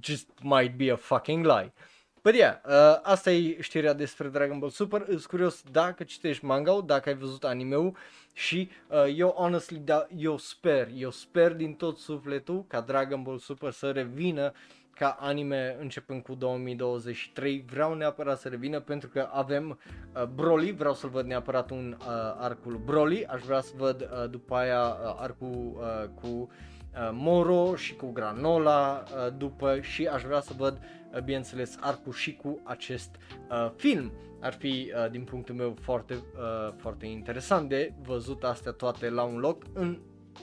just 0.02 0.30
might 0.42 0.78
be 0.78 0.92
a 0.92 0.96
fucking 0.96 1.46
lie. 1.46 1.74
But 2.22 2.34
yeah, 2.34 2.56
uh, 2.66 3.00
asta 3.04 3.32
e 3.32 3.62
știrea 3.62 3.94
despre 3.94 4.28
Dragon 4.28 4.60
Ball 4.60 4.72
Super, 4.72 5.04
îs 5.08 5.26
curios 5.26 5.64
dacă 5.72 6.04
citești 6.04 6.46
manga 6.46 6.82
dacă 6.82 7.10
ai 7.10 7.16
văzut 7.16 7.44
anime-ul 7.44 7.98
și 8.34 8.70
uh, 8.88 9.14
eu 9.16 9.30
honestly, 9.30 9.78
da, 9.78 10.08
eu 10.18 10.38
sper, 10.38 10.90
eu 10.96 11.12
sper 11.12 11.54
din 11.54 11.74
tot 11.74 11.98
sufletul 11.98 12.66
ca 12.68 12.82
Dragon 12.82 13.24
Ball 13.24 13.38
Super 13.38 13.72
să 13.72 13.92
revină 13.92 14.54
ca 15.00 15.18
anime 15.20 15.78
începând 15.80 16.24
cu 16.24 16.36
2023, 16.36 17.66
vreau 17.70 17.94
neapărat 17.94 18.40
să 18.40 18.48
revină 18.48 18.80
pentru 18.80 19.10
că 19.10 19.30
avem 19.32 19.80
uh, 20.16 20.24
Broly, 20.24 20.72
vreau 20.72 20.94
să-l 20.94 21.10
văd 21.10 21.26
neapărat 21.26 21.70
un 21.70 21.98
uh, 22.00 22.06
arcul 22.38 22.82
Broly, 22.86 23.26
aș 23.26 23.42
vrea 23.42 23.62
să 23.62 23.74
văd 23.78 24.02
uh, 24.02 24.30
după 24.30 24.56
aia 24.56 24.82
uh, 24.82 25.16
arcul 25.20 25.78
uh, 25.78 26.10
cu 26.22 26.28
uh, 26.28 27.10
Moro 27.12 27.76
și 27.76 27.96
cu 27.96 28.12
Granola 28.12 29.04
uh, 29.04 29.34
după 29.38 29.80
și 29.82 30.06
aș 30.06 30.22
vrea 30.24 30.40
să 30.40 30.54
văd 30.58 30.80
uh, 31.14 31.22
bineînțeles 31.22 31.78
arcul 31.80 32.14
și 32.14 32.36
cu 32.36 32.60
acest 32.64 33.16
uh, 33.50 33.72
film. 33.76 34.12
Ar 34.40 34.54
fi 34.54 34.92
uh, 34.96 35.12
din 35.12 35.24
punctul 35.24 35.56
meu 35.56 35.76
foarte, 35.82 36.14
uh, 36.14 36.74
foarte 36.78 37.06
interesant 37.06 37.70
de 37.70 37.94
văzut 38.02 38.44
astea 38.44 38.72
toate 38.72 39.10
la 39.10 39.24
un 39.24 39.38
loc 39.38 39.64
în 39.74 40.00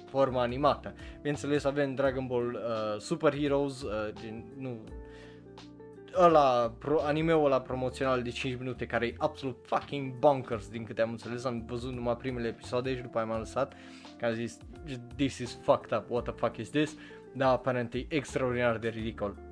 forma 0.08 0.42
animată. 0.42 0.94
Bineînțeles 1.16 1.64
avem 1.64 1.94
Dragon 1.94 2.26
Ball 2.26 2.52
uh, 2.52 3.00
Super 3.00 3.38
Heroes, 3.38 3.82
uh, 3.82 4.12
din, 4.20 4.44
nu, 4.58 4.78
ăla, 6.18 6.74
pro, 6.78 7.00
anime-ul 7.00 7.44
ăla 7.44 7.60
promoțional 7.60 8.22
de 8.22 8.30
5 8.30 8.58
minute 8.58 8.86
care 8.86 9.06
e 9.06 9.14
absolut 9.18 9.56
fucking 9.62 10.12
bonkers 10.18 10.68
din 10.68 10.84
câte 10.84 11.02
am 11.02 11.10
înțeles, 11.10 11.44
am 11.44 11.64
văzut 11.66 11.92
numai 11.92 12.16
primele 12.16 12.48
episoade 12.48 12.96
și 12.96 13.02
după 13.02 13.18
aia 13.18 13.26
m-am 13.26 13.38
lăsat, 13.38 13.74
că 14.18 14.24
am 14.24 14.32
zis 14.32 14.58
this 15.16 15.38
is 15.38 15.58
fucked 15.62 15.98
up, 15.98 16.10
what 16.10 16.24
the 16.24 16.32
fuck 16.32 16.56
is 16.56 16.70
this, 16.70 16.96
dar 17.32 17.52
aparent 17.52 17.94
e 17.94 18.06
extraordinar 18.08 18.78
de 18.78 18.88
ridicol. 18.88 19.45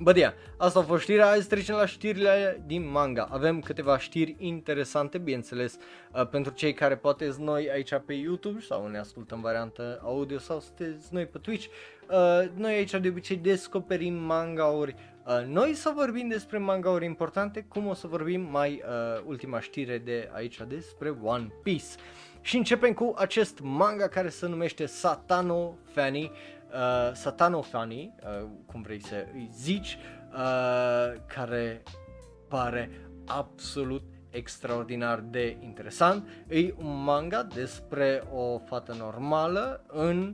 Bă, 0.00 0.12
yeah, 0.16 0.32
asta 0.56 0.78
a 0.78 0.82
fost 0.82 1.02
știrea, 1.02 1.26
hai 1.26 1.40
să 1.40 1.48
trecem 1.48 1.74
la 1.74 1.86
știrile 1.86 2.62
din 2.66 2.90
manga. 2.90 3.28
Avem 3.30 3.60
câteva 3.60 3.98
știri 3.98 4.36
interesante, 4.38 5.18
bineînțeles, 5.18 5.76
uh, 6.12 6.26
pentru 6.28 6.52
cei 6.52 6.72
care 6.72 6.96
poate 6.96 7.34
noi 7.38 7.70
aici 7.70 7.94
pe 8.06 8.12
YouTube 8.12 8.60
sau 8.60 8.86
ne 8.86 8.98
ascultăm 8.98 9.40
variantă 9.40 10.00
audio 10.04 10.38
sau 10.38 10.60
sunteți 10.60 11.14
noi 11.14 11.26
pe 11.26 11.38
Twitch. 11.38 11.66
Uh, 12.10 12.48
noi 12.54 12.74
aici 12.74 12.90
de 12.90 13.08
obicei 13.08 13.36
descoperim 13.36 14.14
mangauri 14.14 14.94
uh, 15.26 15.46
noi 15.46 15.74
să 15.74 15.92
vorbim 15.94 16.28
despre 16.28 16.58
mangauri 16.58 17.04
importante, 17.04 17.64
cum 17.68 17.86
o 17.86 17.94
să 17.94 18.06
vorbim 18.06 18.40
mai 18.40 18.82
uh, 18.84 19.22
ultima 19.26 19.60
știre 19.60 19.98
de 19.98 20.30
aici 20.32 20.60
despre 20.68 21.14
One 21.22 21.48
Piece. 21.62 21.86
Și 22.40 22.56
începem 22.56 22.92
cu 22.92 23.14
acest 23.16 23.58
manga 23.62 24.08
care 24.08 24.28
se 24.28 24.46
numește 24.46 24.86
Satano 24.86 25.78
Fanny 25.84 26.30
uh, 26.72 27.12
Satanofani, 27.12 28.14
uh, 28.22 28.48
cum 28.66 28.82
vrei 28.82 29.02
să 29.02 29.26
îi 29.32 29.50
zici, 29.52 29.98
uh, 30.32 31.20
care 31.26 31.82
pare 32.48 32.90
absolut 33.26 34.02
extraordinar 34.30 35.20
de 35.20 35.56
interesant. 35.60 36.28
E 36.48 36.74
un 36.76 37.02
manga 37.04 37.42
despre 37.42 38.22
o 38.32 38.58
fată 38.58 38.94
normală 38.98 39.84
în 39.86 40.32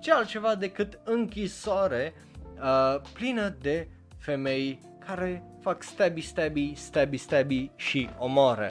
ce 0.00 0.12
altceva 0.12 0.54
decât 0.54 0.98
închisoare 1.04 2.14
uh, 2.56 3.00
plină 3.12 3.56
de 3.60 3.88
femei 4.18 4.80
care 5.06 5.42
fac 5.60 5.82
stabby, 5.82 6.20
stabby, 6.20 6.74
stabby, 6.74 7.16
stabby 7.16 7.70
și 7.76 8.08
omoară. 8.18 8.70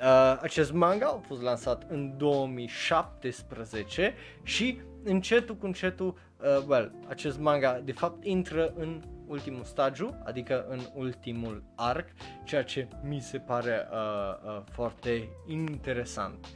Uh, 0.00 0.38
acest 0.40 0.72
manga 0.72 1.06
a 1.06 1.20
fost 1.26 1.42
lansat 1.42 1.86
în 1.88 2.16
2017 2.16 4.14
și 4.42 4.80
încetul 5.04 5.56
cu 5.56 5.66
încetul, 5.66 6.06
uh, 6.06 6.64
well, 6.66 6.92
acest 7.08 7.38
manga 7.38 7.80
de 7.84 7.92
fapt 7.92 8.24
intră 8.24 8.72
în 8.76 9.02
ultimul 9.26 9.64
stagiu, 9.64 10.20
adică 10.24 10.66
în 10.68 10.80
ultimul 10.94 11.62
arc, 11.74 12.08
ceea 12.44 12.64
ce 12.64 12.88
mi 13.02 13.20
se 13.20 13.38
pare 13.38 13.88
uh, 13.90 13.98
uh, 13.98 14.62
foarte 14.72 15.28
interesant. 15.46 16.46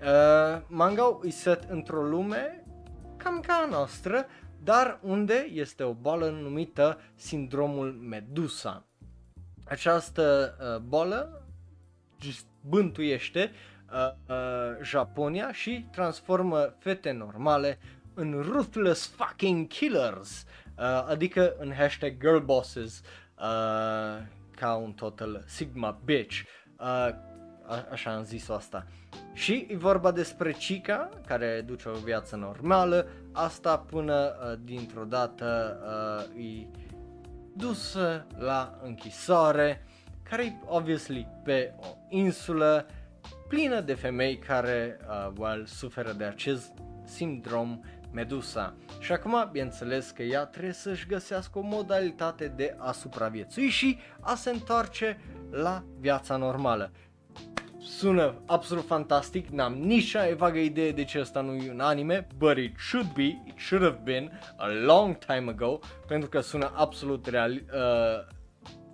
Uh, 0.00 0.62
manga 0.66 1.18
e 1.22 1.30
set 1.30 1.70
într-o 1.70 2.02
lume 2.02 2.64
cam 3.16 3.40
ca 3.40 3.52
a 3.66 3.70
noastră, 3.70 4.26
dar 4.62 4.98
unde 5.02 5.48
este 5.52 5.82
o 5.82 5.92
boală 5.92 6.28
numită 6.28 7.00
sindromul 7.14 7.92
Medusa. 7.92 8.84
Această 9.64 10.56
uh, 10.60 10.80
boală 10.80 11.42
just 12.20 12.46
bântuiește 12.60 13.50
uh, 13.92 14.10
uh, 14.28 14.82
Japonia 14.82 15.52
și 15.52 15.86
transformă 15.90 16.74
fete 16.78 17.10
normale 17.10 17.78
în 18.18 18.42
ruthless 18.52 19.06
fucking 19.06 19.66
killers, 19.68 20.44
uh, 20.78 21.04
adică 21.08 21.54
în 21.58 21.72
hashtag 21.72 22.20
girlbosses, 22.20 23.02
uh, 23.38 24.22
ca 24.56 24.74
un 24.74 24.92
total 24.92 25.42
sigma 25.46 26.00
bitch. 26.04 26.40
Uh, 26.78 26.84
a- 27.66 27.86
așa 27.90 28.14
am 28.14 28.22
zis 28.22 28.48
asta. 28.48 28.86
Și 29.32 29.66
e 29.70 29.76
vorba 29.76 30.10
despre 30.10 30.52
Chica, 30.52 31.08
care 31.26 31.64
duce 31.66 31.88
o 31.88 31.92
viață 31.92 32.36
normală, 32.36 33.06
asta 33.32 33.78
până 33.78 34.14
uh, 34.14 34.58
dintr-o 34.64 35.04
dată 35.04 35.78
uh, 36.36 36.44
e 36.44 36.66
dusă 37.56 38.26
la 38.38 38.78
închisoare, 38.82 39.84
care 40.22 40.44
e 40.44 40.52
obviously 40.66 41.28
pe 41.44 41.74
o 41.80 41.86
insulă 42.08 42.86
plină 43.48 43.80
de 43.80 43.94
femei 43.94 44.38
care 44.38 44.98
uh, 45.08 45.32
well, 45.38 45.66
suferă 45.66 46.12
de 46.12 46.24
acest 46.24 46.72
sindrom 47.04 47.80
Medusa. 48.12 48.74
Și 49.00 49.12
acum, 49.12 49.48
bineînțeles 49.52 50.10
că 50.10 50.22
ea 50.22 50.44
trebuie 50.44 50.72
să-și 50.72 51.06
găsească 51.06 51.58
o 51.58 51.62
modalitate 51.62 52.52
de 52.56 52.76
a 52.78 52.92
supraviețui 52.92 53.68
și 53.68 53.98
a 54.20 54.34
se 54.34 54.50
întoarce 54.50 55.20
la 55.50 55.84
viața 56.00 56.36
normală. 56.36 56.90
Sună 57.80 58.34
absolut 58.46 58.86
fantastic, 58.86 59.48
n-am 59.48 59.72
nici 59.72 60.14
o 60.14 60.36
vagă 60.36 60.58
idee 60.58 60.92
de 60.92 61.04
ce 61.04 61.18
asta 61.18 61.40
nu 61.40 61.54
e 61.54 61.70
un 61.70 61.80
anime, 61.80 62.26
but 62.36 62.56
it 62.56 62.76
should 62.78 63.06
be, 63.14 63.22
it 63.22 63.58
should 63.58 63.84
have 63.84 64.00
been 64.04 64.40
a 64.56 64.66
long 64.84 65.18
time 65.18 65.50
ago, 65.50 65.78
pentru 66.06 66.28
că 66.28 66.40
sună 66.40 66.72
absolut 66.74 67.26
real, 67.26 67.52
uh, 67.52 68.34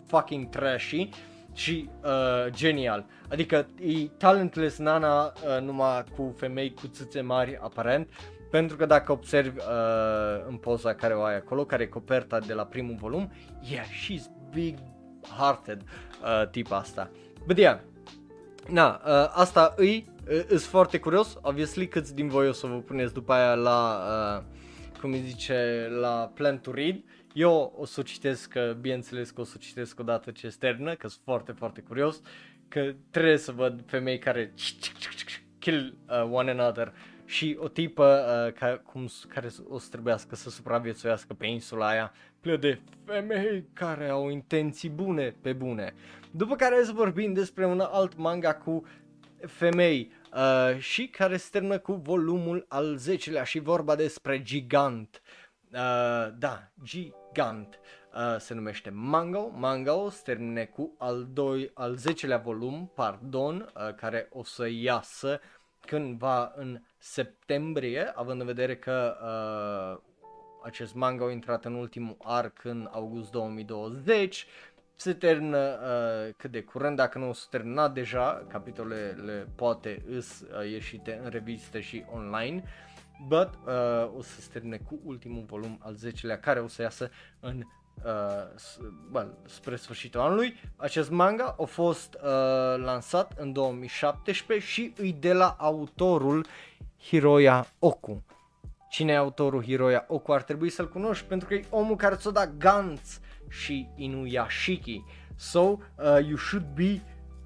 fucking 0.07 0.49
trashy 0.49 1.09
și 1.53 1.89
uh, 2.05 2.51
genial. 2.51 3.05
Adică 3.29 3.67
e 3.81 4.07
talentless 4.17 4.79
Nana 4.79 5.25
uh, 5.25 5.63
numai 5.63 6.05
cu 6.17 6.35
femei 6.37 6.75
cu 6.75 6.87
țâțe 6.87 7.21
mari 7.21 7.59
aparent, 7.63 8.09
pentru 8.55 8.77
că 8.77 8.87
dacă 8.87 9.13
observi 9.13 9.59
uh, 9.59 10.45
în 10.49 10.57
poza 10.57 10.95
care 10.95 11.15
o 11.15 11.23
ai 11.23 11.37
acolo, 11.37 11.65
care 11.65 11.83
e 11.83 11.87
coperta 11.87 12.39
de 12.39 12.53
la 12.53 12.65
primul 12.65 12.95
volum, 12.95 13.33
yeah, 13.71 13.85
she's 13.85 14.23
big 14.53 14.79
hearted 15.39 15.83
uh, 15.83 16.49
tipa 16.51 16.77
asta. 16.77 17.11
But 17.47 17.59
yeah, 17.59 17.81
na, 18.69 19.01
uh, 19.07 19.31
asta 19.31 19.73
îi, 19.77 20.11
uh, 20.29 20.45
îs 20.49 20.67
foarte 20.67 20.99
curios, 20.99 21.39
obviously 21.41 21.89
câți 21.89 22.15
din 22.15 22.29
voi 22.29 22.49
o 22.49 22.53
să 22.53 22.67
vă 22.67 22.77
puneți 22.77 23.13
după 23.13 23.33
aia 23.33 23.55
la, 23.55 24.01
uh, 24.39 24.45
cum 25.01 25.13
îi 25.13 25.21
zice, 25.21 25.89
la 26.01 26.31
Plan 26.35 26.59
to 26.59 26.73
Read. 26.73 27.03
Eu 27.33 27.75
o 27.77 27.85
să 27.85 28.01
o 28.01 28.03
citesc, 28.03 28.49
că 28.49 28.77
bineînțeles 28.81 29.31
că 29.31 29.41
o 29.41 29.45
să 29.45 29.53
o 29.57 29.61
citesc 29.61 30.01
odată 30.01 30.31
ce 30.31 30.49
sternă, 30.49 30.95
că 30.95 31.09
sunt 31.09 31.23
foarte, 31.25 31.53
foarte 31.53 31.81
curios, 31.81 32.21
că 32.69 32.93
trebuie 33.11 33.37
să 33.37 33.53
văd 33.53 33.83
femei 33.87 34.19
care 34.19 34.55
kill 35.59 35.97
uh, 36.09 36.29
one 36.31 36.51
another 36.51 36.93
și 37.25 37.57
o 37.61 37.69
tipă 37.69 38.25
uh, 38.47 38.53
ca, 38.53 38.83
cum, 38.87 39.09
care 39.29 39.49
o 39.69 39.79
să 39.79 39.89
trebuiască 39.91 40.35
să 40.35 40.51
supraviețuiască 40.51 41.35
pe 41.35 41.47
insula 41.47 41.89
aia 41.89 42.13
plină 42.41 42.57
de 42.57 42.81
femei 43.05 43.65
care 43.73 44.09
au 44.09 44.29
intenții 44.29 44.89
bune 44.89 45.37
pe 45.41 45.53
bune. 45.53 45.95
După 46.31 46.57
care 46.57 46.85
să 46.85 46.93
vorbim 46.93 47.33
despre 47.33 47.67
un 47.67 47.81
alt 47.81 48.17
manga 48.17 48.55
cu 48.55 48.87
femei 49.47 50.13
uh, 50.35 50.79
și 50.79 51.07
care 51.07 51.37
se 51.37 51.49
termină 51.51 51.79
cu 51.79 51.93
volumul 51.93 52.67
al 52.69 52.99
10-lea 52.99 53.45
și 53.45 53.59
vorba 53.59 53.95
despre 53.95 54.43
Gigant. 54.43 55.23
Uh, 55.73 56.29
da, 56.39 56.71
Gigant 56.83 57.79
uh, 58.15 58.37
se 58.39 58.55
numește 58.55 58.91
Mango. 58.91 59.51
Mango 59.55 60.09
se 60.11 60.21
termine 60.25 60.65
cu 60.65 60.95
al, 60.99 61.27
doi, 61.33 61.71
al 61.75 61.97
10-lea 61.99 62.43
volum, 62.43 62.93
pardon, 62.95 63.73
uh, 63.75 63.95
care 63.95 64.29
o 64.31 64.45
să 64.45 64.69
iasă 64.69 65.41
cândva 65.81 66.53
în 66.57 66.81
septembrie, 67.05 68.13
având 68.15 68.41
în 68.41 68.47
vedere 68.47 68.77
că 68.77 69.17
uh, 69.23 70.03
acest 70.65 70.95
manga 70.95 71.25
a 71.25 71.31
intrat 71.31 71.65
în 71.65 71.75
ultimul 71.75 72.17
arc 72.23 72.65
în 72.65 72.89
august 72.93 73.31
2020, 73.31 74.47
se 74.97 75.13
termină 75.13 75.59
uh, 75.59 76.35
cât 76.37 76.51
de 76.51 76.63
curând, 76.63 76.97
dacă 76.97 77.19
nu 77.19 77.33
s-a 77.33 77.47
terminat 77.51 77.95
deja, 77.95 78.47
capitolele 78.49 79.49
poate 79.55 80.03
îs 80.09 80.41
uh, 80.41 80.71
ieșite 80.71 81.21
în 81.25 81.31
reviste 81.31 81.81
și 81.81 82.05
online, 82.13 82.65
but 83.29 83.51
uh, 83.67 84.17
o 84.17 84.23
să 84.23 84.41
se 84.41 84.49
termine 84.53 84.77
cu 84.77 85.01
ultimul 85.05 85.45
volum 85.47 85.79
al 85.83 85.97
10-lea 85.97 86.41
care 86.41 86.61
o 86.61 86.69
să 86.69 86.83
iasă 86.83 87.11
în 87.41 87.63
uh, 88.05 88.13
bă, 89.11 89.27
spre 89.47 89.77
sfârșitul 89.77 90.21
anului. 90.21 90.61
Acest 90.77 91.11
manga 91.11 91.57
a 91.59 91.65
fost 91.65 92.15
uh, 92.15 92.21
lansat 92.77 93.33
în 93.39 93.53
2017 93.53 94.67
și 94.67 94.93
îi 94.97 95.13
de 95.13 95.33
la 95.33 95.57
autorul 95.59 96.47
Hiroya 97.09 97.67
Oku. 97.79 98.23
Cine 98.89 99.13
e 99.13 99.17
autorul 99.17 99.63
Hiroya 99.63 100.05
Oku? 100.09 100.33
Ar 100.33 100.43
trebui 100.43 100.71
să-l 100.71 100.89
cunoști 100.89 101.27
pentru 101.27 101.49
că 101.49 101.55
e 101.55 101.65
omul 101.71 101.97
care 101.97 102.15
ți-a 102.15 102.31
dat 102.31 102.57
Gantz 102.57 103.21
și 103.49 103.89
Inuyashiki. 103.97 105.03
So, 105.37 105.61
uh, 105.61 105.79
you 106.27 106.37
should 106.37 106.67
be 106.75 107.01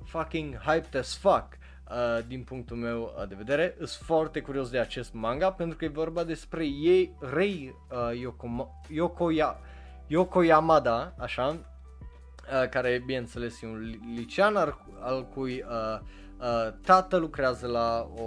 fucking 0.04 0.56
hyped 0.56 1.00
as 1.00 1.16
fuck. 1.16 1.46
Uh, 1.90 2.24
din 2.26 2.42
punctul 2.42 2.76
meu 2.76 3.02
uh, 3.02 3.28
de 3.28 3.34
vedere, 3.34 3.74
sunt 3.76 3.88
foarte 3.88 4.40
curios 4.40 4.70
de 4.70 4.78
acest 4.78 5.12
manga 5.12 5.52
pentru 5.52 5.76
că 5.76 5.84
e 5.84 5.88
vorba 5.88 6.24
despre 6.24 6.64
ei, 6.64 7.12
Rei 7.20 7.74
uh, 7.90 8.20
Yoko, 8.20 8.74
Yokoya, 8.88 9.60
Yoko 10.06 10.42
Yamada, 10.42 11.14
așa, 11.18 11.46
uh, 11.48 12.68
care 12.68 13.02
bineînțeles 13.06 13.62
e 13.62 13.66
un 13.66 13.94
licean 14.14 14.56
al, 14.56 14.84
al 15.00 15.26
cui 15.26 15.64
uh, 15.68 16.00
uh, 16.38 16.72
tată 16.82 17.16
lucrează 17.16 17.66
la 17.66 18.08
o 18.16 18.26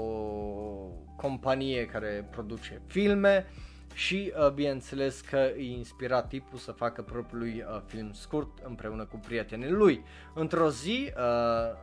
companie 1.22 1.86
care 1.86 2.28
produce 2.32 2.82
filme 2.88 3.46
și 3.94 4.34
uh, 4.38 4.52
bineînțeles 4.52 5.22
că 5.22 5.52
îi 5.56 5.72
inspira 5.72 6.24
tipul 6.24 6.58
să 6.58 6.72
facă 6.72 7.02
propriul 7.02 7.44
uh, 7.44 7.82
film 7.86 8.12
scurt 8.12 8.58
împreună 8.64 9.06
cu 9.06 9.20
prietenii 9.28 9.70
lui. 9.70 10.04
Într-o 10.36 10.70
zi, 10.70 11.14
uh, 11.18 11.24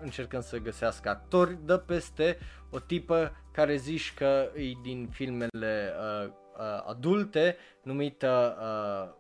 încercând 0.02 0.42
să 0.42 0.58
găsească 0.58 1.08
actori, 1.08 1.58
dă 1.64 1.76
peste 1.76 2.38
o 2.70 2.78
tipă 2.78 3.32
care 3.52 3.76
zici 3.76 4.14
că 4.14 4.50
e 4.54 4.72
din 4.82 5.08
filmele 5.10 5.92
uh, 5.98 6.28
uh, 6.58 6.82
adulte, 6.86 7.56
numită 7.82 8.56
uh, 8.60 9.16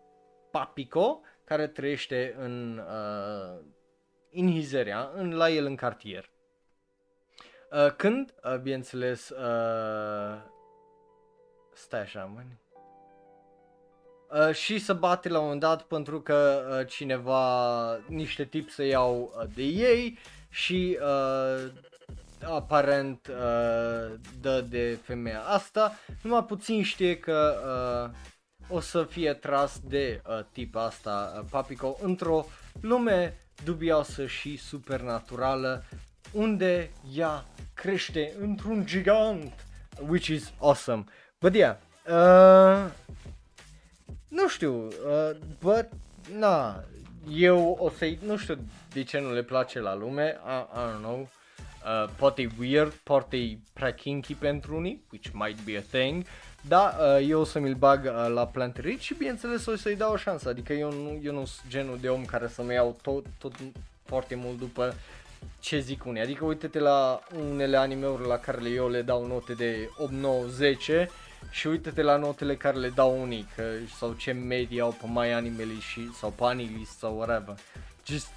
Papico, 0.50 1.20
care 1.44 1.66
trăiește 1.66 2.34
în 2.38 2.78
uh, 2.78 3.60
in 4.30 4.50
Hizeria, 4.50 5.10
în, 5.14 5.34
la 5.34 5.50
el 5.50 5.66
în 5.66 5.74
cartier. 5.74 6.30
Uh, 7.72 7.92
când, 7.96 8.34
uh, 8.44 8.58
bineînțeles, 8.58 9.28
uh, 9.28 10.38
stai 11.74 12.00
așa, 12.00 12.30
mă. 12.34 12.40
Uh, 14.30 14.54
și 14.54 14.78
să 14.78 14.94
bate 14.94 15.28
la 15.28 15.38
un 15.38 15.42
moment 15.42 15.60
dat 15.60 15.82
pentru 15.82 16.20
că 16.20 16.66
uh, 16.70 16.86
cineva, 16.86 17.96
niște 18.06 18.44
tipi 18.44 18.70
să 18.70 18.82
iau 18.82 19.32
uh, 19.38 19.48
de 19.54 19.62
ei 19.62 20.18
și 20.48 20.98
uh, 21.00 21.70
aparent 22.44 23.26
uh, 23.26 24.14
dă 24.40 24.60
de 24.60 24.98
femeia 25.02 25.40
asta, 25.40 25.92
numai 26.22 26.44
puțin 26.44 26.82
știe 26.82 27.18
că 27.18 27.56
uh, 28.10 28.76
o 28.76 28.80
să 28.80 29.04
fie 29.04 29.32
tras 29.32 29.80
de 29.84 30.22
uh, 30.26 30.40
tipa 30.52 30.84
asta, 30.84 31.32
uh, 31.36 31.46
Papico, 31.50 31.98
într-o 32.02 32.46
lume 32.80 33.36
dubioasă 33.64 34.26
și 34.26 34.56
supernaturală 34.56 35.84
unde 36.32 36.90
ea 37.14 37.44
crește 37.74 38.32
într-un 38.40 38.86
gigant, 38.86 39.52
which 40.08 40.26
is 40.26 40.52
awesome. 40.58 41.04
But 41.40 41.54
yeah, 41.54 41.76
uh, 42.06 42.90
nu 44.28 44.48
știu, 44.48 44.86
uh, 44.86 45.36
but, 45.60 45.88
na, 46.38 46.84
eu 47.30 47.76
o 47.80 47.90
să 47.90 48.14
nu 48.24 48.36
știu 48.36 48.58
de 48.92 49.02
ce 49.02 49.18
nu 49.18 49.32
le 49.32 49.42
place 49.42 49.80
la 49.80 49.94
lume, 49.94 50.40
I, 50.46 50.78
I 50.78 50.92
don't 50.92 51.00
know, 51.00 51.20
uh, 51.20 52.10
poate 52.16 52.42
e 52.42 52.48
weird, 52.60 52.92
poate 52.92 53.36
e 53.36 53.58
prea 53.72 53.94
kinky 53.94 54.34
pentru 54.34 54.76
unii, 54.76 55.02
which 55.12 55.30
might 55.32 55.64
be 55.64 55.76
a 55.76 55.98
thing, 55.98 56.24
da, 56.60 56.96
uh, 57.00 57.26
eu 57.28 57.40
o 57.40 57.44
să 57.44 57.58
mi-l 57.58 57.74
bag 57.74 58.04
uh, 58.04 58.32
la 58.34 58.46
Plant 58.46 58.76
Rich 58.76 59.02
și 59.02 59.14
bineînțeles 59.14 59.66
o 59.66 59.76
să-i 59.76 59.96
dau 59.96 60.12
o 60.12 60.16
șansă, 60.16 60.48
adică 60.48 60.72
eu 60.72 60.92
nu, 60.92 61.20
eu 61.22 61.32
nu 61.32 61.44
sunt 61.44 61.70
genul 61.70 61.98
de 62.00 62.08
om 62.08 62.24
care 62.24 62.48
să 62.48 62.62
mă 62.62 62.72
iau 62.72 62.96
tot, 63.02 63.24
tot 63.38 63.52
foarte 64.04 64.34
mult 64.34 64.58
după 64.58 64.94
ce 65.60 65.78
zic 65.78 66.04
unii, 66.04 66.22
adică 66.22 66.44
uite-te 66.44 66.78
la 66.78 67.20
unele 67.50 67.76
anime-uri 67.76 68.26
la 68.26 68.38
care 68.38 68.60
le 68.60 68.68
eu 68.68 68.88
le 68.88 69.02
dau 69.02 69.26
note 69.26 69.52
de 69.52 69.88
8, 69.96 70.12
9, 70.12 70.44
10 70.46 71.10
și 71.50 71.66
uite-te 71.66 72.02
la 72.02 72.16
notele 72.16 72.56
care 72.56 72.76
le 72.76 72.88
dau 72.88 73.20
unii, 73.20 73.46
că, 73.56 73.62
sau 73.98 74.12
ce 74.12 74.32
media 74.32 74.82
au 74.82 74.90
pe 74.90 75.06
My 75.06 75.32
Anime 75.32 75.64
și, 75.80 76.12
sau 76.12 76.30
pe 76.30 76.44
Anilist 76.44 76.98
sau 76.98 77.16
whatever. 77.16 77.54
Just 78.06 78.28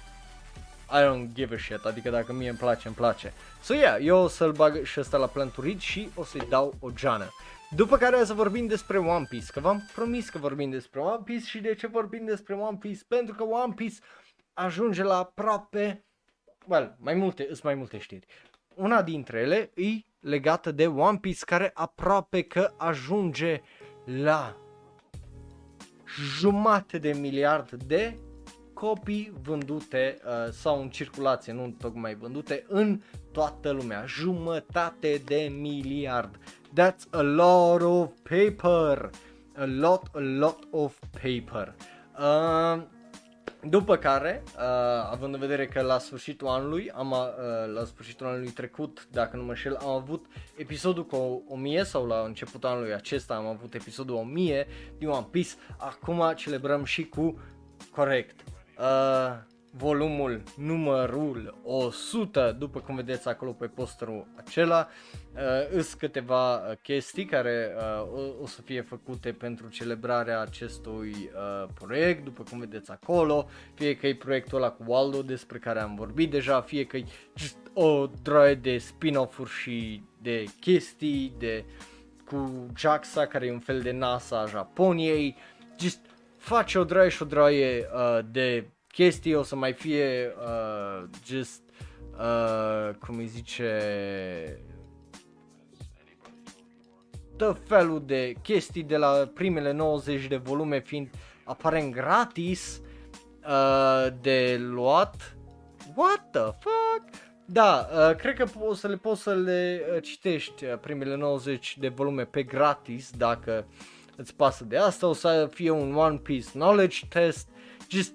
I 0.92 1.02
don't 1.02 1.32
give 1.34 1.54
a 1.54 1.58
shit, 1.58 1.84
adică 1.84 2.10
dacă 2.10 2.32
mie 2.32 2.48
îmi 2.48 2.58
place, 2.58 2.86
îmi 2.86 2.96
place. 2.96 3.32
So 3.62 3.74
yeah, 3.74 3.96
eu 4.00 4.18
o 4.18 4.28
să-l 4.28 4.52
bag 4.52 4.82
și 4.82 5.00
ăsta 5.00 5.16
la 5.16 5.26
Planturid 5.26 5.80
și 5.80 6.10
o 6.14 6.24
să-i 6.24 6.46
dau 6.48 6.74
o 6.80 6.90
geană. 6.90 7.28
După 7.76 7.96
care 7.96 8.24
să 8.24 8.34
vorbim 8.34 8.66
despre 8.66 8.98
One 8.98 9.26
Piece, 9.28 9.52
că 9.52 9.60
v-am 9.60 9.90
promis 9.94 10.28
că 10.28 10.38
vorbim 10.38 10.70
despre 10.70 11.00
One 11.00 11.22
Piece 11.24 11.44
și 11.44 11.58
de 11.58 11.74
ce 11.74 11.86
vorbim 11.86 12.24
despre 12.24 12.54
One 12.54 12.76
Piece? 12.80 13.00
Pentru 13.08 13.34
că 13.34 13.42
One 13.42 13.72
Piece 13.74 13.96
ajunge 14.52 15.02
la 15.02 15.18
aproape, 15.18 16.04
well, 16.66 16.96
mai 16.98 17.14
multe, 17.14 17.44
sunt 17.46 17.62
mai 17.62 17.74
multe 17.74 17.98
știri. 17.98 18.26
Una 18.74 19.02
dintre 19.02 19.40
ele 19.40 19.70
e 19.74 20.04
legată 20.20 20.72
de 20.72 20.86
One 20.86 21.18
Piece 21.18 21.44
care 21.44 21.70
aproape 21.74 22.42
că 22.42 22.70
ajunge 22.76 23.60
la 24.04 24.56
jumate 26.38 26.98
de 26.98 27.12
miliard 27.12 27.72
de 27.72 28.16
copii 28.72 29.32
vândute 29.42 30.18
uh, 30.24 30.52
sau 30.52 30.80
în 30.80 30.90
circulație, 30.90 31.52
nu 31.52 31.74
tocmai 31.78 32.14
vândute, 32.14 32.64
în 32.68 33.00
toată 33.32 33.70
lumea. 33.70 34.04
Jumătate 34.06 35.22
de 35.24 35.52
miliard. 35.58 36.38
That's 36.80 37.10
a 37.10 37.20
lot 37.20 37.82
of 37.82 38.10
paper. 38.22 39.10
A 39.56 39.64
lot, 39.64 40.02
a 40.14 40.18
lot 40.18 40.58
of 40.70 40.98
paper. 41.10 41.74
Uh, 42.18 42.82
după 43.68 43.96
care, 43.96 44.42
uh, 44.46 44.62
având 45.10 45.34
în 45.34 45.40
vedere 45.40 45.66
că 45.66 45.80
la 45.80 45.98
sfârșitul 45.98 46.46
anului, 46.46 46.90
am, 46.90 47.10
uh, 47.10 47.74
la 47.74 47.84
sfârșitul 47.84 48.26
anului 48.26 48.48
trecut, 48.48 49.08
dacă 49.10 49.36
nu 49.36 49.44
mă 49.44 49.54
șel, 49.54 49.76
am 49.76 49.88
avut 49.88 50.26
episodul 50.56 51.06
cu 51.06 51.44
1000 51.48 51.84
sau 51.84 52.06
la 52.06 52.22
începutul 52.26 52.68
anului 52.68 52.94
acesta 52.94 53.34
am 53.34 53.46
avut 53.46 53.74
episodul 53.74 54.14
1000 54.14 54.66
din 54.98 55.08
One 55.08 55.26
Piece, 55.30 55.50
acum 55.78 56.32
celebrăm 56.36 56.84
și 56.84 57.04
cu 57.04 57.40
corect. 57.90 58.40
Uh, 58.78 59.36
volumul 59.70 60.42
numărul 60.56 61.60
100, 61.64 62.56
după 62.58 62.80
cum 62.80 62.94
vedeți 62.94 63.28
acolo 63.28 63.52
pe 63.52 63.66
posterul 63.66 64.26
acela, 64.36 64.88
uh, 64.88 65.20
îs 65.70 65.94
câteva 65.94 66.54
uh, 66.56 66.76
chestii 66.82 67.24
care 67.24 67.74
uh, 67.76 68.02
o, 68.02 68.42
o 68.42 68.46
să 68.46 68.62
fie 68.62 68.80
făcute 68.80 69.32
pentru 69.32 69.68
celebrarea 69.68 70.40
acestui 70.40 71.14
uh, 71.34 71.68
proiect, 71.74 72.24
după 72.24 72.42
cum 72.50 72.58
vedeți 72.58 72.90
acolo, 72.90 73.48
fie 73.74 73.96
că 73.96 74.06
e 74.06 74.14
proiectul 74.14 74.58
ăla 74.58 74.70
cu 74.70 74.84
Waldo 74.86 75.22
despre 75.22 75.58
care 75.58 75.80
am 75.80 75.94
vorbit 75.94 76.30
deja, 76.30 76.60
fie 76.60 76.84
că 76.84 76.96
e 76.96 77.04
just 77.34 77.56
o 77.74 78.06
droaie 78.22 78.54
de 78.54 78.78
spin-off-uri 78.78 79.50
și 79.50 80.02
de 80.22 80.44
chestii, 80.60 81.34
de 81.38 81.64
cu 82.24 82.66
JAXA 82.76 83.26
care 83.26 83.46
e 83.46 83.52
un 83.52 83.58
fel 83.58 83.80
de 83.80 83.90
NASA 83.90 84.40
a 84.40 84.46
Japoniei, 84.46 85.36
just 85.80 86.00
face 86.36 86.78
o 86.78 86.84
droaie 86.84 87.08
și 87.08 87.22
o 87.22 87.26
droaie 87.26 87.88
uh, 87.94 88.18
de 88.30 88.66
chestii, 88.88 89.34
o 89.34 89.42
să 89.42 89.56
mai 89.56 89.72
fie 89.72 90.32
uh, 90.36 91.08
just, 91.24 91.62
uh, 92.18 92.94
cum 92.94 93.18
îi 93.18 93.26
zice, 93.26 93.68
tot 97.42 97.58
felul 97.66 98.02
de 98.06 98.34
chestii 98.42 98.82
de 98.82 98.96
la 98.96 99.30
primele 99.34 99.72
90 99.72 100.26
de 100.26 100.36
volume 100.36 100.80
fiind 100.80 101.08
aparent 101.44 101.94
gratis 101.94 102.80
uh, 103.46 104.12
de 104.20 104.56
luat. 104.60 105.36
What 105.94 106.30
the 106.30 106.40
fuck? 106.40 107.08
Da, 107.44 107.88
uh, 107.92 108.16
cred 108.16 108.36
că 108.36 108.46
o 108.60 108.74
să 108.74 108.88
le 108.88 108.96
poți 108.96 109.22
să 109.22 109.34
le 109.34 109.82
uh, 109.94 110.02
citești 110.02 110.64
uh, 110.64 110.78
primele 110.80 111.16
90 111.16 111.78
de 111.78 111.88
volume 111.88 112.24
pe 112.24 112.42
gratis 112.42 113.10
dacă 113.16 113.66
îți 114.16 114.34
pasă 114.34 114.64
de 114.64 114.76
asta. 114.76 115.06
O 115.06 115.12
să 115.12 115.48
fie 115.52 115.70
un 115.70 115.94
One 115.94 116.16
Piece 116.16 116.50
Knowledge 116.50 117.06
Test, 117.08 117.48
just 117.88 118.12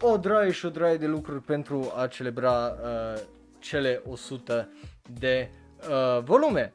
o 0.00 0.16
draie 0.16 0.50
și 0.50 0.66
o 0.66 0.70
draie 0.70 0.96
de 0.96 1.06
lucruri 1.06 1.42
pentru 1.42 1.92
a 1.96 2.06
celebra 2.06 2.76
uh, 2.82 3.20
cele 3.58 4.02
100 4.06 4.68
de 5.18 5.50
uh, 5.88 6.22
volume. 6.22 6.72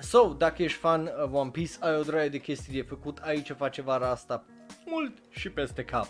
So, 0.00 0.34
dacă 0.38 0.62
ești 0.62 0.78
fan 0.78 1.10
of 1.22 1.32
One 1.32 1.50
Piece, 1.50 1.72
ai 1.80 1.96
o 1.96 2.02
draie 2.02 2.28
de 2.28 2.38
chestii 2.38 2.72
de 2.72 2.82
făcut, 2.82 3.18
ai 3.18 3.42
ce 3.42 3.52
face 3.52 3.82
vara 3.82 4.10
asta 4.10 4.44
mult 4.86 5.12
și 5.30 5.50
peste 5.50 5.84
cap. 5.84 6.06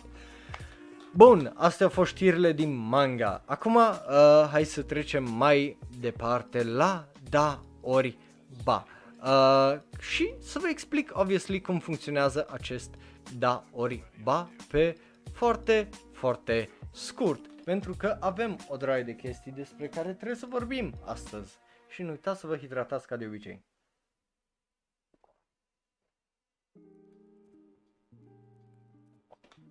Bun, 1.12 1.52
astea 1.56 1.86
au 1.86 1.92
fost 1.92 2.10
știrile 2.10 2.52
din 2.52 2.76
manga. 2.76 3.42
Acum, 3.46 3.74
uh, 3.74 4.48
hai 4.50 4.64
să 4.64 4.82
trecem 4.82 5.24
mai 5.24 5.78
departe 6.00 6.64
la 6.64 7.08
da 7.30 7.62
ori 7.80 8.18
ba. 8.64 8.84
Uh, 9.22 9.80
și 10.00 10.34
să 10.40 10.58
vă 10.58 10.68
explic, 10.68 11.10
obviously, 11.12 11.60
cum 11.60 11.78
funcționează 11.78 12.46
acest 12.50 12.94
da 13.38 13.64
ori 13.72 14.04
ba 14.22 14.50
pe 14.70 14.96
foarte, 15.32 15.88
foarte 16.12 16.70
scurt. 16.90 17.46
Pentru 17.64 17.94
că 17.98 18.16
avem 18.20 18.58
o 18.68 18.76
draie 18.76 19.02
de 19.02 19.14
chestii 19.14 19.52
despre 19.52 19.86
care 19.86 20.12
trebuie 20.12 20.36
să 20.36 20.46
vorbim 20.48 20.94
astăzi. 21.04 21.58
Și 21.88 22.02
nu 22.02 22.10
uitați 22.10 22.40
să 22.40 22.46
vă 22.46 22.56
hidratați 22.56 23.06
ca 23.06 23.16
de 23.16 23.26
obicei. 23.26 23.67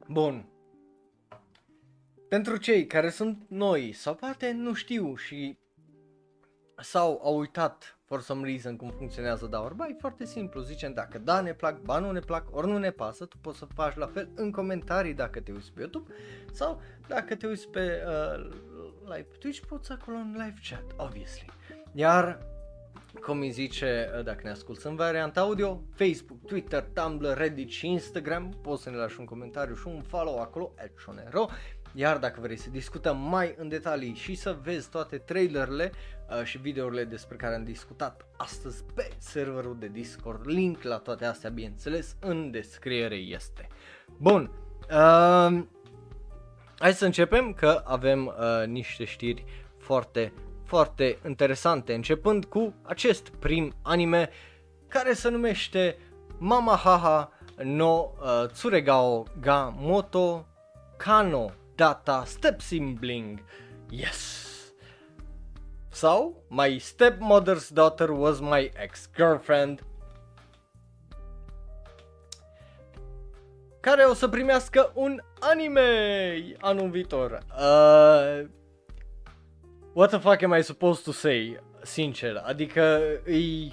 Bun. 0.10 0.46
Pentru 2.30 2.58
cei 2.58 2.86
care 2.86 3.10
sunt 3.10 3.44
noi 3.48 3.92
sau 3.92 4.16
poate 4.16 4.52
nu 4.52 4.74
știu 4.74 5.16
și 5.16 5.58
sau 6.82 7.20
au 7.24 7.38
uitat 7.38 7.98
for 8.06 8.22
some 8.22 8.48
reason 8.48 8.76
cum 8.76 8.90
funcționează 8.90 9.46
da 9.46 9.62
ori 9.62 9.76
ba, 9.76 9.88
e 9.88 9.96
foarte 10.00 10.26
simplu, 10.26 10.62
zicem 10.62 10.94
dacă 10.94 11.20
da 11.20 11.42
ne 11.42 11.54
plac, 11.54 11.80
ba 11.80 12.00
nu 12.00 12.12
ne 12.12 12.20
plac, 12.20 12.56
ori 12.56 12.68
nu 12.68 12.78
ne 12.78 12.92
pasă, 12.92 13.26
tu 13.26 13.38
poți 13.38 13.58
să 13.58 13.66
faci 13.66 13.96
la 13.96 14.08
fel 14.08 14.30
în 14.36 14.52
comentarii 14.52 15.14
dacă 15.14 15.40
te 15.40 15.52
uiți 15.52 15.72
pe 15.72 15.80
YouTube 15.80 16.14
sau 16.52 16.82
dacă 17.08 17.36
te 17.36 17.48
uiți 17.48 17.68
pe 17.68 18.04
uh, 18.08 18.50
live 19.04 19.28
Twitch, 19.40 19.60
poți 19.68 19.92
acolo 19.92 20.18
în 20.18 20.32
live 20.32 20.60
chat, 20.70 20.84
obviously. 20.98 21.52
Iar 21.94 22.40
cum 23.22 23.40
îi 23.40 23.50
zice, 23.50 24.10
uh, 24.18 24.24
dacă 24.24 24.40
ne 24.44 24.50
asculti 24.50 24.88
în 24.88 24.96
varianta 24.96 25.42
audio, 25.42 25.82
Facebook, 25.96 26.46
Twitter, 26.46 26.90
Tumblr, 26.94 27.38
Reddit 27.38 27.70
și 27.70 27.88
Instagram, 27.88 28.58
poți 28.62 28.84
să 28.84 28.90
ne 28.90 28.96
lași 28.96 29.20
un 29.20 29.26
comentariu 29.26 29.76
și 29.76 29.88
un 29.88 30.02
follow 30.02 30.42
acolo, 30.42 30.74
Elcionero. 30.76 31.50
Iar 31.94 32.18
dacă 32.18 32.42
vrei 32.42 32.58
să 32.58 32.70
discutăm 32.70 33.18
mai 33.18 33.56
în 33.58 33.70
detalii 33.70 34.14
și 34.14 34.36
să 34.36 34.58
vezi 34.64 34.90
toate 34.90 35.18
trailerele 35.18 35.92
uh, 36.30 36.44
și 36.44 36.58
videourile 36.58 37.04
despre 37.04 37.36
care 37.36 37.56
am 37.56 37.64
discutat 37.64 38.26
astăzi 38.38 38.84
pe 38.96 39.10
serverul 39.18 39.78
de 39.80 39.88
Discord, 39.88 40.48
link 40.48 40.82
la 40.82 40.98
toate 40.98 41.26
astea, 41.26 41.50
bineînțeles, 41.50 42.16
în 42.20 42.52
descriere 42.52 43.16
este. 43.16 43.68
Bun, 44.18 44.52
uh, 44.82 45.64
hai 46.80 46.94
să 46.94 47.06
începem 47.06 47.54
că 47.54 47.82
avem 47.86 48.26
uh, 48.26 48.68
niște 48.68 49.04
știri 49.04 49.46
foarte, 49.78 50.34
foarte 50.68 51.18
interesante, 51.28 51.94
începând 51.94 52.46
cu 52.46 52.74
acest 52.82 53.30
prim 53.30 53.74
anime 53.82 54.30
care 54.88 55.14
se 55.14 55.30
numește 55.30 55.98
Mama 56.38 56.76
Haha 56.76 57.32
no 57.64 58.12
uh, 58.22 58.50
Tsuregao 58.52 59.26
ga 59.40 59.74
Moto 59.78 60.46
Kano 60.98 61.52
Data 61.76 62.24
Step 62.26 62.62
Sibling. 62.62 63.44
Yes! 63.90 64.46
So, 65.90 66.34
my 66.48 66.80
stepmother's 66.80 67.70
daughter 67.70 68.12
was 68.12 68.40
my 68.40 68.72
ex-girlfriend. 68.76 69.84
Care 73.80 74.04
o 74.04 74.14
să 74.14 74.28
primească 74.28 74.92
un 74.94 75.22
anime 75.40 75.90
anul 76.60 76.90
viitor. 76.90 77.40
Uh, 77.60 78.48
what 79.98 80.12
the 80.12 80.20
fuck 80.20 80.44
am 80.44 80.54
I 80.54 80.62
supposed 80.62 81.04
to 81.06 81.12
say? 81.12 81.58
Sincer, 81.84 82.42
adică 82.46 82.82
e... 83.26 83.72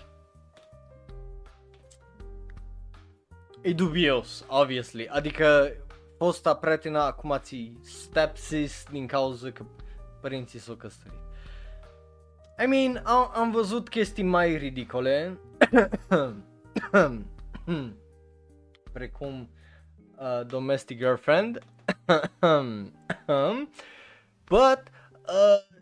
E 3.60 3.72
dubios, 3.72 4.44
obviously. 4.48 5.08
Adică 5.08 5.72
fosta 6.18 6.54
prietena 6.54 7.04
acum 7.04 7.38
ți 7.38 7.72
stepsis 7.82 8.84
din 8.90 9.06
cauza 9.06 9.50
că 9.50 9.64
părinții 10.20 10.58
s-au 10.58 10.74
căsătorit. 10.74 11.18
I 12.62 12.66
mean, 12.66 13.02
am, 13.04 13.30
am 13.34 13.50
văzut 13.50 13.88
chestii 13.88 14.22
mai 14.22 14.56
ridicole, 14.56 15.38
precum 18.92 19.50
uh, 20.18 20.46
Domestic 20.46 20.98
Girlfriend, 20.98 21.58
but 24.48 24.82
uh, 25.26 25.72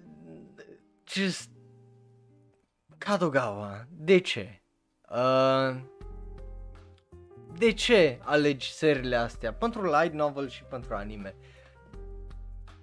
just 1.13 1.51
Kadogawa, 2.99 3.87
de 3.91 4.19
ce? 4.19 4.63
Uh, 5.11 5.81
de 7.59 7.73
ce 7.73 8.19
alegi 8.23 8.73
seriile 8.73 9.17
astea 9.17 9.53
pentru 9.53 9.85
light 9.85 10.13
novel 10.13 10.49
și 10.49 10.63
pentru 10.63 10.95
anime? 10.95 11.35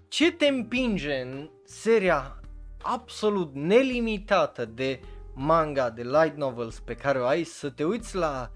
Ce 0.07 0.32
te 0.32 0.47
împinge 0.47 1.19
în 1.21 1.49
seria 1.65 2.39
absolut 2.82 3.53
nelimitată 3.53 4.65
de 4.65 4.99
manga, 5.34 5.89
de 5.89 6.01
light 6.01 6.36
novels 6.36 6.80
pe 6.80 6.95
care 6.95 7.19
o 7.19 7.25
ai 7.25 7.43
să 7.43 7.69
te 7.69 7.84
uiți 7.84 8.15
la 8.15 8.51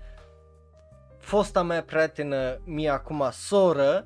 fosta 1.19 1.63
mea 1.63 1.83
prietenă, 1.83 2.59
mie 2.65 2.89
acum 2.89 3.29
soră, 3.31 4.03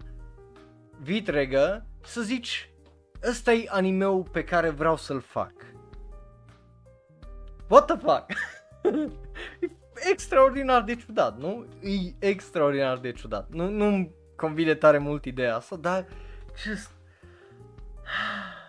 vitregă, 1.00 1.86
să 2.04 2.22
zici 2.22 2.70
ăsta 3.24 3.54
e 3.54 3.66
animeul 3.70 4.24
pe 4.24 4.44
care 4.44 4.70
vreau 4.70 4.98
să-l 4.98 5.22
fac. 5.22 5.54
What 7.68 7.86
the 7.86 7.98
fuck? 7.98 8.26
extraordinar 10.12 10.84
de 10.84 10.96
ciudat, 10.96 11.38
nu? 11.38 11.66
E 11.82 12.14
extraordinar 12.20 12.98
de 12.98 13.12
ciudat. 13.12 13.48
Nu, 13.50 13.70
nu-mi 13.70 14.12
convine 14.36 14.74
tare 14.74 14.98
mult 14.98 15.26
ideea 15.26 15.56
asta, 15.56 15.76
dar 15.76 16.06
just... 16.64 16.90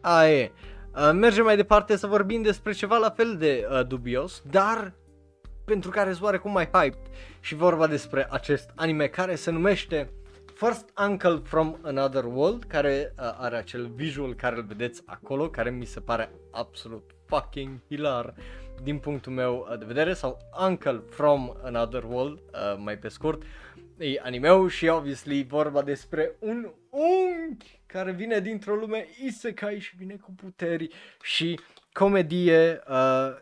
A, 0.00 0.26
e. 0.26 0.52
Uh, 0.94 1.10
mergem 1.12 1.44
mai 1.44 1.56
departe 1.56 1.96
să 1.96 2.06
vorbim 2.06 2.42
despre 2.42 2.72
ceva 2.72 2.96
la 2.96 3.10
fel 3.10 3.36
de 3.36 3.66
uh, 3.70 3.86
dubios, 3.86 4.42
dar 4.50 4.92
pentru 5.64 5.90
care 5.90 6.10
sunt 6.10 6.24
oarecum 6.24 6.52
mai 6.52 6.68
hyped 6.72 7.10
și 7.40 7.54
vorba 7.54 7.86
despre 7.86 8.26
acest 8.30 8.70
anime 8.74 9.06
care 9.06 9.34
se 9.34 9.50
numește 9.50 10.10
First 10.56 10.90
Uncle 10.96 11.42
from 11.44 11.76
Another 11.82 12.24
World, 12.24 12.64
care 12.64 13.12
uh, 13.18 13.34
are 13.38 13.56
acel 13.56 13.86
visual 13.86 14.34
care 14.34 14.56
îl 14.56 14.62
vedeți 14.62 15.02
acolo, 15.06 15.48
care 15.48 15.70
mi 15.70 15.84
se 15.84 16.00
pare 16.00 16.30
absolut 16.50 17.10
fucking 17.24 17.80
hilar 17.88 18.34
din 18.82 18.98
punctul 18.98 19.32
meu 19.32 19.68
uh, 19.70 19.78
de 19.78 19.84
vedere, 19.84 20.12
sau 20.12 20.38
Uncle 20.68 21.02
from 21.10 21.56
Another 21.62 22.04
World, 22.04 22.38
uh, 22.38 22.76
mai 22.78 22.98
pe 22.98 23.08
scurt, 23.08 23.42
e 23.98 24.20
animeu 24.22 24.66
și 24.66 24.86
obviously 24.86 25.42
vorba 25.42 25.82
despre 25.82 26.36
un 26.38 26.70
unchi 26.90 27.80
care 27.86 28.12
vine 28.12 28.40
dintr-o 28.40 28.74
lume 28.74 29.06
isekai 29.24 29.78
și 29.78 29.96
vine 29.96 30.14
cu 30.14 30.32
puteri 30.32 30.88
și 31.22 31.60
comedie, 31.92 32.82
uh, 32.88 33.36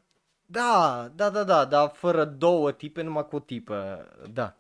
da, 0.47 1.09
da, 1.15 1.31
da, 1.31 1.45
da, 1.45 1.65
da, 1.65 1.89
fără 1.89 2.25
două 2.25 2.73
tipe, 2.73 3.03
numai 3.03 3.27
cu 3.27 3.37
o 3.37 3.41
tipă, 3.41 4.09
da. 4.33 4.55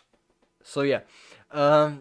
So, 0.61 0.83
yeah. 0.83 1.03
Uh, 1.55 1.93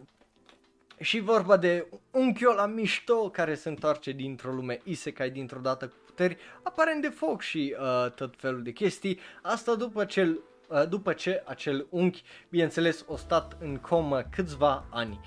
și 1.03 1.19
vorba 1.19 1.57
de 1.57 1.87
unchiul 2.11 2.55
la 2.55 2.65
mișto 2.65 3.29
care 3.29 3.55
se 3.55 3.69
întoarce 3.69 4.11
dintr-o 4.11 4.51
lume 4.51 4.79
isekai 4.83 5.29
dintr-o 5.29 5.59
dată 5.59 5.87
cu 5.87 5.95
puteri, 6.05 6.37
aparent 6.63 7.01
de 7.01 7.07
foc 7.07 7.41
și 7.41 7.75
uh, 7.79 8.11
tot 8.11 8.33
felul 8.37 8.63
de 8.63 8.71
chestii. 8.71 9.19
Asta 9.41 9.75
după 9.75 10.05
ce, 10.05 10.39
uh, 10.67 10.87
după 10.89 11.13
ce 11.13 11.43
acel 11.45 11.87
unchi, 11.89 12.23
bineînțeles, 12.49 13.03
o 13.07 13.15
stat 13.15 13.57
în 13.59 13.77
comă 13.77 14.21
câțiva 14.31 14.85
ani. 14.89 15.19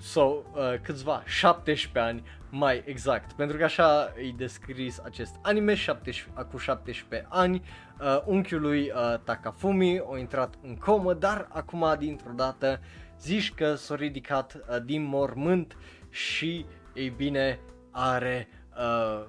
sau 0.00 0.44
so, 0.54 0.60
uh, 0.60 0.74
câțiva 0.82 1.22
17 1.26 1.98
ani 1.98 2.22
mai 2.50 2.82
exact, 2.86 3.32
pentru 3.32 3.56
că 3.56 3.64
așa 3.64 4.12
e 4.16 4.32
descris 4.36 4.98
acest 4.98 5.34
anime 5.42 5.74
17, 5.74 6.26
acum 6.34 6.58
17 6.58 7.28
ani, 7.30 7.62
uh, 8.00 8.22
unchiul 8.24 8.60
lui 8.60 8.80
uh, 8.94 9.18
Takafumi 9.24 10.02
a 10.12 10.18
intrat 10.18 10.54
în 10.62 10.76
comă, 10.76 11.14
dar 11.14 11.48
acum 11.50 11.94
dintr-o 11.98 12.32
dată 12.36 12.80
zici 13.20 13.54
că 13.54 13.74
s-a 13.74 13.94
ridicat 13.94 14.54
uh, 14.54 14.82
din 14.84 15.02
mormânt 15.02 15.76
și, 16.08 16.66
ei 16.94 17.08
bine, 17.08 17.60
are 17.90 18.48
uh, 18.78 19.24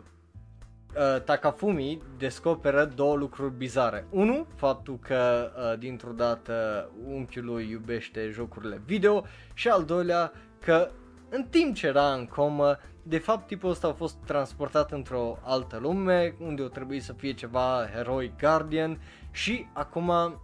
uh, 0.96 1.22
Takafumi 1.22 2.02
descoperă 2.18 2.86
două 2.86 3.16
lucruri 3.16 3.54
bizare. 3.54 4.06
Unu, 4.10 4.48
faptul 4.56 5.00
că 5.00 5.52
uh, 5.56 5.80
dintr-o 5.80 6.12
dată 6.12 6.90
unchiul 7.08 7.46
lui 7.46 7.70
iubește 7.70 8.30
jocurile 8.30 8.82
video 8.86 9.26
și 9.54 9.70
al 9.70 9.84
doilea 9.84 10.32
că 10.60 10.90
în 11.30 11.44
timp 11.44 11.76
ce 11.76 11.88
era 11.88 12.14
în 12.14 12.26
comă, 12.26 12.78
de 13.04 13.18
fapt 13.18 13.48
tipul 13.48 13.70
ăsta 13.70 13.88
a 13.88 13.94
fost 13.94 14.16
transportat 14.26 14.92
într-o 14.92 15.38
altă 15.44 15.78
lume 15.78 16.36
unde 16.40 16.62
o 16.62 16.68
trebuie 16.68 17.00
să 17.00 17.14
fie 17.14 17.34
ceva 17.34 17.88
heroic 17.94 18.38
guardian 18.40 19.02
și 19.32 19.68
acum 19.74 20.08
uh, 20.08 20.36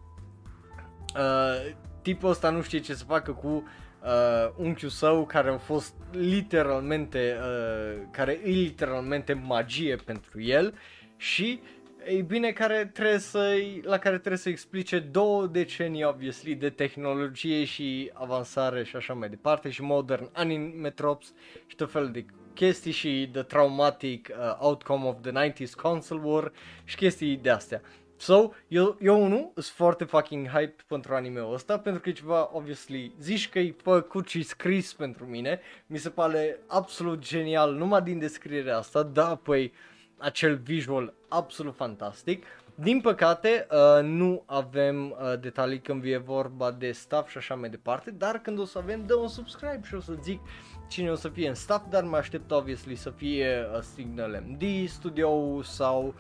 tipul 2.08 2.30
ăsta 2.30 2.50
nu 2.50 2.62
știe 2.62 2.80
ce 2.80 2.94
să 2.94 3.04
facă 3.04 3.32
cu 3.32 3.48
uh, 3.48 4.52
unchiul 4.56 4.90
său 4.90 5.26
care 5.26 5.50
a 5.50 5.58
fost 5.58 5.94
literalmente, 6.12 7.38
uh, 7.40 8.02
care 8.12 8.40
e 8.44 8.50
literalmente 8.50 9.34
magie 9.34 9.96
pentru 9.96 10.42
el 10.42 10.74
și 11.18 11.60
ei 12.08 12.22
bine, 12.22 12.52
care 12.52 12.92
trebuie 12.94 13.18
să 13.18 13.56
la 13.82 13.98
care 13.98 14.18
trebuie 14.18 14.38
să 14.38 14.50
explice 14.50 15.00
două 15.00 15.48
decenii, 15.48 16.04
obviously, 16.04 16.56
de 16.56 16.70
tehnologie 16.70 17.64
și 17.64 18.12
avansare 18.14 18.84
și 18.84 18.96
așa 18.96 19.14
mai 19.14 19.30
departe 19.30 19.70
și 19.70 19.82
modern 19.82 20.30
anime 20.34 20.90
tropes 20.90 21.34
și 21.66 21.76
tot 21.76 21.92
felul 21.92 22.12
de 22.12 22.26
chestii 22.54 22.92
și 22.92 23.30
the 23.32 23.42
traumatic 23.44 24.30
uh, 24.32 24.56
outcome 24.60 25.08
of 25.08 25.16
the 25.22 25.52
90s 25.52 25.72
console 25.82 26.22
war 26.24 26.52
și 26.84 26.96
chestii 26.96 27.38
de 27.38 27.50
astea. 27.50 27.82
So, 28.20 28.50
eu, 28.68 28.98
eu 29.02 29.24
unul 29.24 29.52
sunt 29.54 29.66
foarte 29.66 30.04
fucking 30.04 30.48
hype 30.48 30.76
pentru 30.88 31.16
anime-ul 31.16 31.54
ăsta 31.54 31.80
pentru 31.80 32.02
că 32.02 32.10
e 32.10 32.12
ceva, 32.12 32.50
obviously, 32.54 33.16
zici 33.20 33.50
că 33.50 33.60
e 33.60 33.76
făcut 33.82 34.28
și 34.28 34.42
scris 34.42 34.94
pentru 34.94 35.26
mine, 35.26 35.60
mi 35.88 35.98
se 35.98 36.10
pare 36.10 36.60
absolut 36.68 37.20
genial 37.20 37.74
numai 37.74 38.02
din 38.02 38.20
descrierea 38.20 38.78
asta, 38.78 39.04
da, 39.04 39.36
păi 39.44 39.74
acel 40.18 40.56
visual 40.56 41.14
absolut 41.28 41.76
fantastic. 41.76 42.46
Din 42.76 43.02
păcate, 43.02 43.68
uh, 43.72 44.04
nu 44.04 44.44
avem 44.46 45.10
uh, 45.12 45.40
detalii 45.40 45.80
când 45.80 46.04
e 46.06 46.18
vorba 46.18 46.72
de 46.72 46.92
staff 46.92 47.30
și 47.30 47.38
așa 47.38 47.56
mai 47.56 47.70
departe, 47.70 48.12
dar 48.12 48.40
când 48.40 48.60
o 48.60 48.66
să 48.66 48.78
avem, 48.78 49.06
dă 49.06 49.16
un 49.16 49.28
subscribe 49.28 49.82
și 49.84 49.96
o 49.96 50.00
să 50.00 50.14
zic 50.22 50.40
cine 50.88 51.12
o 51.12 51.16
să 51.16 51.30
fie 51.30 51.48
în 51.48 51.56
staff, 51.56 51.90
dar 51.90 52.04
mă 52.04 52.18
aștept 52.18 52.52
obviously 52.52 52.96
să 52.96 53.10
fie 53.10 53.68
uh, 53.74 53.82
Signal 53.82 54.44
MD, 54.48 54.90
studio 54.90 55.62
sau 55.62 56.06
uh, 56.06 56.14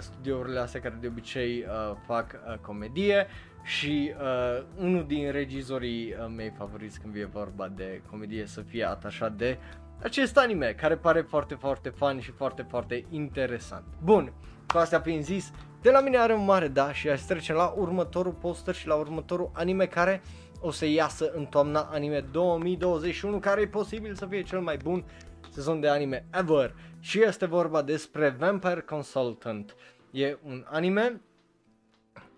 studiourile 0.00 0.58
astea 0.58 0.80
care 0.80 0.98
de 1.00 1.06
obicei 1.06 1.64
uh, 1.68 1.96
fac 2.06 2.32
uh, 2.32 2.58
comedie 2.58 3.26
și 3.64 4.12
uh, 4.20 4.64
unul 4.78 5.04
din 5.06 5.30
regizorii 5.30 6.12
uh, 6.12 6.32
mei 6.36 6.52
favoriți 6.58 7.00
când 7.00 7.14
e 7.14 7.28
vorba 7.32 7.68
de 7.68 8.02
comedie 8.10 8.46
să 8.46 8.60
fie 8.60 8.84
atașat 8.88 9.32
de 9.32 9.58
acest 10.02 10.36
anime 10.36 10.74
care 10.80 10.96
pare 10.96 11.20
foarte 11.20 11.54
foarte 11.54 11.88
fun 11.88 12.20
și 12.20 12.30
foarte 12.30 12.62
foarte 12.62 13.04
interesant. 13.10 13.84
Bun, 14.02 14.32
cu 14.66 14.78
astea 14.78 15.00
fiind 15.00 15.24
zis, 15.24 15.52
de 15.82 15.90
la 15.90 16.00
mine 16.00 16.18
are 16.18 16.34
un 16.34 16.44
mare 16.44 16.68
da 16.68 16.92
și 16.92 17.08
aș 17.08 17.20
trece 17.20 17.52
la 17.52 17.74
următorul 17.76 18.32
poster 18.32 18.74
și 18.74 18.86
la 18.86 18.94
următorul 18.94 19.50
anime 19.54 19.86
care 19.86 20.22
o 20.60 20.70
să 20.70 20.86
iasă 20.86 21.30
în 21.34 21.44
toamna 21.44 21.88
anime 21.92 22.20
2021 22.20 23.38
care 23.38 23.60
e 23.60 23.66
posibil 23.66 24.14
să 24.14 24.26
fie 24.26 24.42
cel 24.42 24.60
mai 24.60 24.76
bun 24.76 25.04
sezon 25.50 25.80
de 25.80 25.88
anime 25.88 26.26
ever 26.32 26.74
și 27.04 27.22
este 27.22 27.46
vorba 27.46 27.82
despre 27.82 28.28
Vampire 28.28 28.80
Consultant. 28.80 29.76
E 30.10 30.38
un 30.42 30.64
anime 30.68 31.20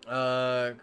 uh, 0.06 0.76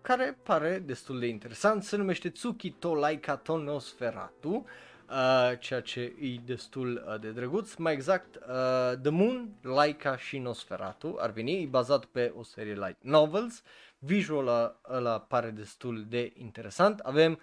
care 0.00 0.38
pare 0.42 0.78
destul 0.78 1.18
de 1.18 1.26
interesant, 1.26 1.82
se 1.82 1.96
numește 1.96 2.28
Tsukito 2.28 2.94
Laika 2.94 3.36
Tonosferatu 3.36 4.48
uh, 4.48 5.58
ceea 5.58 5.80
ce 5.80 6.00
e 6.00 6.40
destul 6.44 7.04
uh, 7.06 7.20
de 7.20 7.30
drăguț. 7.30 7.74
Mai 7.74 7.92
exact, 7.92 8.36
uh, 8.36 8.98
The 9.02 9.10
Moon, 9.10 9.48
Laika 9.62 10.16
și 10.16 10.38
Nosferatu 10.38 11.16
ar 11.20 11.30
veni, 11.30 11.62
e 11.62 11.66
bazat 11.66 12.04
pe 12.04 12.32
o 12.36 12.42
serie 12.42 12.74
light 12.74 13.02
novels. 13.02 13.62
Visual 13.98 14.80
ăla 14.90 15.20
pare 15.20 15.50
destul 15.50 16.04
de 16.08 16.32
interesant. 16.34 16.98
Avem 16.98 17.38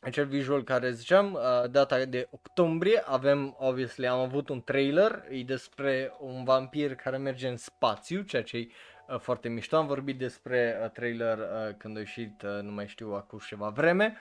acel 0.00 0.26
visual 0.26 0.64
care 0.64 0.90
ziceam, 0.90 1.32
uh, 1.32 1.70
data 1.70 2.04
de 2.04 2.28
octombrie, 2.30 3.02
avem, 3.06 3.56
obviously, 3.58 4.06
am 4.08 4.18
avut 4.18 4.48
un 4.48 4.62
trailer, 4.62 5.24
e 5.30 5.42
despre 5.42 6.12
un 6.18 6.44
vampir 6.44 6.94
care 6.94 7.16
merge 7.16 7.48
în 7.48 7.56
spațiu, 7.56 8.22
ceea 8.22 8.42
ce 8.42 8.56
e 8.56 8.68
uh, 9.08 9.18
foarte 9.18 9.48
mișto, 9.48 9.76
am 9.76 9.86
vorbit 9.86 10.18
despre 10.18 10.80
uh, 10.82 10.90
trailer 10.90 11.38
uh, 11.38 11.74
când 11.78 11.96
a 11.96 12.00
ieșit, 12.00 12.42
uh, 12.42 12.62
nu 12.62 12.72
mai 12.72 12.88
știu, 12.88 13.12
acum 13.14 13.38
ceva 13.46 13.68
vreme. 13.68 14.16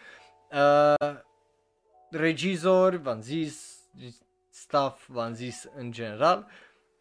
Uh, 0.51 1.15
regizori, 2.11 2.97
v-am 2.97 3.21
zis, 3.21 3.79
staff, 4.49 5.07
v-am 5.07 5.33
zis 5.33 5.69
în 5.75 5.91
general. 5.91 6.47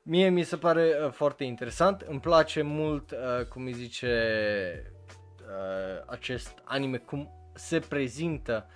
Mie 0.03 0.29
mi 0.29 0.43
se 0.43 0.57
pare 0.57 0.97
uh, 1.05 1.11
foarte 1.11 1.45
interesant, 1.45 2.01
îmi 2.01 2.21
place 2.21 2.63
mult, 2.63 3.11
uh, 3.11 3.45
cum 3.45 3.65
îi 3.65 3.73
zice, 3.73 4.13
uh, 5.41 6.03
acest 6.07 6.59
anime, 6.65 6.97
cum 6.97 7.38
se 7.59 7.79
prezintă 7.79 8.67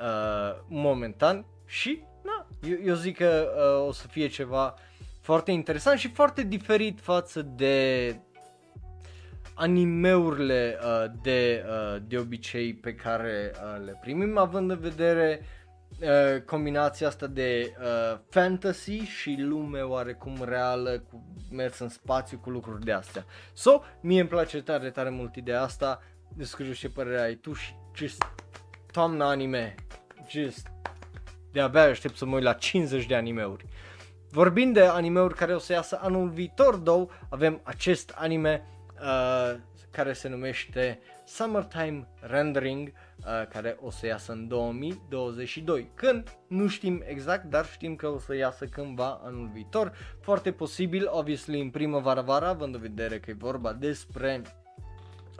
uh, 0.00 0.62
momentan 0.68 1.44
și 1.66 2.02
na, 2.24 2.46
eu, 2.68 2.78
eu 2.84 2.94
zic 2.94 3.16
că 3.16 3.52
uh, 3.56 3.88
o 3.88 3.92
să 3.92 4.06
fie 4.06 4.26
ceva 4.26 4.74
foarte 5.20 5.50
interesant 5.50 5.98
și 5.98 6.08
foarte 6.08 6.42
diferit 6.42 7.00
față 7.00 7.42
de 7.42 8.16
animeurile 9.54 10.78
uh, 10.82 11.12
de, 11.22 11.64
uh, 11.66 12.02
de 12.06 12.18
obicei 12.18 12.74
pe 12.74 12.94
care 12.94 13.52
uh, 13.54 13.84
le 13.84 13.98
primim, 14.00 14.38
având 14.38 14.70
în 14.70 14.78
vedere 14.78 15.40
uh, 16.00 16.42
combinația 16.42 17.06
asta 17.06 17.26
de 17.26 17.74
uh, 17.80 18.18
fantasy 18.28 18.98
și 18.98 19.36
lume 19.38 19.80
oarecum 19.80 20.44
reală, 20.44 20.98
cu 21.10 21.24
mers 21.50 21.78
în 21.78 21.88
spațiu 21.88 22.38
cu 22.38 22.50
lucruri 22.50 22.84
de 22.84 22.92
astea. 22.92 23.24
So, 23.52 23.80
mie 24.00 24.20
îmi 24.20 24.28
place 24.28 24.62
tare, 24.62 24.90
tare 24.90 25.10
mult 25.10 25.36
ideea 25.36 25.62
asta, 25.62 26.02
descurge 26.36 26.72
ce 26.72 26.90
părere 26.90 27.20
ai 27.20 27.34
tu 27.34 27.52
și 27.52 27.74
just 27.94 28.24
toamna 28.90 29.28
anime, 29.28 29.74
just 30.28 30.70
de-abia 31.52 31.82
aștept 31.82 32.16
să 32.16 32.24
mă 32.24 32.34
uit 32.34 32.44
la 32.44 32.52
50 32.52 33.06
de 33.06 33.14
animeuri. 33.14 33.64
Vorbind 34.30 34.74
de 34.74 34.82
animeuri 34.82 35.34
care 35.34 35.54
o 35.54 35.58
să 35.58 35.72
iasă 35.72 35.98
anul 36.02 36.28
viitor, 36.28 36.76
două, 36.76 37.08
avem 37.28 37.60
acest 37.62 38.14
anime 38.16 38.64
uh, 39.00 39.58
care 39.90 40.12
se 40.12 40.28
numește 40.28 41.00
Summertime 41.26 42.08
Rendering, 42.20 42.88
uh, 42.88 43.46
care 43.48 43.76
o 43.80 43.90
să 43.90 44.06
iasă 44.06 44.32
în 44.32 44.48
2022. 44.48 45.90
Când? 45.94 46.38
Nu 46.48 46.68
știm 46.68 47.02
exact, 47.06 47.44
dar 47.44 47.66
știm 47.66 47.96
că 47.96 48.08
o 48.08 48.18
să 48.18 48.34
iasă 48.34 48.64
cândva 48.64 49.20
anul 49.24 49.50
viitor. 49.52 49.92
Foarte 50.20 50.52
posibil, 50.52 51.08
obviously, 51.10 51.60
în 51.60 51.70
primăvară-vara, 51.70 52.48
având 52.48 52.74
în 52.74 52.80
vedere 52.80 53.18
că 53.18 53.30
e 53.30 53.34
vorba 53.38 53.72
despre 53.72 54.42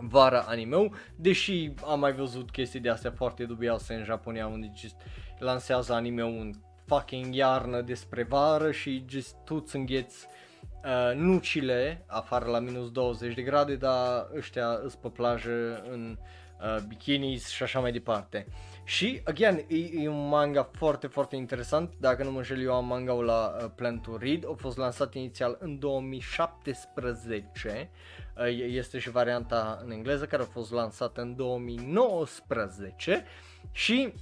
vara 0.02 0.40
animeu, 0.40 0.94
deși 1.16 1.72
am 1.86 2.00
mai 2.00 2.12
văzut 2.12 2.50
chestii 2.50 2.80
de 2.80 2.90
astea 2.90 3.10
foarte 3.10 3.44
dubioase 3.44 3.94
în 3.94 4.04
Japonia 4.04 4.46
unde 4.46 4.72
just 4.76 4.96
lansează 5.38 5.92
anime 5.92 6.22
în 6.22 6.52
fucking 6.86 7.34
iarnă 7.34 7.80
despre 7.80 8.22
vară 8.22 8.70
și 8.70 9.04
just 9.08 9.36
tu 9.44 9.62
îți 9.64 9.76
îngheți 9.76 10.26
uh, 10.84 11.16
nucile 11.16 12.04
afară 12.06 12.50
la 12.50 12.58
minus 12.58 12.90
20 12.90 13.34
de 13.34 13.42
grade, 13.42 13.76
dar 13.76 14.26
ăștia 14.36 14.80
îți 14.82 14.98
pe 14.98 15.08
plajă 15.08 15.82
în 15.90 16.18
uh, 16.60 16.76
bikinis 16.88 17.48
și 17.48 17.62
așa 17.62 17.80
mai 17.80 17.92
departe. 17.92 18.46
Și, 18.84 19.20
again, 19.24 19.64
e, 19.68 20.02
e 20.02 20.08
un 20.08 20.28
manga 20.28 20.70
foarte, 20.72 21.06
foarte 21.06 21.36
interesant. 21.36 21.94
Dacă 21.98 22.24
nu 22.24 22.30
mă 22.30 22.36
înșel, 22.36 22.62
eu 22.62 22.74
am 22.74 22.86
manga-ul 22.86 23.24
la 23.24 23.56
uh, 23.62 23.70
Plan 23.74 23.98
to 23.98 24.16
Read. 24.16 24.44
A 24.50 24.54
fost 24.56 24.76
lansat 24.76 25.14
inițial 25.14 25.56
în 25.60 25.78
2017. 25.78 27.90
Uh, 28.40 28.58
este 28.66 28.98
și 28.98 29.10
varianta 29.10 29.80
în 29.84 29.90
engleză 29.90 30.24
care 30.24 30.42
a 30.42 30.46
fost 30.46 30.72
lansată 30.72 31.20
în 31.20 31.36
2019. 31.36 33.24
Și, 33.72 34.14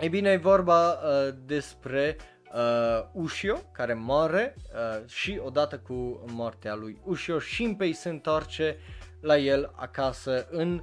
e 0.00 0.08
bine, 0.08 0.30
e 0.30 0.36
vorba 0.36 0.92
uh, 0.92 0.98
despre 1.44 2.16
uh, 2.54 3.04
Ushio 3.12 3.56
care 3.72 3.94
moare 3.94 4.54
uh, 4.56 5.08
și 5.08 5.40
odată 5.44 5.78
cu 5.78 6.24
moartea 6.32 6.74
lui 6.74 7.00
Ushio, 7.04 7.38
Shinpei 7.38 7.92
se 7.92 8.08
întoarce 8.08 8.76
la 9.20 9.36
el 9.36 9.72
acasă 9.74 10.46
în 10.50 10.74
uh, 10.74 10.82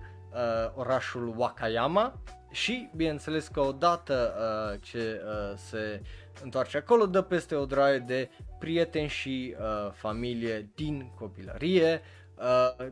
orașul 0.75 1.33
Wakayama 1.37 2.21
și 2.51 2.89
bineînțeles 2.95 3.47
că 3.47 3.59
odată 3.59 4.33
uh, 4.37 4.79
ce 4.81 5.21
uh, 5.25 5.57
se 5.57 6.01
întoarce 6.43 6.77
acolo 6.77 7.05
dă 7.05 7.21
peste 7.21 7.55
o 7.55 7.65
draie 7.65 7.99
de 7.99 8.29
prieteni 8.59 9.07
și 9.07 9.55
uh, 9.59 9.91
familie 9.91 10.71
din 10.75 11.11
copilărie, 11.15 12.01
uh, 12.01 12.22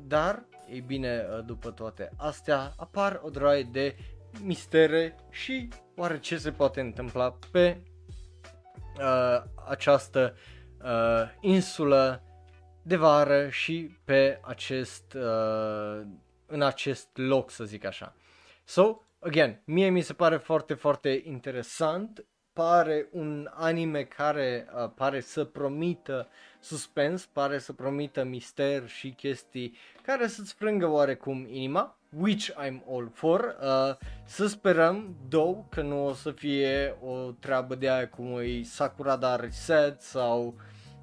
dar, 0.01 0.45
ei 0.69 0.81
bine, 0.81 1.27
uh, 1.29 1.45
după 1.45 1.71
toate 1.71 2.11
astea 2.17 2.73
apar 2.77 3.19
o 3.23 3.29
draie 3.29 3.63
de 3.63 3.95
mistere 4.43 5.15
și 5.29 5.69
oare 5.95 6.19
ce 6.19 6.37
se 6.37 6.51
poate 6.51 6.81
întâmpla 6.81 7.37
pe 7.51 7.81
uh, 8.97 9.43
această 9.67 10.35
uh, 10.83 11.23
insulă 11.39 12.23
de 12.81 12.95
vară 12.95 13.49
și 13.49 13.97
pe 14.03 14.39
acest, 14.43 15.13
uh, 15.13 16.01
în 16.45 16.61
acest 16.61 17.09
loc, 17.13 17.51
să 17.51 17.63
zic 17.63 17.85
așa. 17.85 18.15
So, 18.63 19.01
again, 19.19 19.61
mie 19.65 19.89
mi 19.89 20.01
se 20.01 20.13
pare 20.13 20.37
foarte, 20.37 20.73
foarte 20.73 21.21
interesant 21.23 22.25
pare 22.53 23.07
un 23.11 23.49
anime 23.53 24.03
care 24.03 24.67
uh, 24.75 24.89
pare 24.95 25.19
să 25.19 25.43
promită 25.43 26.27
suspens, 26.59 27.25
pare 27.25 27.59
să 27.59 27.73
promită 27.73 28.23
mister 28.23 28.87
și 28.87 29.09
chestii 29.09 29.77
care 30.01 30.27
să-ți 30.27 30.53
frângă 30.53 30.87
oarecum 30.87 31.47
inima, 31.49 31.97
which 32.17 32.51
I'm 32.51 32.81
all 32.89 33.09
for. 33.13 33.57
Uh, 33.61 33.95
să 34.23 34.47
sperăm, 34.47 35.15
două, 35.27 35.65
că 35.69 35.81
nu 35.81 36.05
o 36.05 36.13
să 36.13 36.31
fie 36.31 36.95
o 37.03 37.31
treabă 37.39 37.75
de 37.75 37.89
aia 37.89 38.09
cum 38.09 38.39
e 38.39 38.63
Sakurada 38.63 39.35
Reset 39.35 40.01
sau 40.01 40.55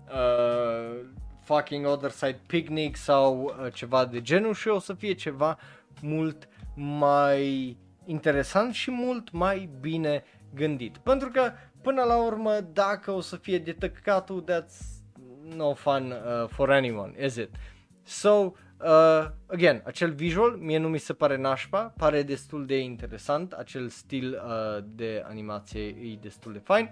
uh, 0.09 1.01
fucking 1.42 1.86
Other 1.86 2.11
Side 2.11 2.40
Picnic 2.46 2.96
sau 2.96 3.42
uh, 3.42 3.72
ceva 3.72 4.05
de 4.05 4.20
genul 4.20 4.55
și 4.55 4.68
o 4.68 4.78
să 4.78 4.94
fie 4.94 5.12
ceva 5.12 5.59
mult 6.01 6.49
mai 6.74 7.76
interesant 8.05 8.74
și 8.74 8.90
mult 8.90 9.30
mai 9.30 9.68
bine 9.80 10.24
gândit. 10.55 10.96
Pentru 10.96 11.28
că, 11.28 11.53
până 11.82 12.03
la 12.03 12.24
urmă, 12.24 12.61
dacă 12.72 13.11
o 13.11 13.20
să 13.20 13.36
fie 13.36 13.59
de 13.59 13.72
tăcatul, 13.72 14.44
that's 14.51 14.99
no 15.57 15.74
fun 15.74 16.11
uh, 16.11 16.49
for 16.49 16.70
anyone, 16.70 17.24
is 17.24 17.36
it? 17.36 17.51
So, 18.03 18.28
uh, 18.30 19.30
again, 19.46 19.82
acel 19.84 20.12
visual 20.12 20.51
mie 20.51 20.78
nu 20.78 20.88
mi 20.88 20.99
se 20.99 21.12
pare 21.12 21.36
nașpa, 21.36 21.94
pare 21.96 22.22
destul 22.22 22.66
de 22.66 22.78
interesant, 22.78 23.53
acel 23.53 23.88
stil 23.88 24.42
uh, 24.44 24.84
de 24.94 25.22
animație 25.26 25.80
e 25.80 26.18
destul 26.20 26.53
de 26.53 26.59
fain. 26.59 26.90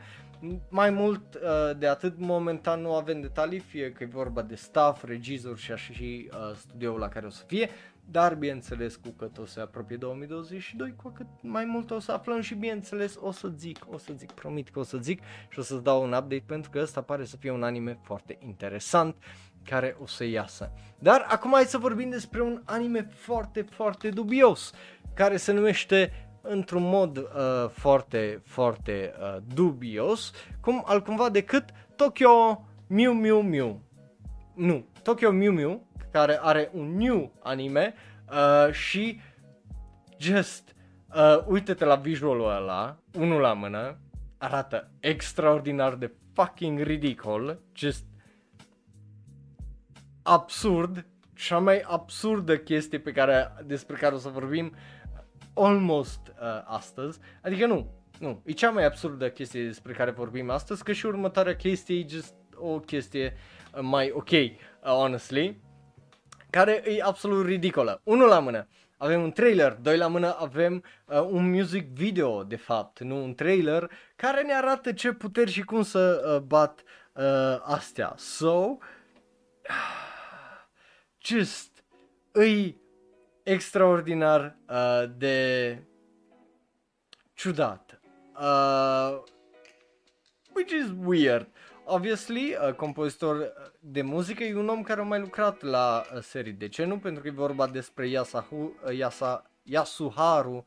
Mai 0.69 0.91
mult 0.91 1.35
uh, 1.35 1.79
de 1.79 1.87
atât, 1.87 2.19
momentan 2.19 2.81
nu 2.81 2.95
avem 2.95 3.21
detalii, 3.21 3.59
fie 3.59 3.93
că 3.93 4.03
e 4.03 4.07
vorba 4.07 4.43
de 4.43 4.55
staff, 4.55 5.05
regizor 5.05 5.59
și 5.59 5.73
așa 5.73 5.93
și 5.93 6.31
uh, 6.33 6.55
studioul 6.55 6.99
la 6.99 7.09
care 7.09 7.27
o 7.27 7.31
să 7.31 7.43
fie, 7.47 7.69
dar 8.11 8.35
bineînțeles 8.35 8.97
cu 8.97 9.09
cât 9.09 9.39
o 9.39 9.45
să 9.47 9.61
apropie 9.61 9.97
2022, 9.97 10.95
cu 10.97 11.09
cât 11.09 11.27
mai 11.41 11.65
mult 11.65 11.91
o 11.91 11.99
să 11.99 12.13
aflăm 12.13 12.41
și 12.41 12.55
bineînțeles 12.55 13.17
o 13.21 13.31
să 13.31 13.49
zic, 13.57 13.87
o 13.91 13.99
să 13.99 14.13
zic, 14.17 14.33
promit 14.33 14.69
că 14.69 14.79
o 14.79 14.83
să 14.83 14.99
zic 14.99 15.23
și 15.49 15.59
o 15.59 15.63
să-ți 15.63 15.83
dau 15.83 16.03
un 16.03 16.13
update 16.13 16.43
pentru 16.47 16.71
că 16.71 16.79
ăsta 16.81 17.03
pare 17.03 17.25
să 17.25 17.37
fie 17.37 17.51
un 17.51 17.63
anime 17.63 17.99
foarte 18.03 18.39
interesant 18.41 19.17
care 19.65 19.97
o 20.03 20.07
să 20.07 20.25
iasă. 20.25 20.73
Dar 20.99 21.27
acum 21.29 21.51
hai 21.53 21.65
să 21.65 21.79
vorbim 21.79 22.11
despre 22.11 22.43
un 22.43 22.63
anime 22.65 23.09
foarte, 23.15 23.63
foarte 23.63 24.09
dubios 24.09 24.73
care 25.15 25.37
se 25.37 25.53
numește 25.53 26.29
într-un 26.41 26.83
mod 26.83 27.17
uh, 27.17 27.25
foarte, 27.71 28.43
foarte 28.45 29.15
uh, 29.21 29.37
dubios, 29.55 30.33
cum 30.61 30.83
altcumva 30.87 31.29
decât 31.29 31.65
Tokyo 31.97 32.65
Mew 32.87 33.13
Mew 33.13 33.41
Mew. 33.41 33.81
Nu, 34.55 34.85
Tokyo 35.03 35.31
Mew 35.31 35.53
Mew 35.53 35.87
care 36.17 36.39
are 36.43 36.71
un 36.73 36.97
new 36.97 37.33
anime 37.43 37.95
uh, 38.31 38.73
și 38.73 39.21
just 40.19 40.75
uh, 41.15 41.45
uite-te 41.47 41.85
la 41.85 41.95
visualul 41.95 42.51
ăla, 42.51 42.99
unul 43.19 43.41
la 43.41 43.53
mână, 43.53 43.99
arată 44.39 44.91
extraordinar 45.01 45.95
de 45.95 46.13
fucking 46.33 46.81
ridicol, 46.81 47.61
just 47.75 48.05
absurd, 50.23 51.07
cea 51.35 51.59
mai 51.59 51.81
absurdă 51.81 52.59
chestie 52.59 52.99
pe 52.99 53.13
care, 53.13 53.55
despre 53.65 53.97
care 53.97 54.15
o 54.15 54.19
să 54.19 54.29
vorbim 54.29 54.73
almost 55.55 56.21
uh, 56.29 56.63
astăzi, 56.65 57.19
adică 57.43 57.67
nu, 57.67 57.91
nu, 58.19 58.43
e 58.45 58.53
cea 58.53 58.71
mai 58.71 58.85
absurdă 58.85 59.31
chestie 59.31 59.65
despre 59.65 59.93
care 59.93 60.11
vorbim 60.11 60.51
astăzi, 60.51 60.85
că 60.85 60.93
și 60.93 61.07
următoarea 61.07 61.57
chestie 61.57 61.97
e 61.97 62.07
just 62.09 62.35
o 62.55 62.79
chestie 62.79 63.37
uh, 63.75 63.81
mai 63.83 64.11
ok, 64.15 64.31
uh, 64.31 64.51
honestly 64.83 65.65
care 66.57 66.83
e 66.91 67.03
absolut 67.03 67.47
ridicolă. 67.47 68.01
Unul 68.05 68.29
la 68.29 68.39
mână, 68.39 68.69
avem 68.97 69.23
un 69.23 69.33
trailer, 69.33 69.73
doi 69.73 69.97
la 69.97 70.07
mână 70.07 70.37
avem 70.39 70.85
uh, 71.05 71.21
un 71.21 71.51
music 71.51 71.89
video, 71.89 72.43
de 72.43 72.57
fapt, 72.57 73.01
nu 73.01 73.25
un 73.25 73.35
trailer, 73.35 73.91
care 74.17 74.43
ne 74.43 74.55
arată 74.55 74.93
ce 74.93 75.13
puteri 75.13 75.51
și 75.51 75.63
cum 75.63 75.83
să 75.83 76.33
uh, 76.35 76.41
bat 76.41 76.83
uh, 77.13 77.59
astea. 77.63 78.15
So, 78.17 78.77
just, 81.27 81.85
îi 82.33 82.81
extraordinar 83.43 84.57
uh, 84.69 85.05
de 85.17 85.79
ciudat. 87.35 88.01
Uh, 88.41 89.23
which 90.55 90.73
is 90.73 90.91
weird. 91.05 91.49
Obviously, 91.89 92.57
uh, 92.69 92.75
compozitor 92.75 93.53
de 93.81 94.03
muzică 94.03 94.45
e 94.45 94.55
un 94.55 94.69
om 94.69 94.83
care 94.83 95.01
a 95.01 95.05
mai 95.05 95.21
lucrat 95.21 95.63
la 95.63 96.03
uh, 96.15 96.23
serii. 96.23 96.53
De 96.53 96.69
ce 96.69 96.85
nu? 96.85 96.99
Pentru 96.99 97.23
că 97.23 97.29
e 97.29 97.31
vorba 97.31 97.67
despre 97.67 98.09
Yasahu, 98.09 98.57
uh, 98.87 98.97
Yasa, 98.97 99.51
Yasuharu 99.63 100.65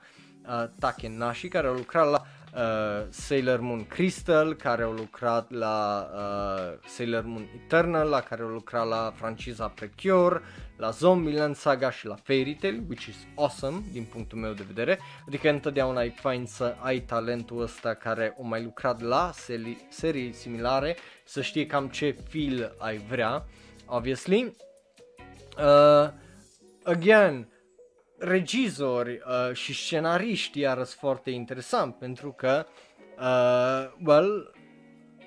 uh, 0.47 0.63
Takenashi, 0.79 1.47
care 1.47 1.67
a 1.67 1.71
lucrat 1.71 2.09
la 2.09 2.21
uh, 2.55 3.07
Sailor 3.09 3.59
Moon 3.59 3.85
Crystal, 3.85 4.53
care 4.53 4.83
au 4.83 4.91
lucrat 4.91 5.51
la 5.51 6.09
uh, 6.13 6.79
Sailor 6.87 7.23
Moon 7.23 7.47
Eternal, 7.63 8.07
la 8.07 8.21
care 8.21 8.41
au 8.41 8.47
lucrat 8.47 8.87
la 8.87 9.13
franciza 9.15 9.67
Precure, 9.67 10.41
la 10.77 10.89
Zombieland 10.89 11.55
Saga 11.55 11.91
și 11.91 12.05
la 12.05 12.15
Fairy 12.15 12.55
Tail, 12.55 12.83
which 12.87 13.05
is 13.05 13.15
awesome 13.35 13.81
din 13.91 14.03
punctul 14.03 14.37
meu 14.37 14.53
de 14.53 14.63
vedere. 14.67 14.99
Adică 15.27 15.49
întotdeauna 15.49 16.03
e 16.03 16.09
fain 16.09 16.45
să 16.45 16.75
ai 16.79 16.99
talentul 16.99 17.61
ăsta 17.61 17.93
care 17.93 18.35
o 18.37 18.43
mai 18.43 18.63
lucrat 18.63 19.01
la 19.01 19.31
serii, 19.33 19.87
serii 19.89 20.33
similare, 20.33 20.97
să 21.23 21.41
știe 21.41 21.65
cam 21.65 21.87
ce 21.87 22.15
feel 22.29 22.75
ai 22.77 22.97
vrea, 22.97 23.45
obviously. 23.85 24.55
Uh, 25.57 26.09
again, 26.83 27.47
regizori 28.19 29.11
uh, 29.11 29.55
și 29.55 29.73
scenariști 29.73 30.59
iarăs 30.59 30.93
foarte 30.93 31.29
interesant 31.29 31.95
pentru 31.95 32.31
că, 32.31 32.65
uh, 33.19 34.05
well, 34.05 34.53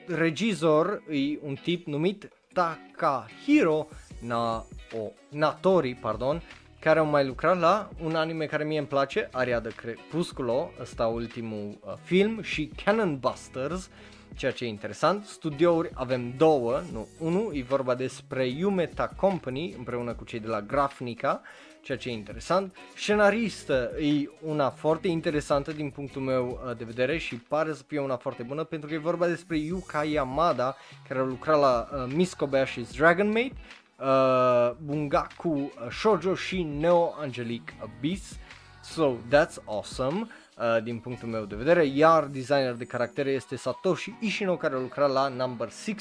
regizor 0.07 1.03
e 1.11 1.39
un 1.43 1.55
tip 1.63 1.87
numit 1.87 2.29
Takahiro 2.53 3.89
na, 4.21 4.65
o, 4.99 5.11
Natori, 5.29 5.95
pardon, 5.95 6.43
care 6.79 6.99
au 6.99 7.07
mai 7.07 7.27
lucrat 7.27 7.59
la 7.59 7.89
un 8.03 8.15
anime 8.15 8.47
care 8.47 8.65
mie 8.65 8.79
îmi 8.79 8.87
place, 8.87 9.29
Aria 9.33 9.61
de 9.61 9.73
Crepusculo, 9.77 10.71
ăsta 10.81 11.07
ultimul 11.07 11.79
uh, 11.85 11.93
film, 12.03 12.43
și 12.43 12.71
Cannon 12.85 13.19
Busters, 13.19 13.91
ceea 14.37 14.53
ce 14.53 14.65
e 14.65 14.69
interesant. 14.69 15.25
Studiouri 15.25 15.91
avem 15.95 16.35
două, 16.37 16.83
nu 16.93 17.09
unul, 17.19 17.51
e 17.55 17.63
vorba 17.63 17.95
despre 17.95 18.47
Yumeta 18.47 19.09
Company 19.17 19.75
împreună 19.79 20.13
cu 20.13 20.25
cei 20.25 20.41
de 20.41 20.47
la 20.47 20.61
Grafnica 20.61 21.43
ceea 21.83 21.99
ce 21.99 22.09
e 22.09 22.13
interesant. 22.13 22.77
Scenaristă 22.95 23.91
e 24.01 24.29
una 24.41 24.71
foarte 24.71 25.09
interesantă 25.09 25.73
din 25.73 25.91
punctul 25.91 26.23
meu 26.23 26.61
uh, 26.67 26.77
de 26.77 26.85
vedere 26.85 27.19
și 27.19 27.37
pare 27.37 27.73
să 27.73 27.83
fie 27.87 28.01
una 28.01 28.17
foarte 28.17 28.43
bună 28.43 28.65
pentru 28.65 28.89
că 28.89 28.95
e 28.95 28.99
vorba 28.99 29.27
despre 29.27 29.57
Yuka 29.57 30.05
Yamada 30.05 30.77
care 31.09 31.21
a 31.21 31.25
lucrat 31.25 31.61
la 31.61 31.89
uh, 31.93 32.13
Miss 32.15 32.35
Kobayashi's 32.35 32.97
Dragon 32.97 33.31
Maid, 33.31 33.53
uh, 33.99 34.71
Bungaku 34.83 35.49
uh, 35.49 35.71
Shoujo 35.91 36.35
și 36.35 36.63
Neo 36.63 37.15
Angelic 37.19 37.73
Abyss. 37.83 38.39
So, 38.83 39.17
that's 39.31 39.65
awesome 39.65 40.27
uh, 40.59 40.83
din 40.83 40.99
punctul 40.99 41.29
meu 41.29 41.45
de 41.45 41.55
vedere, 41.55 41.85
iar 41.85 42.25
designer 42.25 42.73
de 42.73 42.85
caractere 42.85 43.31
este 43.31 43.57
Satoshi 43.57 44.17
Ishino 44.21 44.57
care 44.57 44.75
a 44.75 44.79
lucrat 44.79 45.13
la 45.13 45.29
Number 45.29 45.71
6 45.71 45.95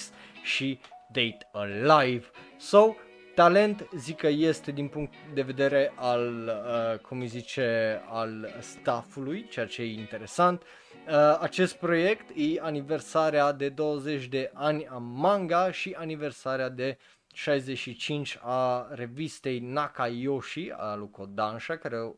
și 0.43 0.79
Date 1.11 1.47
Alive. 1.51 2.25
So, 2.57 2.95
talent 3.35 3.87
zic 3.95 4.17
că 4.17 4.27
este 4.27 4.71
din 4.71 4.87
punct 4.87 5.13
de 5.33 5.41
vedere 5.41 5.91
al, 5.95 6.45
uh, 6.47 6.99
cum 6.99 7.19
îi 7.19 7.27
zice, 7.27 8.01
al 8.09 8.53
staffului, 8.59 9.47
ceea 9.49 9.65
ce 9.65 9.81
e 9.81 9.93
interesant. 9.93 10.63
Uh, 11.07 11.37
acest 11.39 11.75
proiect 11.75 12.29
e 12.35 12.59
aniversarea 12.61 13.51
de 13.51 13.69
20 13.69 14.25
de 14.25 14.51
ani 14.53 14.87
a 14.87 14.97
manga 14.97 15.71
și 15.71 15.95
aniversarea 15.97 16.69
de 16.69 16.97
65 17.33 18.37
a 18.41 18.87
revistei 18.91 19.59
Nakayoshi 19.59 20.71
a 20.77 20.95
lui 20.95 21.09
Kodansha, 21.11 21.77
care 21.77 21.97
uh, 21.97 22.15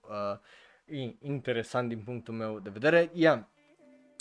e 0.85 1.15
interesant 1.21 1.89
din 1.89 1.99
punctul 1.99 2.33
meu 2.33 2.59
de 2.59 2.69
vedere. 2.69 3.09
Yeah. 3.13 3.39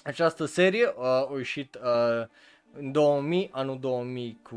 Această 0.05 0.45
serie 0.45 0.86
uh, 0.86 1.05
a 1.05 1.32
ieșit 1.36 1.74
uh, 1.74 2.26
în 2.72 2.92
2000, 2.92 3.48
anul 3.52 3.78
2000 3.80 4.38
cu 4.42 4.56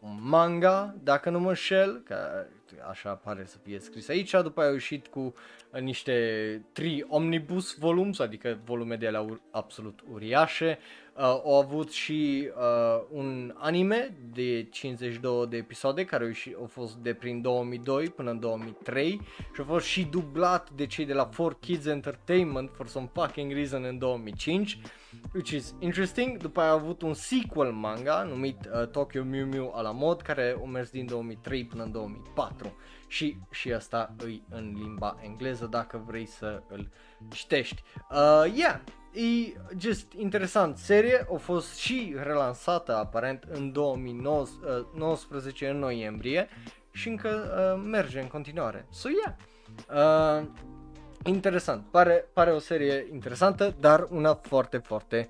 un 0.00 0.18
manga, 0.20 0.94
dacă 1.02 1.30
nu 1.30 1.40
mă 1.40 1.48
înșel, 1.48 2.02
că 2.04 2.46
așa 2.90 3.14
pare 3.14 3.44
să 3.46 3.56
fie 3.62 3.78
scris 3.78 4.08
aici, 4.08 4.30
după 4.30 4.60
aia 4.60 4.68
au 4.68 4.74
ieșit 4.74 5.06
cu 5.06 5.20
uh, 5.20 5.80
niște 5.80 6.64
tri 6.72 7.04
omnibus 7.08 7.76
volumes, 7.78 8.18
adică 8.18 8.58
volume 8.64 8.96
de 8.96 9.10
la 9.10 9.20
ur- 9.20 9.40
absolut 9.50 10.00
uriașe, 10.12 10.78
uh, 11.16 11.22
au 11.22 11.58
avut 11.58 11.90
și 11.90 12.50
uh, 12.56 13.02
un 13.10 13.54
anime 13.58 14.16
de 14.32 14.68
52 14.70 15.46
de 15.46 15.56
episoade 15.56 16.04
care 16.04 16.22
au, 16.22 16.28
ieșit, 16.28 16.54
au 16.54 16.66
fost 16.66 16.94
de 16.94 17.14
prin 17.14 17.40
2002 17.40 18.08
până 18.08 18.30
în 18.30 18.40
2003 18.40 19.20
și 19.54 19.60
au 19.60 19.64
fost 19.64 19.86
și 19.86 20.04
dublat 20.04 20.70
de 20.70 20.86
cei 20.86 21.04
de 21.04 21.12
la 21.12 21.28
4Kids 21.28 21.86
Entertainment 21.86 22.70
for 22.74 22.86
some 22.86 23.10
fucking 23.14 23.52
reason 23.52 23.84
în 23.84 23.98
2005 23.98 24.78
which 25.34 25.50
is 25.50 25.74
interesting. 25.78 26.36
După 26.36 26.60
aia 26.60 26.70
a 26.70 26.72
avut 26.72 27.02
un 27.02 27.14
sequel 27.14 27.72
manga 27.72 28.22
numit 28.22 28.68
uh, 28.74 28.88
Tokyo 28.88 29.22
Mew 29.22 29.46
Mew 29.46 29.72
a 29.74 29.80
la 29.80 29.90
mod 29.90 30.22
care 30.22 30.56
a 30.62 30.68
mers 30.68 30.90
din 30.90 31.06
2003 31.06 31.64
până 31.64 31.82
în 31.82 31.92
2004 31.92 32.76
și, 33.06 33.36
și 33.50 33.72
asta 33.72 34.14
îi 34.18 34.42
în 34.48 34.72
limba 34.76 35.18
engleză 35.22 35.66
dacă 35.66 36.04
vrei 36.06 36.26
să 36.26 36.62
îl 36.68 36.90
citești. 37.30 37.82
Uh, 38.10 38.52
yeah, 38.54 38.80
e 39.12 39.52
just 39.78 40.12
interesant. 40.12 40.76
Serie 40.76 41.26
a 41.34 41.36
fost 41.36 41.76
și 41.76 42.16
relansată 42.22 42.96
aparent 42.96 43.44
în 43.52 43.72
2019 43.72 45.68
în 45.68 45.78
noiembrie 45.78 46.48
și 46.90 47.08
încă 47.08 47.28
uh, 47.28 47.82
merge 47.90 48.20
în 48.20 48.26
continuare. 48.26 48.86
So 48.90 49.08
yeah. 49.08 49.34
Uh, 49.94 50.42
interesant. 51.24 51.84
Pare, 51.90 52.28
pare 52.32 52.50
o 52.50 52.58
serie 52.58 53.06
interesantă, 53.12 53.76
dar 53.80 54.06
una 54.10 54.34
foarte, 54.34 54.76
foarte 54.76 55.28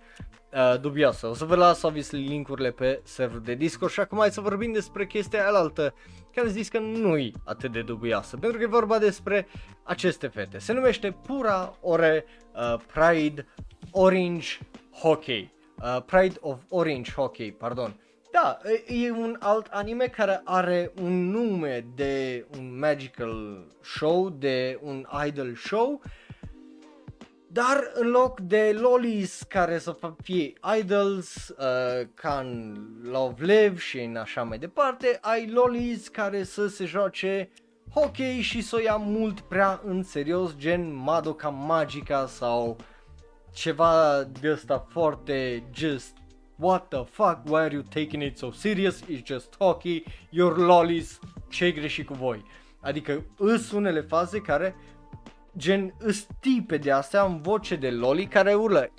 uh, 0.52 0.80
dubioasă. 0.80 1.26
O 1.26 1.34
să 1.34 1.44
vă 1.44 1.54
las, 1.54 1.82
obviously, 1.82 2.26
linkurile 2.26 2.70
pe 2.70 3.00
serverul 3.04 3.42
de 3.42 3.54
Discord 3.54 3.92
și 3.92 4.00
acum 4.00 4.18
hai 4.18 4.30
să 4.30 4.40
vorbim 4.40 4.72
despre 4.72 5.06
chestia 5.06 5.46
alaltă 5.46 5.94
care 6.34 6.48
zis 6.48 6.68
că 6.68 6.78
nu 6.78 7.16
e 7.16 7.30
atât 7.44 7.72
de 7.72 7.82
dubioasă, 7.82 8.36
pentru 8.36 8.58
că 8.58 8.64
e 8.64 8.66
vorba 8.66 8.98
despre 8.98 9.46
aceste 9.82 10.26
fete. 10.26 10.58
Se 10.58 10.72
numește 10.72 11.16
Pura 11.26 11.76
Ore 11.80 12.24
uh, 12.54 12.80
Pride 12.92 13.46
Orange 13.90 14.58
Hockey. 14.90 15.50
Uh, 15.82 16.00
Pride 16.06 16.36
of 16.40 16.58
Orange 16.68 17.12
Hockey, 17.12 17.52
pardon. 17.52 17.94
Da, 18.32 18.58
e 18.86 19.10
un 19.10 19.36
alt 19.40 19.66
anime 19.70 20.06
care 20.06 20.40
are 20.44 20.92
un 21.02 21.30
nume 21.30 21.86
de 21.94 22.46
un 22.58 22.78
magical 22.78 23.66
show, 23.82 24.28
de 24.30 24.78
un 24.82 25.06
idol 25.26 25.54
show, 25.54 26.02
dar 27.46 27.90
în 27.94 28.10
loc 28.10 28.40
de 28.40 28.76
lolis 28.80 29.42
care 29.48 29.78
să 29.78 29.96
fie 30.22 30.52
idols, 30.78 31.48
uh, 31.48 32.06
ca 32.14 32.38
în 32.38 32.76
Love 33.02 33.44
Live 33.44 33.76
și 33.76 34.00
în 34.00 34.16
așa 34.16 34.42
mai 34.42 34.58
departe, 34.58 35.18
ai 35.20 35.50
lolis 35.50 36.08
care 36.08 36.42
să 36.42 36.66
se 36.66 36.84
joace 36.84 37.50
hockey 37.94 38.40
și 38.40 38.60
să 38.60 38.76
o 38.76 38.80
ia 38.80 38.96
mult 38.96 39.40
prea 39.40 39.80
în 39.84 40.02
serios, 40.02 40.56
gen 40.56 40.94
Madoka 40.94 41.48
Magica 41.48 42.26
sau 42.26 42.76
ceva 43.52 44.22
de 44.40 44.50
ăsta 44.50 44.86
foarte 44.90 45.64
just 45.74 46.16
what 46.56 46.88
the 46.88 47.04
fuck, 47.04 47.38
why 47.44 47.60
are 47.60 47.74
you 47.74 47.82
taking 47.82 48.22
it 48.22 48.38
so 48.38 48.50
serious, 48.50 49.02
it's 49.02 49.24
just 49.24 49.56
hockey, 49.58 50.04
your 50.30 50.56
lollies, 50.56 51.18
ce 51.48 51.70
greșit 51.70 52.06
cu 52.06 52.14
voi? 52.14 52.44
Adică 52.80 53.24
îs 53.36 53.70
unele 53.70 54.00
faze 54.00 54.40
care 54.40 54.76
gen 55.56 55.94
îs 55.98 56.26
tipe 56.40 56.76
de 56.76 56.90
astea 56.90 57.24
în 57.24 57.42
voce 57.42 57.76
de 57.76 57.90
loli 57.90 58.26
care 58.26 58.54
urlă 58.54 58.92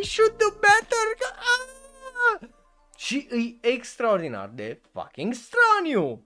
I 0.00 0.04
should 0.04 0.36
do 0.36 0.48
better 0.50 1.06
că, 1.18 1.26
ah! 1.36 2.48
și 2.96 3.28
e 3.62 3.68
extraordinar 3.68 4.50
de 4.54 4.80
fucking 4.92 5.34
straniu 5.34 6.22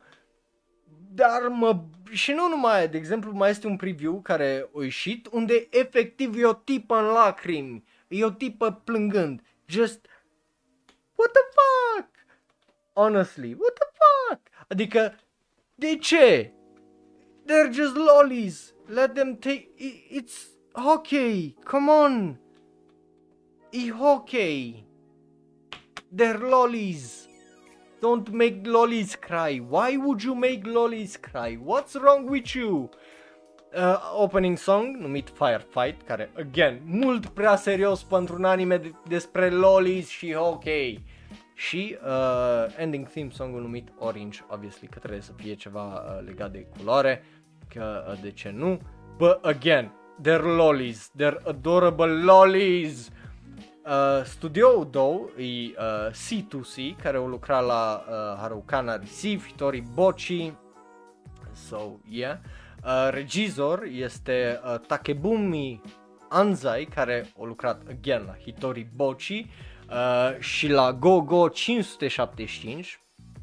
dar 1.18 1.48
mă... 1.48 1.80
Și 2.10 2.32
nu 2.32 2.48
numai, 2.48 2.88
de 2.88 2.96
exemplu, 2.96 3.32
mai 3.32 3.50
este 3.50 3.66
un 3.66 3.76
preview 3.76 4.20
care 4.20 4.70
a 4.74 4.82
ieșit 4.82 5.26
unde 5.30 5.66
efectiv 5.70 6.36
e 6.36 6.44
o 6.44 6.52
tipă 6.52 6.96
în 6.96 7.04
lacrimi. 7.04 7.84
E 8.08 8.24
o 8.24 8.30
tipă 8.30 8.72
plângând. 8.84 9.42
Just... 9.66 10.06
What 11.14 11.30
the 11.32 11.42
fuck? 11.58 12.08
Honestly, 12.92 13.56
what 13.58 13.72
the 13.72 13.88
fuck? 13.98 14.40
Adică, 14.68 15.14
de 15.74 15.96
ce? 15.96 16.52
They're 17.46 17.72
just 17.72 17.94
lollies. 17.94 18.74
Let 18.86 19.14
them 19.14 19.36
take... 19.36 19.68
It's 20.10 20.48
hockey. 20.72 21.56
Come 21.64 21.90
on. 21.90 22.40
E 23.70 23.90
hockey. 23.90 24.86
They're 26.16 26.38
lollies. 26.38 27.27
Don't 28.00 28.30
make 28.30 28.60
lollies 28.64 29.14
cry. 29.16 29.58
Why 29.68 29.96
would 29.96 30.22
you 30.22 30.34
make 30.34 30.60
lollies 30.64 31.16
cry? 31.16 31.56
What's 31.56 31.94
wrong 31.94 32.28
with 32.28 32.54
you? 32.54 32.88
Uh, 33.74 33.96
opening 34.16 34.56
song 34.56 34.96
numit 35.00 35.28
Firefight, 35.28 36.02
care, 36.06 36.30
again, 36.36 36.80
mult 36.84 37.26
prea 37.26 37.56
serios 37.56 38.02
pentru 38.02 38.34
un 38.34 38.44
anime 38.44 38.76
de- 38.76 38.94
despre 39.08 39.50
lollies 39.50 40.08
și 40.08 40.32
hockey. 40.32 41.04
Și 41.54 41.96
uh, 42.06 42.74
ending 42.76 43.06
theme 43.08 43.30
song 43.32 43.54
numit 43.54 43.88
Orange, 43.98 44.38
obviously, 44.48 44.88
că 44.88 44.98
trebuie 44.98 45.20
să 45.20 45.32
fie 45.36 45.54
ceva 45.54 45.84
uh, 45.94 46.26
legat 46.26 46.52
de 46.52 46.66
culoare, 46.76 47.24
că 47.68 48.04
uh, 48.12 48.20
de 48.22 48.30
ce 48.30 48.50
nu. 48.50 48.80
But 49.16 49.44
again, 49.44 49.92
they're 50.22 50.56
lollies, 50.56 51.10
they're 51.22 51.42
adorable 51.46 52.12
lollies. 52.12 53.10
Uh, 53.88 54.24
studioul 54.24 54.88
două 54.90 55.28
e 55.36 55.42
uh, 55.42 56.10
C2C, 56.10 57.02
care 57.02 57.16
au 57.16 57.26
lucrat 57.26 57.64
la 57.64 58.04
uh, 58.08 58.14
Harukana 58.40 58.96
Receive, 58.96 59.46
Hitori 59.46 59.82
Bochi, 59.94 60.52
so 61.52 61.78
yeah. 62.08 62.36
Uh, 62.84 63.08
regizor 63.10 63.82
este 63.90 64.60
uh, 64.64 64.80
Takebumi 64.86 65.80
Anzai, 66.28 66.84
care 66.84 67.32
a 67.40 67.44
lucrat 67.44 67.82
again 67.88 68.22
la 68.26 68.36
Hitori 68.36 68.88
Bochi 68.94 69.46
uh, 69.90 70.38
și 70.38 70.68
la 70.68 70.92
Go 70.92 71.20
Go 71.20 71.48
575, 71.48 73.00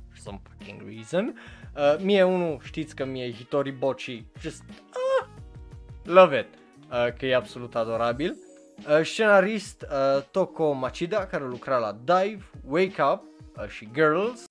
for 0.08 0.18
some 0.18 0.42
fucking 0.50 0.82
reason. 0.86 1.40
Uh, 1.76 1.96
mie 2.04 2.24
unul, 2.24 2.60
știți 2.64 2.96
că 2.96 3.06
mie 3.06 3.32
Hitori 3.32 3.72
Bochi, 3.72 4.26
just 4.42 4.64
ah, 4.90 5.28
love 6.04 6.40
it, 6.40 6.48
uh, 6.92 7.14
că 7.18 7.26
e 7.26 7.36
absolut 7.36 7.76
adorabil. 7.76 8.32
Uh, 8.32 8.55
scenarist 9.04 9.82
uh, 9.82 10.24
Toko 10.32 10.72
Machida, 10.72 11.26
care 11.26 11.44
lucra 11.44 11.78
la 11.78 11.92
Dive, 11.92 12.44
Wake 12.64 13.02
Up 13.02 13.24
uh, 13.58 13.68
și 13.68 13.90
Girls, 13.94 14.46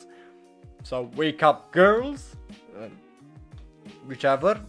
sau 0.82 1.10
Wake 1.16 1.46
Up 1.46 1.72
Girls, 1.72 2.38
uh, 2.80 2.90
whichever. 4.06 4.64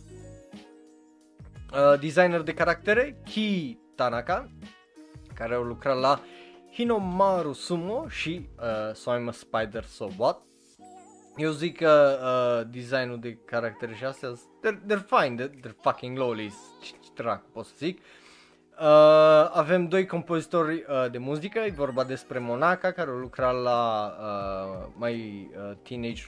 Uh, 1.73 1.99
designer 1.99 2.41
de 2.41 2.53
caractere, 2.53 3.17
Ki 3.23 3.79
Tanaka, 3.95 4.49
care 5.33 5.53
au 5.53 5.63
lucrat 5.63 5.99
la 5.99 6.19
Hinomaru 6.71 7.53
Sumo 7.53 8.07
și 8.07 8.49
uh, 8.59 8.93
So 8.93 9.11
I'm 9.11 9.27
a 9.27 9.31
Spider, 9.31 9.83
So 9.83 10.07
What. 10.17 10.41
Eu 11.37 11.51
zic 11.51 11.77
că 11.77 12.19
uh, 12.23 12.71
designul 12.73 13.19
de 13.19 13.37
caractere 13.45 13.93
și 13.95 14.03
astea, 14.03 14.33
they're, 14.33 14.91
they're 14.91 15.05
fine, 15.05 15.35
they're, 15.35 15.59
they're 15.59 15.81
fucking 15.81 16.17
lowlies, 16.17 16.55
ce 16.81 16.91
ce 17.03 17.09
dracu 17.15 17.49
pot 17.53 17.65
să 17.65 17.73
zic. 17.77 17.97
Uh, 17.97 18.24
avem 19.51 19.87
doi 19.87 20.05
compozitori 20.05 20.73
uh, 20.87 21.11
de 21.11 21.17
muzică, 21.17 21.59
e 21.59 21.71
vorba 21.71 22.03
despre 22.03 22.39
Monaca 22.39 22.91
care 22.91 23.09
a 23.09 23.13
lucrat 23.13 23.53
la 23.53 24.11
uh, 24.19 24.87
mai 24.95 25.49
uh, 25.51 25.77
teenage, 25.83 26.23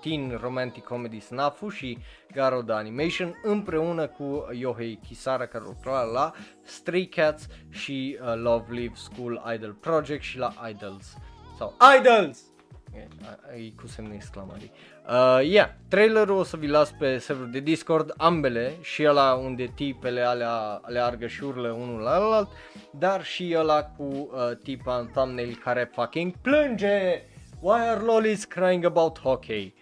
teen 0.00 0.38
romantic 0.40 0.84
comedy 0.84 1.20
Snafu 1.20 1.68
și 1.68 1.98
Garo 2.32 2.62
de 2.62 2.72
Animation 2.72 3.40
împreună 3.42 4.06
cu 4.06 4.48
Yohei 4.52 5.00
Kisara 5.06 5.46
care 5.46 5.64
a 5.64 5.66
lucrat 5.66 6.12
la 6.12 6.32
Stray 6.62 7.04
Cats 7.04 7.46
și 7.68 8.18
uh, 8.20 8.34
Love 8.34 8.74
Live 8.74 8.94
School 8.94 9.42
Idol 9.54 9.72
Project 9.72 10.22
și 10.22 10.38
la 10.38 10.52
Idols 10.68 11.16
sau 11.58 11.76
Idols! 11.98 12.57
E, 12.98 13.08
a- 13.24 13.54
e 13.54 13.70
cu 13.80 13.86
semne 13.86 14.14
exclamării. 14.14 14.70
Uh, 15.08 15.38
yeah, 15.42 15.68
trailerul 15.88 16.36
o 16.36 16.42
să 16.42 16.56
vi 16.56 16.66
las 16.66 16.90
pe 16.98 17.18
serverul 17.18 17.50
de 17.50 17.60
Discord, 17.60 18.14
ambele, 18.16 18.72
și 18.80 19.04
ăla 19.06 19.34
unde 19.34 19.72
tipele 19.74 20.20
alea 20.20 20.80
aleargă 20.82 21.26
și 21.26 21.44
urlă 21.44 21.70
unul 21.70 22.00
la 22.00 22.10
alt, 22.10 22.48
dar 22.90 23.24
și 23.24 23.54
ăla 23.56 23.82
cu 23.82 24.02
uh, 24.02 24.56
tipa 24.62 24.96
în 24.98 25.06
thumbnail 25.12 25.60
care 25.64 25.90
fucking 25.94 26.32
plânge! 26.42 27.22
Why 27.60 27.80
are 27.80 28.00
lollies 28.00 28.44
crying 28.44 28.84
about 28.84 29.18
hockey? 29.18 29.74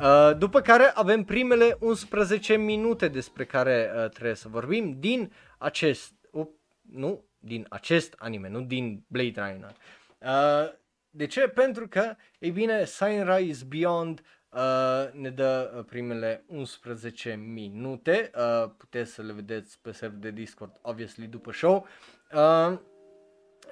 Uh, 0.00 0.30
după 0.38 0.60
care 0.60 0.90
avem 0.94 1.24
primele 1.24 1.76
11 1.80 2.56
minute 2.56 3.08
despre 3.08 3.44
care 3.44 3.90
uh, 3.96 4.08
trebuie 4.08 4.34
să 4.34 4.48
vorbim 4.48 4.96
din 4.98 5.32
acest, 5.58 6.12
up, 6.30 6.50
nu, 6.92 7.24
din 7.38 7.66
acest 7.68 8.14
anime, 8.18 8.48
nu 8.48 8.60
din 8.60 9.04
Blade 9.06 9.32
Runner. 9.34 9.74
Uh, 10.18 10.78
de 11.10 11.26
ce? 11.26 11.48
Pentru 11.48 11.88
că, 11.88 12.16
ei 12.38 12.50
bine, 12.50 12.84
Sunrise 12.84 13.64
Beyond 13.64 14.22
uh, 14.50 15.12
ne 15.12 15.30
dă 15.30 15.72
uh, 15.76 15.84
primele 15.84 16.44
11 16.46 17.34
minute, 17.34 18.30
uh, 18.36 18.70
puteți 18.76 19.12
să 19.12 19.22
le 19.22 19.32
vedeți 19.32 19.78
pe 19.82 19.92
server 19.92 20.18
de 20.18 20.30
Discord, 20.30 20.78
obviously, 20.82 21.26
după 21.26 21.52
show. 21.52 21.86
Uh, 22.32 22.78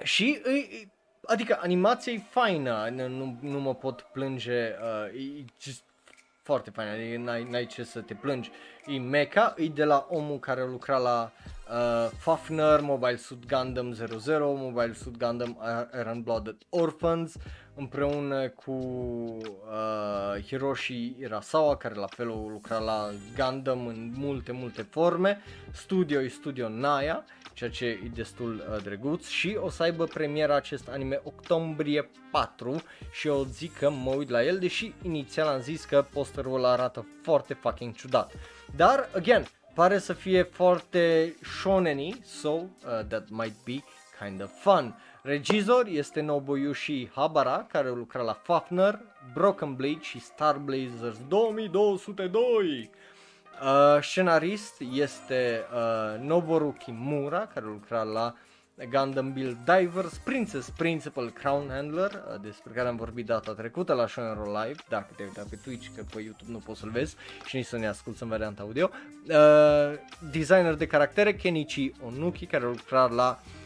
și, 0.02 0.40
e, 0.44 0.50
e- 0.50 0.88
adică, 1.22 1.58
animația 1.60 2.12
e 2.12 2.18
faină, 2.18 2.88
nu, 2.88 3.08
nu, 3.08 3.38
nu 3.40 3.60
mă 3.60 3.74
pot 3.74 4.00
plânge, 4.00 4.74
uh, 4.80 5.38
e 5.38 5.44
just 5.60 5.84
foarte 6.48 6.70
faină, 6.70 6.90
adică 6.90 7.18
n-ai, 7.18 7.46
n-ai 7.50 7.66
ce 7.66 7.84
să 7.84 8.00
te 8.00 8.14
plângi. 8.14 8.50
E 8.86 8.98
mecha, 8.98 9.54
e 9.56 9.66
de 9.66 9.84
la 9.84 10.06
omul 10.10 10.38
care 10.38 10.60
a 10.60 10.64
lucrat 10.64 11.02
la 11.02 11.32
uh, 11.70 12.10
Fafner, 12.18 12.80
Mobile 12.80 13.16
Suit 13.16 13.46
Gundam 13.46 13.92
00, 13.92 14.54
Mobile 14.54 14.92
Suit 14.92 15.16
Gundam 15.16 15.58
Iron 16.00 16.22
Blooded 16.22 16.56
Orphans, 16.68 17.36
împreună 17.78 18.48
cu 18.48 18.72
uh, 18.72 20.44
Hiroshi 20.46 21.14
Irasawa, 21.20 21.76
care 21.76 21.94
la 21.94 22.06
fel 22.06 22.30
a 22.30 22.34
lucrat 22.34 22.84
la 22.84 23.10
Gundam 23.36 23.86
în 23.86 24.12
multe, 24.14 24.52
multe 24.52 24.82
forme. 24.82 25.40
Studio 25.72 26.20
e 26.20 26.28
Studio 26.28 26.68
Naya, 26.68 27.24
ceea 27.54 27.70
ce 27.70 27.84
e 27.86 28.10
destul 28.14 28.54
uh, 28.54 28.82
drăguț 28.82 29.26
și 29.26 29.58
o 29.60 29.68
să 29.68 29.82
aibă 29.82 30.04
premiera 30.04 30.54
acest 30.54 30.88
anime 30.88 31.20
octombrie 31.22 32.10
4 32.30 32.82
și 33.10 33.26
eu 33.26 33.44
zic 33.44 33.78
că 33.78 33.90
mă 33.90 34.10
uit 34.10 34.28
la 34.28 34.44
el, 34.44 34.58
deși 34.58 34.94
inițial 35.02 35.46
am 35.46 35.60
zis 35.60 35.84
că 35.84 36.06
posterul 36.12 36.54
ăla 36.54 36.72
arată 36.72 37.06
foarte 37.22 37.54
fucking 37.54 37.94
ciudat. 37.94 38.32
Dar, 38.76 39.08
again, 39.14 39.46
pare 39.74 39.98
să 39.98 40.12
fie 40.12 40.42
foarte 40.42 41.34
shonen 41.42 41.98
so 42.24 42.48
uh, 42.48 42.64
that 43.08 43.28
might 43.28 43.64
be 43.64 43.84
kind 44.24 44.42
of 44.42 44.50
fun. 44.60 44.94
Regizor 45.28 45.86
este 45.86 46.20
Nobuyushi 46.20 47.10
Habara, 47.14 47.66
care 47.72 47.88
lucra 47.88 48.22
la 48.22 48.32
Fafner, 48.32 49.00
Broken 49.34 49.74
Blade 49.74 50.00
și 50.00 50.20
Star 50.20 50.56
Blazers 50.56 51.18
2202. 51.28 52.90
Uh, 53.62 54.02
scenarist 54.02 54.74
este 54.92 55.64
uh, 55.72 56.20
Noboru 56.20 56.76
Kimura, 56.78 57.46
care 57.46 57.66
lucra 57.66 58.02
la 58.02 58.34
Gundam 58.90 59.32
Build 59.32 59.56
Divers, 59.64 60.18
Princess 60.18 60.70
Principal 60.70 61.30
Crown 61.30 61.68
Handler, 61.70 62.10
uh, 62.10 62.40
despre 62.40 62.72
care 62.72 62.88
am 62.88 62.96
vorbit 62.96 63.26
data 63.26 63.52
trecută 63.52 63.92
la 63.92 64.06
Shonen 64.06 64.42
Live, 64.42 64.82
dacă 64.88 65.08
te 65.16 65.22
uita 65.22 65.46
pe 65.50 65.58
Twitch, 65.64 65.86
că 65.96 66.02
pe 66.14 66.20
YouTube 66.20 66.52
nu 66.52 66.58
poți 66.58 66.80
să-l 66.80 66.90
vezi 66.90 67.16
și 67.44 67.56
nici 67.56 67.66
să 67.66 67.76
ne 67.76 67.86
asculti 67.86 68.22
în 68.22 68.28
varianta 68.28 68.62
audio. 68.62 68.90
Uh, 69.28 69.98
designer 70.30 70.74
de 70.74 70.86
caractere 70.86 71.34
Kenichi 71.34 71.92
Onuki, 72.04 72.46
care 72.46 72.64
lucra 72.64 73.06
la 73.06 73.38
Kito 73.38 73.57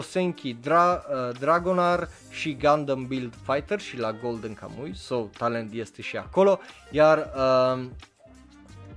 Senki 0.00 0.54
Dra- 0.54 1.02
uh, 1.10 1.38
Dragonar 1.38 2.08
și 2.30 2.56
Gundam 2.56 3.06
Build 3.06 3.34
Fighter 3.46 3.80
și 3.80 3.98
la 3.98 4.12
Golden 4.12 4.54
Kamui, 4.54 4.94
so 4.94 5.28
talent 5.38 5.72
este 5.72 6.02
și 6.02 6.16
acolo, 6.16 6.60
iar 6.90 7.18
uh, 7.36 7.84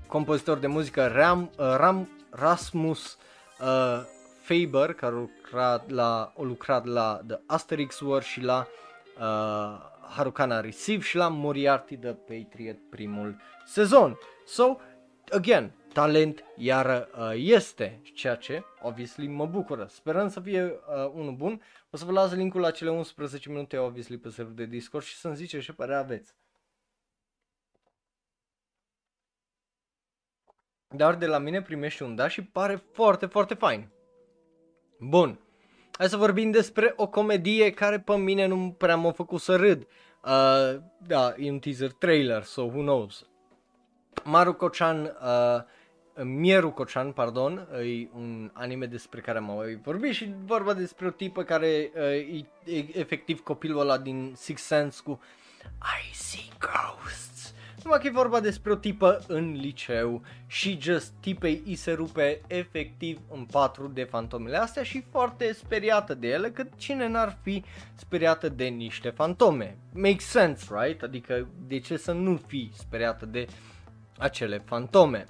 compozitor 0.08 0.58
de 0.58 0.68
muzică 0.68 1.08
Ram, 1.08 1.42
uh, 1.58 1.76
Ram 1.78 2.10
Rasmus 2.30 3.18
uh, 3.60 4.02
Faber, 4.42 4.94
care 4.94 5.16
a 5.16 5.18
lucrat 5.18 5.90
la, 5.90 6.34
a 6.38 6.42
lucrat 6.42 6.86
la 6.86 7.22
The 7.28 7.40
Asterix 7.46 8.00
War 8.00 8.24
și 8.24 8.42
la 8.42 8.68
uh, 9.20 9.90
Harukana 10.16 10.60
Receive 10.60 11.02
și 11.04 11.16
la 11.16 11.28
Moriarty 11.28 11.98
The 11.98 12.12
Patriot 12.14 12.78
primul 12.90 13.36
sezon. 13.66 14.18
So, 14.46 14.78
again, 15.30 15.72
talent 15.94 16.44
iar 16.56 17.10
uh, 17.18 17.32
este, 17.36 18.02
ceea 18.14 18.36
ce, 18.36 18.64
obviously, 18.82 19.28
mă 19.28 19.46
bucură. 19.46 19.86
Sperăm 19.90 20.30
să 20.30 20.40
fie 20.40 20.64
uh, 20.64 21.12
unul 21.14 21.36
bun. 21.36 21.62
O 21.90 21.98
să 21.98 22.06
vă 22.06 22.12
las 22.12 22.34
linkul 22.34 22.62
la 22.62 22.72
cele 22.72 22.90
11 22.90 23.50
minute, 23.50 23.78
obviously, 23.78 24.18
pe 24.18 24.30
serverul 24.30 24.58
de 24.58 24.66
Discord 24.66 25.04
și 25.04 25.16
să-mi 25.16 25.36
ziceți 25.36 25.64
ce 25.64 25.74
părere 25.74 25.98
aveți. 25.98 26.36
Dar 30.96 31.16
de 31.16 31.26
la 31.26 31.38
mine 31.38 31.62
primești 31.62 32.04
un 32.04 32.16
da 32.16 32.28
și 32.28 32.44
pare 32.44 32.76
foarte, 32.76 33.26
foarte 33.26 33.54
fain. 33.54 33.90
Bun. 35.00 35.40
Hai 35.92 36.10
să 36.10 36.18
vorbim 36.18 36.52
despre 36.52 36.94
o 36.96 37.08
comedie 37.08 37.72
care 37.72 38.00
pe 38.00 38.18
mine 38.18 38.46
nu 38.46 38.76
prea 38.78 38.96
m-a 38.96 39.12
făcut 39.12 39.42
să 39.42 39.56
râd. 39.56 39.88
Uh, 40.24 40.82
da, 41.08 41.34
e 41.38 41.52
un 41.52 41.60
teaser 41.60 41.92
trailer, 41.92 42.44
so 42.44 42.62
who 42.62 42.82
knows. 42.82 43.26
Maruko-chan, 44.24 45.18
uh, 45.22 45.64
Mieruko-chan, 46.24 47.12
pardon, 47.12 47.68
e 47.84 48.08
un 48.14 48.52
anime 48.54 48.86
despre 48.86 49.22
care 49.22 49.38
am 49.38 49.44
mai 49.44 49.80
vorbit 49.84 50.14
și 50.14 50.34
vorba 50.46 50.74
despre 50.74 51.08
o 51.08 51.10
tipă 51.10 51.44
care 51.44 51.92
uh, 51.96 52.02
e, 52.02 52.76
e 52.76 53.00
efectiv 53.00 53.40
copilul 53.40 53.80
ăla 53.80 53.98
din 53.98 54.34
Six 54.36 54.62
Sense 54.62 55.02
cu 55.04 55.20
I 55.80 56.16
see 56.16 56.50
ghosts. 56.60 57.54
Numai 57.84 58.00
că 58.00 58.08
e 58.08 58.12
vorba 58.12 58.40
despre 58.40 58.72
o 58.72 58.76
tipă 58.76 59.24
în 59.28 59.52
liceu 59.52 60.22
și 60.48 60.78
just 60.82 61.14
tipei 61.20 61.62
îi 61.66 61.76
se 61.76 61.92
rupe 61.92 62.42
efectiv 62.48 63.20
în 63.32 63.46
patru 63.52 63.88
de 63.88 64.04
fantomele 64.04 64.58
astea 64.58 64.84
și 64.84 65.04
foarte 65.12 65.54
speriată 65.54 66.14
de 66.14 66.28
ele, 66.28 66.52
că 66.52 66.64
cine 66.78 67.08
n-ar 67.08 67.38
fi 67.42 67.64
speriată 67.96 68.50
de 68.50 68.66
niște 68.66 69.10
fantome. 69.10 69.78
Makes 69.94 70.26
sense, 70.26 70.66
right? 70.80 71.04
Adică 71.04 71.48
de 71.68 71.80
ce 71.80 71.98
să 71.98 72.12
nu 72.12 72.42
fii 72.48 72.72
speriată 72.74 73.26
de 73.26 73.48
acele 74.18 74.58
fantome? 74.66 75.26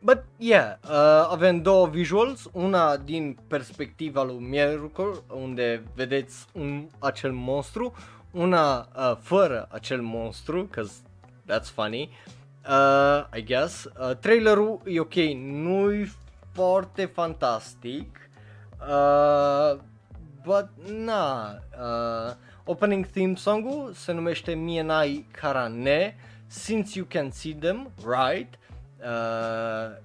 But 0.00 0.24
yeah, 0.36 0.76
uh, 0.84 1.28
avem 1.30 1.62
două 1.62 1.86
visuals, 1.86 2.48
una 2.52 2.96
din 2.96 3.38
perspectiva 3.46 4.22
lui 4.22 4.38
Mieruko, 4.38 5.22
unde 5.34 5.82
vedeți 5.94 6.46
un, 6.52 6.88
acel 6.98 7.32
monstru, 7.32 7.94
una 8.30 8.88
uh, 8.96 9.16
fără 9.20 9.68
acel 9.70 10.00
monstru, 10.00 10.64
cause 10.70 10.92
that's 11.46 11.72
funny, 11.74 12.10
uh, 12.68 13.38
I 13.38 13.42
guess. 13.44 13.84
Uh, 13.84 14.16
trailerul 14.16 14.80
e 14.84 15.00
ok, 15.00 15.14
nu-i 15.36 16.12
foarte 16.52 17.04
fantastic, 17.04 18.30
uh, 18.80 19.78
but 20.44 20.68
na, 20.86 21.58
uh, 21.80 22.34
opening 22.64 23.06
theme 23.06 23.34
song-ul 23.34 23.92
se 23.94 24.12
numește 24.12 24.54
Mienai 24.54 25.26
Karane, 25.30 26.16
Since 26.46 26.98
You 26.98 27.06
Can 27.08 27.30
See 27.30 27.54
Them, 27.54 27.90
right? 28.04 28.57
Uh, 28.98 29.96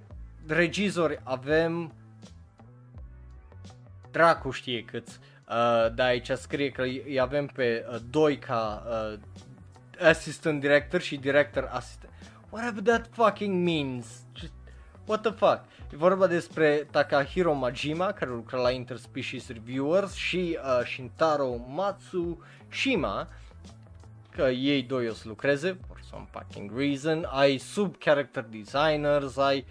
regizori 0.47 1.19
avem 1.23 1.93
dracu 4.11 4.51
știe 4.51 4.83
câți 4.83 5.19
uh, 5.49 5.93
da 5.93 6.03
aici 6.03 6.29
scrie 6.29 6.69
că 6.69 6.81
îi 6.81 7.19
avem 7.19 7.45
pe 7.45 7.85
uh, 7.89 7.99
doi 8.09 8.37
ca 8.37 8.83
uh, 8.87 9.19
assistant 10.07 10.59
director 10.59 11.01
și 11.01 11.17
director 11.17 11.69
assistant 11.71 12.13
whatever 12.53 12.81
that 12.81 13.07
fucking 13.11 13.63
means? 13.63 14.25
Just, 14.33 14.53
what 15.05 15.21
the 15.21 15.31
fuck? 15.31 15.65
E 15.91 15.95
vorba 15.95 16.27
despre 16.27 16.87
Takahiro 16.91 17.53
Majima 17.53 18.11
care 18.11 18.31
lucra 18.31 18.57
la 18.57 18.71
Interspecies 18.71 19.47
Reviewers 19.47 20.13
și 20.13 20.57
uh, 20.63 20.85
Shintaro 20.85 21.55
Matsushima 21.67 23.27
că 24.29 24.41
ei 24.41 24.83
doi 24.83 25.07
o 25.07 25.13
să 25.13 25.27
lucreze 25.27 25.79
some 26.13 26.27
fucking 26.31 26.71
reason, 26.75 27.27
ai 27.31 27.57
sub-character 27.57 28.45
designers, 28.49 29.37
ai 29.37 29.65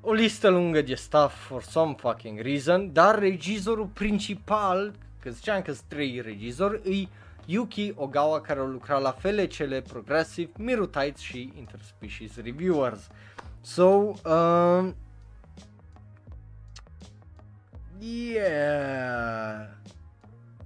o 0.00 0.12
listă 0.12 0.48
lungă 0.48 0.82
de 0.82 0.94
stuff 0.94 1.46
for 1.46 1.62
some 1.62 1.94
fucking 1.98 2.40
reason, 2.40 2.92
dar 2.92 3.18
regizorul 3.18 3.86
principal, 3.86 4.94
că 5.22 5.30
ziceam 5.30 5.62
că 5.62 5.72
sunt 5.72 5.88
trei 5.88 6.20
regizori, 6.20 6.80
îi 6.84 7.08
Yuki 7.46 7.92
Ogawa 7.94 8.40
care 8.40 8.60
a 8.60 8.64
lucrat 8.64 9.02
la 9.02 9.10
FLCL 9.10 9.76
Progressive, 9.88 10.50
Miru 10.58 10.86
Tights 10.86 11.20
și 11.20 11.52
Interspecies 11.56 12.36
Reviewers. 12.36 13.08
So, 13.60 13.84
um, 13.84 14.94
yeah, 17.98 19.68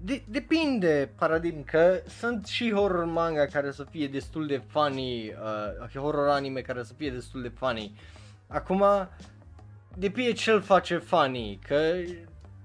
de- 0.05 0.24
depinde, 0.28 1.11
paradigm, 1.18 1.64
că 1.64 2.00
sunt 2.18 2.46
și 2.46 2.72
horror 2.72 3.05
manga 3.05 3.46
care 3.46 3.70
să 3.70 3.84
fie 3.90 4.09
destul 4.09 4.46
de 4.46 4.62
funny, 4.66 5.34
uh, 5.82 5.88
horror 5.98 6.28
anime 6.28 6.61
care 6.61 6.82
să 6.82 6.92
fie 6.96 7.11
destul 7.11 7.42
de 7.42 7.48
funny. 7.48 7.94
Acum, 8.46 8.84
depinde 9.96 10.32
ce 10.32 10.50
îl 10.50 10.61
face 10.61 10.96
funny, 10.98 11.59
că 11.66 11.94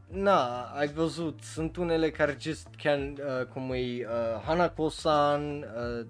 na, 0.08 0.62
ai 0.62 0.88
văzut, 0.88 1.40
sunt 1.44 1.76
unele 1.76 2.10
care 2.12 2.38
just 2.40 2.68
can, 2.84 3.02
uh, 3.02 3.46
cum 3.46 3.72
e 3.72 3.78
uh, 3.78 4.42
Hanako-san, 4.46 5.58
uh, 5.58 6.06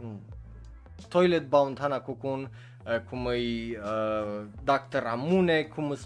mm, 0.00 0.20
Toilet 1.08 1.48
Bound 1.48 1.78
Hanako-kun, 1.78 2.50
uh, 2.86 3.00
cum 3.10 3.26
e 3.26 3.38
uh, 3.82 4.42
Dr. 4.64 5.04
Amune, 5.06 5.62
cum 5.62 5.96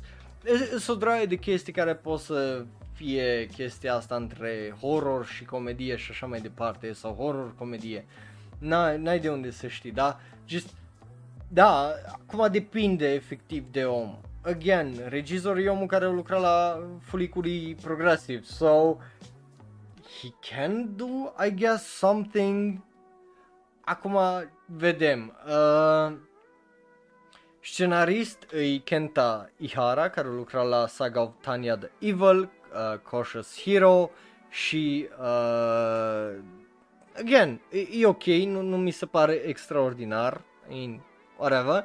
sunt 0.78 1.02
o 1.02 1.26
de 1.26 1.36
chestii 1.36 1.72
care 1.72 1.94
pot 1.94 2.20
să 2.20 2.64
fie 2.94 3.46
chestia 3.52 3.94
asta 3.94 4.14
între 4.16 4.74
horror 4.80 5.26
și 5.26 5.44
comedie 5.44 5.96
și 5.96 6.10
așa 6.10 6.26
mai 6.26 6.40
departe, 6.40 6.92
sau 6.92 7.14
horror-comedie. 7.14 8.06
N-ai, 8.58 8.98
n-ai 8.98 9.18
de 9.18 9.30
unde 9.30 9.50
să 9.50 9.68
știi, 9.68 9.90
da? 9.90 10.20
Just, 10.46 10.68
da, 11.48 11.92
acum 12.06 12.48
depinde 12.50 13.12
efectiv 13.12 13.64
de 13.70 13.84
om. 13.84 14.18
Again, 14.42 14.94
regizor 15.08 15.56
e 15.56 15.68
omul 15.68 15.86
care 15.86 16.04
a 16.04 16.08
lucrat 16.08 16.40
la 16.40 16.82
fulicului 17.00 17.76
progresiv, 17.82 18.44
so 18.44 18.96
he 20.20 20.28
can 20.50 20.96
do, 20.96 21.44
I 21.46 21.54
guess, 21.54 21.82
something. 21.82 22.82
Acum 23.80 24.18
vedem. 24.66 25.36
Uh, 25.46 26.16
scenarist 27.60 28.46
e 28.52 28.78
Kenta 28.78 29.50
Ihara, 29.56 30.08
care 30.08 30.28
lucra 30.28 30.62
la 30.62 30.86
saga 30.86 31.20
of 31.20 31.30
Tanya 31.40 31.76
the 31.76 31.90
Evil, 31.98 32.50
uh, 32.74 32.98
Cautious 33.10 33.62
Hero 33.62 34.10
și 34.50 35.08
uh, 35.20 36.38
again, 37.18 37.60
e, 37.70 37.78
e 38.00 38.06
ok, 38.06 38.24
nu, 38.24 38.60
nu 38.60 38.76
mi 38.76 38.90
se 38.90 39.06
pare 39.06 39.32
extraordinar, 39.32 40.40
in 40.68 41.00
whatever. 41.36 41.84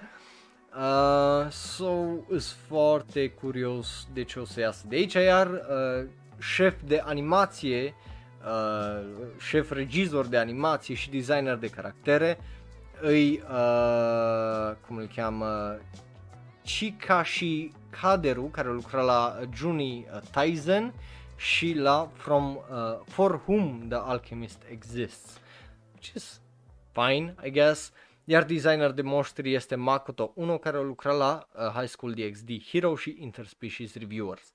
Uh, 0.76 1.52
so, 1.52 1.94
sunt 2.28 2.42
foarte 2.68 3.30
curios 3.30 4.08
de 4.14 4.24
ce 4.24 4.40
o 4.40 4.46
să 4.46 4.60
iasă 4.60 4.86
de 4.88 4.96
aici, 4.96 5.14
iar 5.14 5.48
uh, 5.48 6.08
șef 6.40 6.76
de 6.86 7.02
animație, 7.06 7.96
uh, 8.46 9.08
șef 9.40 9.72
regizor 9.72 10.26
de 10.26 10.38
animație 10.38 10.96
și 10.96 11.10
designer 11.10 11.56
de 11.56 11.68
caractere, 11.68 12.40
îi, 13.02 13.44
uh, 13.52 14.76
cum 14.88 14.98
îl 14.98 15.10
cheamă, 15.16 15.80
Chikashi 16.64 17.72
Kaderu, 17.90 18.44
care 18.44 18.70
lucra 18.72 19.02
la 19.02 19.40
Juni 19.54 20.08
uh, 20.14 20.22
Taizen 20.32 20.94
și 21.36 21.74
la 21.74 22.10
From 22.14 22.56
uh, 22.56 23.00
For 23.06 23.42
Whom 23.46 23.88
the 23.88 23.98
Alchemist 23.98 24.62
Exists, 24.72 25.40
which 25.94 26.14
is 26.14 26.42
fine, 26.92 27.36
I 27.46 27.50
guess. 27.50 27.92
iar 28.24 28.44
designer 28.44 28.92
de 28.92 29.02
moștri 29.02 29.54
este 29.54 29.76
Makoto 29.76 30.32
Uno 30.36 30.58
care 30.58 30.78
a 30.78 30.82
lucrat 30.82 31.18
la 31.18 31.48
uh, 31.54 31.62
High 31.62 31.88
School 31.88 32.14
DxD 32.14 32.50
Hero 32.64 32.96
și 32.96 33.16
Interspecies 33.20 33.96
Reviewers. 33.96 34.52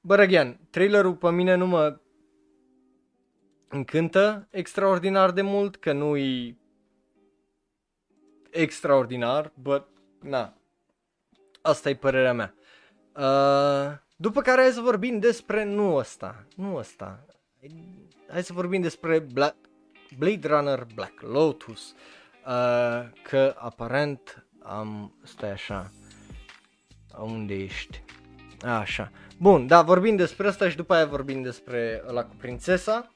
But 0.00 0.18
again, 0.18 0.58
trailerul 0.70 1.14
pe 1.14 1.30
mine 1.30 1.54
nu 1.54 1.66
mă 1.66 2.00
încântă 3.68 4.48
extraordinar 4.50 5.30
de 5.30 5.42
mult, 5.42 5.76
că 5.76 5.92
nu-i 5.92 6.58
extraordinar, 8.50 9.52
but 9.54 9.86
na, 10.22 10.56
asta 11.66 11.88
e 11.88 11.94
părerea 11.94 12.32
mea. 12.32 12.54
Uh, 13.16 13.98
după 14.16 14.40
care 14.40 14.60
hai 14.60 14.70
să 14.70 14.80
vorbim 14.80 15.18
despre 15.18 15.64
nu 15.64 15.94
ăsta, 15.94 16.46
nu 16.56 16.76
ăsta. 16.76 17.26
Hai 18.30 18.42
să 18.42 18.52
vorbim 18.52 18.80
despre 18.80 19.18
Black, 19.18 19.56
Blade 20.18 20.48
Runner 20.48 20.86
Black 20.94 21.20
Lotus. 21.20 21.94
Uh, 22.46 23.08
că 23.22 23.54
aparent 23.58 24.46
am, 24.62 25.18
stai 25.24 25.50
așa, 25.50 25.90
unde 27.18 27.54
ești? 27.54 28.02
Așa. 28.64 29.10
Bun, 29.38 29.66
da, 29.66 29.82
vorbim 29.82 30.16
despre 30.16 30.48
asta 30.48 30.68
și 30.68 30.76
după 30.76 30.94
aia 30.94 31.06
vorbim 31.06 31.42
despre 31.42 32.02
la 32.06 32.24
cu 32.24 32.34
prințesa. 32.36 33.10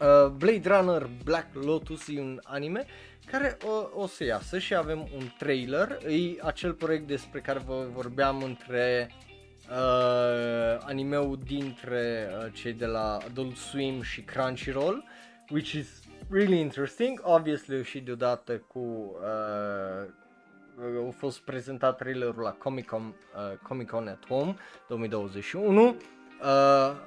Uh, 0.00 0.28
Blade 0.28 0.68
Runner 0.68 1.10
Black 1.24 1.54
Lotus 1.54 2.08
e 2.08 2.20
un 2.20 2.40
anime 2.42 2.86
care 3.30 3.56
o, 3.64 4.00
o 4.00 4.06
să 4.06 4.24
iasă 4.24 4.58
și 4.58 4.74
avem 4.74 4.98
un 4.98 5.24
trailer. 5.38 5.98
E 6.06 6.42
acel 6.42 6.72
proiect 6.72 7.06
despre 7.06 7.40
care 7.40 7.58
vă 7.66 7.86
vorbeam 7.92 8.42
între 8.42 9.10
uh, 9.70 10.78
animeul 10.80 11.38
dintre 11.46 12.28
uh, 12.30 12.52
cei 12.52 12.72
de 12.72 12.86
la 12.86 13.18
Adult 13.26 13.56
Swim 13.56 14.02
și 14.02 14.22
Crunchyroll, 14.22 15.04
which 15.50 15.72
is 15.72 16.02
really 16.30 16.60
interesting. 16.60 17.20
Obviously 17.22 17.84
și 17.84 18.00
deodată 18.00 18.56
cu 18.56 18.78
uh, 18.78 21.08
a 21.08 21.10
fost 21.16 21.38
prezentat 21.38 21.96
trailerul 21.96 22.42
la 22.42 22.52
Comic 22.52 22.86
Con, 22.86 23.02
uh, 23.02 23.58
Comic 23.62 23.88
Con 23.88 24.08
at 24.08 24.26
Home 24.28 24.56
2021. 24.88 25.96
Uh, 26.42 26.46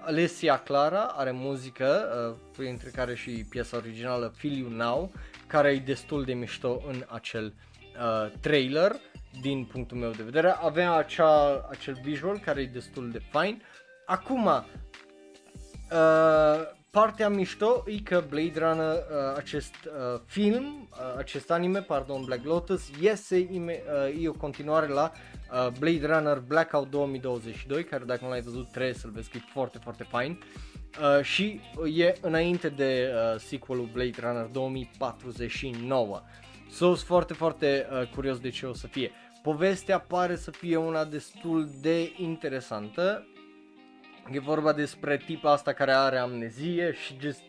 Alessia 0.05 0.57
Clara 0.57 1.03
are 1.03 1.31
muzică, 1.31 2.09
uh, 2.29 2.35
printre 2.57 2.89
care 2.89 3.15
și 3.15 3.45
piesa 3.49 3.77
originală 3.77 4.33
Feel 4.35 4.57
You 4.57 4.69
Now, 4.69 5.11
care 5.47 5.69
e 5.69 5.79
destul 5.79 6.23
de 6.23 6.33
mișto 6.33 6.81
în 6.87 7.05
acel 7.07 7.45
uh, 7.45 8.31
trailer, 8.41 8.95
din 9.41 9.65
punctul 9.65 9.97
meu 9.97 10.11
de 10.11 10.23
vedere. 10.23 10.49
Avea 10.49 10.91
acea, 10.93 11.67
acel 11.69 11.99
visual 12.03 12.39
care 12.39 12.61
e 12.61 12.65
destul 12.65 13.11
de 13.11 13.21
fain. 13.29 13.61
Acum, 14.05 14.45
uh, 14.45 14.63
partea 16.89 17.29
mișto 17.29 17.83
e 17.87 17.99
că 18.03 18.23
Blade 18.29 18.59
Runner, 18.59 18.95
uh, 18.95 19.35
acest 19.37 19.75
uh, 19.85 20.19
film, 20.25 20.89
uh, 20.91 21.17
acest 21.17 21.51
anime, 21.51 21.81
pardon, 21.81 22.23
Black 22.23 22.45
Lotus, 22.45 22.89
iese, 22.99 23.37
ime- 23.37 23.83
uh, 24.07 24.23
e 24.23 24.27
o 24.27 24.33
continuare 24.33 24.87
la 24.87 25.11
uh, 25.13 25.30
Blade 25.79 26.05
Runner 26.05 26.39
Blackout 26.39 26.89
2022, 26.89 27.83
care 27.83 28.03
dacă 28.03 28.19
nu 28.23 28.29
l-ai 28.29 28.41
văzut 28.41 28.71
trebuie 28.71 28.93
să-l 28.93 29.11
vezi, 29.11 29.29
că 29.29 29.37
e 29.37 29.49
foarte, 29.51 29.77
foarte 29.83 30.03
fain. 30.03 30.39
Uh, 30.99 31.23
și 31.23 31.59
e 31.95 32.15
înainte 32.21 32.69
de 32.69 33.11
uh, 33.13 33.39
sequelul 33.39 33.89
Blade 33.93 34.19
Runner 34.19 34.45
2049. 34.45 36.21
So, 36.69 36.85
sunt 36.85 36.97
foarte, 36.97 37.33
foarte 37.33 37.87
uh, 37.91 38.07
curios 38.07 38.39
de 38.39 38.49
ce 38.49 38.65
o 38.65 38.73
să 38.73 38.87
fie. 38.87 39.11
Povestea 39.41 39.99
pare 39.99 40.35
să 40.35 40.51
fie 40.51 40.77
una 40.77 41.05
destul 41.05 41.69
de 41.81 42.13
interesantă. 42.17 43.25
E 44.31 44.39
vorba 44.39 44.73
despre 44.73 45.17
tipa 45.25 45.51
asta 45.51 45.73
care 45.73 45.91
are 45.91 46.17
amnezie 46.17 46.93
și 47.05 47.17
just 47.19 47.41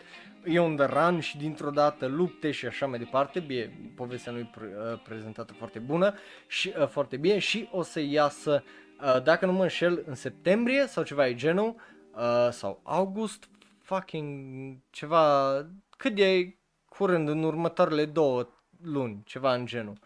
e 0.45 0.59
un 0.59 0.77
run 0.77 1.21
și 1.21 1.37
dintr-o 1.37 1.71
dată 1.71 2.07
lupte 2.07 2.51
și 2.51 2.67
așa 2.67 2.87
mai 2.87 2.99
departe. 2.99 3.41
Bine, 3.41 3.93
povestea 3.95 4.33
nu 4.33 4.39
e 4.39 4.51
pre- 4.55 4.75
uh, 4.93 5.01
prezentată 5.03 5.53
foarte 5.53 5.79
bună 5.79 6.15
și 6.47 6.73
uh, 6.79 6.89
foarte 6.89 7.17
bine 7.17 7.39
și 7.39 7.69
o 7.71 7.83
să 7.83 8.01
iasă, 8.01 8.65
uh, 9.01 9.23
dacă 9.23 9.47
nu 9.47 9.53
mă 9.53 9.63
înșel, 9.63 10.03
în 10.07 10.15
septembrie 10.15 10.87
sau 10.87 11.03
ceva 11.03 11.29
e 11.29 11.35
genul, 11.35 11.75
uh, 12.15 12.49
sau 12.51 12.81
august, 12.83 13.49
fucking 13.79 14.77
ceva, 14.91 15.53
cât 15.97 16.19
e 16.19 16.57
curând 16.89 17.29
în 17.29 17.43
următoarele 17.43 18.05
două 18.05 18.49
luni, 18.83 19.23
ceva 19.25 19.55
în 19.55 19.67
genul. 19.67 19.99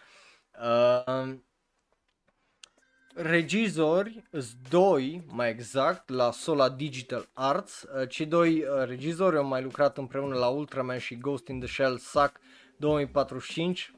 Uh, 0.62 1.34
regizori, 3.16 4.22
doi 4.68 5.24
mai 5.28 5.50
exact, 5.50 6.08
la 6.08 6.30
Sola 6.30 6.68
Digital 6.68 7.28
Arts. 7.32 7.82
Uh, 7.82 8.08
cei 8.08 8.26
doi 8.26 8.62
uh, 8.62 8.86
regizori 8.86 9.36
au 9.36 9.44
mai 9.44 9.62
lucrat 9.62 9.98
împreună 9.98 10.34
la 10.34 10.46
Ultraman 10.46 10.98
și 10.98 11.16
Ghost 11.16 11.48
in 11.48 11.58
the 11.58 11.68
Shell 11.68 11.98
Suck 11.98 12.40
2045, 12.76 13.92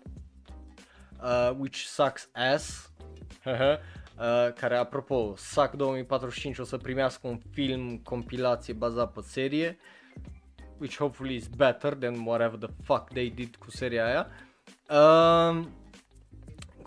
uh, 1.22 1.50
which 1.58 1.76
sucks 1.76 2.28
ass. 2.32 2.92
uh, 3.44 4.52
care 4.54 4.76
apropo, 4.76 5.34
SAC 5.36 5.74
2045 5.74 6.58
o 6.58 6.64
să 6.64 6.76
primească 6.76 7.26
un 7.26 7.38
film 7.50 7.98
compilație 7.98 8.74
bazat 8.74 9.12
pe 9.12 9.20
serie, 9.22 9.78
which 10.78 10.96
hopefully 10.96 11.34
is 11.34 11.46
better 11.46 11.94
than 11.94 12.26
whatever 12.26 12.58
the 12.58 12.70
fuck 12.82 13.08
they 13.08 13.30
did 13.30 13.56
cu 13.56 13.70
seria 13.70 14.06
aia. 14.06 14.26
Uh, 14.90 15.64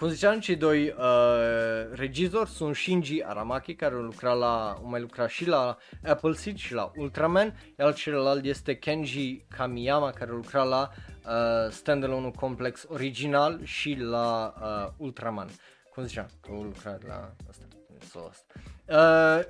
cum 0.02 0.10
ziceam, 0.10 0.40
cei 0.40 0.56
doi 0.56 0.88
uh, 0.88 1.92
regizori 1.94 2.50
sunt 2.50 2.76
Shinji 2.76 3.24
Aramaki, 3.24 3.76
care 3.76 3.96
a 3.96 3.98
lucrat 3.98 4.38
la, 4.38 4.70
a 4.70 4.80
mai 4.84 5.02
lucrat 5.02 5.30
și 5.30 5.48
la 5.48 5.78
Appleseed 6.06 6.58
și 6.58 6.74
la 6.74 6.92
Ultraman, 6.96 7.60
iar 7.80 7.94
celălalt 7.94 8.46
este 8.46 8.76
Kenji 8.76 9.46
Kamiyama, 9.58 10.12
care 10.12 10.32
a 10.32 10.34
lucrat 10.34 10.68
la 10.68 10.90
uh, 10.92 11.72
standalone 11.72 12.32
complex 12.36 12.86
original 12.90 13.60
și 13.64 13.98
la 14.00 14.54
uh, 14.62 14.94
Ultraman. 14.98 15.48
Cum 15.94 16.04
ziceam, 16.04 16.28
că 16.42 16.52
a 16.52 16.64
lucrat 16.64 17.08
la 17.08 17.34
asta. 17.50 17.66
So, 18.12 18.20
asta. 18.30 18.54
Uh, 18.88 19.46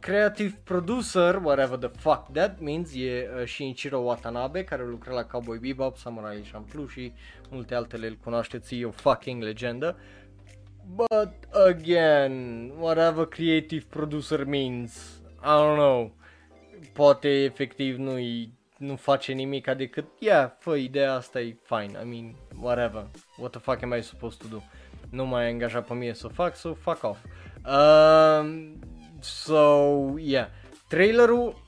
creative 0.00 0.60
producer, 0.64 1.36
whatever 1.36 1.78
the 1.78 1.88
fuck 1.88 2.32
that 2.32 2.60
means, 2.60 2.94
e 2.94 3.30
uh, 3.40 3.46
Shinichiro 3.46 3.98
Watanabe, 3.98 4.64
care 4.64 4.86
lucra 4.86 5.12
la 5.12 5.24
Cowboy 5.24 5.58
Bebop, 5.58 5.96
Samurai 5.96 6.48
Champloo 6.52 6.86
și 6.86 7.12
multe 7.52 7.74
altele 7.74 8.06
îl 8.06 8.18
cunoașteți, 8.22 8.74
e 8.78 8.84
o 8.84 8.90
fucking 8.90 9.42
legendă. 9.42 9.98
But 10.94 11.32
again, 11.68 12.70
whatever 12.78 13.24
creative 13.26 13.84
producer 13.88 14.44
means, 14.44 15.20
I 15.42 15.54
don't 15.58 15.76
know, 15.76 16.14
poate 16.92 17.28
efectiv 17.28 17.96
nu 17.96 18.12
nu 18.76 18.96
face 18.96 19.32
nimic 19.32 19.70
decât, 19.70 20.04
yeah, 20.18 20.50
fă 20.58 20.74
ideea 20.74 21.14
asta 21.14 21.40
e 21.40 21.56
fine, 21.62 22.00
I 22.04 22.08
mean, 22.08 22.34
whatever, 22.60 23.06
what 23.36 23.50
the 23.50 23.60
fuck 23.60 23.82
am 23.82 23.94
I 23.98 24.02
supposed 24.02 24.38
to 24.38 24.46
do? 24.48 24.62
Nu 25.10 25.26
mai 25.26 25.50
angajat 25.50 25.86
pe 25.86 25.94
mine 25.94 26.12
să 26.12 26.26
o 26.26 26.28
fac, 26.28 26.56
so 26.56 26.74
fuck 26.74 27.04
off. 27.04 27.18
Um, 27.64 28.78
So, 29.22 30.14
yeah. 30.18 30.48
Trailerul 30.88 31.62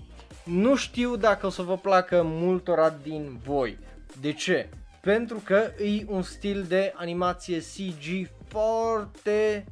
nu 0.45 0.77
știu 0.77 1.17
dacă 1.17 1.47
o 1.47 1.51
să 1.51 1.63
vă 1.63 1.77
placă 1.77 2.23
multora 2.25 2.91
din 2.91 3.41
voi. 3.45 3.79
De 4.21 4.33
ce? 4.33 4.69
Pentru 5.05 5.43
că 5.45 5.73
e 5.79 6.05
un 6.07 6.23
stil 6.23 6.63
de 6.63 6.93
animație 6.97 7.59
CG 7.59 8.31
foarte 8.49 9.65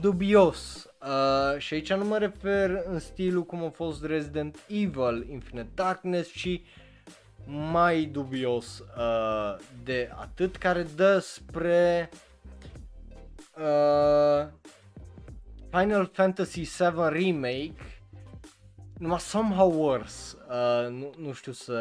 dubios. 0.00 0.86
Uh, 1.00 1.58
și 1.58 1.74
aici 1.74 1.92
nu 1.92 2.04
mă 2.04 2.18
refer 2.18 2.82
în 2.86 2.98
stilul 2.98 3.44
cum 3.44 3.64
a 3.64 3.68
fost 3.68 4.04
Resident 4.04 4.58
Evil 4.68 5.26
Infinite 5.30 5.68
Darkness, 5.74 6.30
ci 6.30 6.60
mai 7.46 8.04
dubios 8.04 8.78
uh, 8.78 9.56
de 9.84 10.10
atât 10.14 10.56
care 10.56 10.86
dă 10.96 11.18
spre 11.18 12.10
uh, 13.56 14.48
Final 15.70 16.10
Fantasy 16.12 16.60
VII 16.60 17.08
Remake 17.08 17.74
numai 19.02 19.20
somehow 19.20 19.72
worse. 19.72 20.36
Uh, 20.48 20.90
nu, 20.90 21.12
nu 21.18 21.32
știu 21.32 21.52
să 21.52 21.76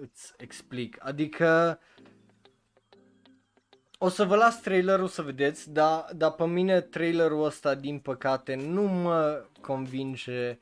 îți 0.00 0.32
explic. 0.36 0.96
Adică 1.00 1.78
o 3.98 4.08
să 4.08 4.24
vă 4.24 4.36
las 4.36 4.60
trailerul 4.60 5.08
să 5.08 5.22
vedeți, 5.22 5.72
dar, 5.72 6.04
dar 6.14 6.32
pe 6.32 6.46
mine 6.46 6.80
trailerul 6.80 7.44
ăsta 7.44 7.74
din 7.74 7.98
păcate 7.98 8.54
nu 8.54 8.82
mă 8.82 9.44
convinge 9.60 10.58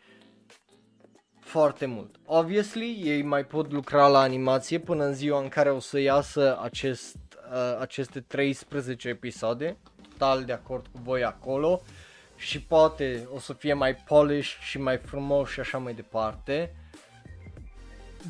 foarte 1.41 1.87
mult. 1.87 2.17
Obviously, 2.25 3.01
ei 3.03 3.23
mai 3.23 3.45
pot 3.45 3.73
lucra 3.73 4.07
la 4.07 4.21
animație 4.21 4.79
până 4.79 5.05
în 5.05 5.15
ziua 5.15 5.41
în 5.41 5.49
care 5.49 5.71
o 5.71 5.79
să 5.79 5.99
iasă 5.99 6.59
acest, 6.63 7.17
uh, 7.53 7.79
aceste 7.81 8.21
13 8.21 9.09
episoade. 9.09 9.77
Total 10.09 10.45
de 10.45 10.53
acord 10.53 10.87
cu 10.87 11.01
voi 11.03 11.25
acolo. 11.25 11.81
Uh, 11.83 12.04
și 12.45 12.61
poate 12.61 13.29
o 13.35 13.39
să 13.39 13.53
fie 13.53 13.73
mai 13.73 13.95
polish 13.95 14.57
și 14.61 14.79
mai 14.79 14.97
frumos 14.99 15.51
și 15.51 15.61
așa 15.61 15.79
mai 15.79 15.95
departe. 15.95 16.75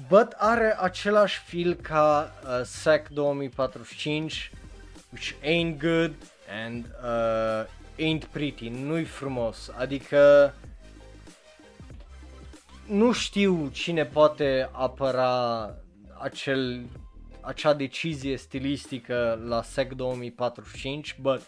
But 0.08 0.32
are 0.36 0.76
același 0.80 1.38
feel 1.38 1.74
ca 1.74 2.32
uh, 2.44 2.64
SEC 2.64 3.08
2045 3.08 4.50
which 5.12 5.34
ain't 5.42 5.78
good 5.78 6.14
and 6.64 6.84
uh, 7.02 7.66
ain't 7.98 8.24
pretty, 8.24 8.68
nu-i 8.68 9.04
frumos, 9.04 9.70
adică 9.78 10.54
nu 12.86 13.12
știu 13.12 13.68
cine 13.72 14.04
poate 14.04 14.68
apăra 14.72 15.70
acel 16.18 16.84
acea 17.40 17.74
decizie 17.74 18.36
stilistică 18.36 19.42
la 19.46 19.62
SEC 19.62 19.92
2045, 19.92 21.16
but 21.20 21.42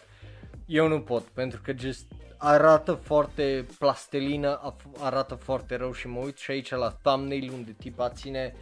eu 0.65 0.87
nu 0.87 1.01
pot 1.01 1.23
pentru 1.23 1.61
că 1.63 1.73
just 1.77 2.05
arată 2.37 2.93
foarte 2.93 3.65
plastelină, 3.79 4.75
arată 4.99 5.35
foarte 5.35 5.75
rău 5.75 5.93
și 5.93 6.07
mă 6.07 6.19
uit 6.19 6.37
și 6.37 6.51
aici 6.51 6.71
la 6.71 6.89
thumbnail 7.01 7.51
unde 7.51 7.71
tipa 7.71 8.09
ține 8.09 8.55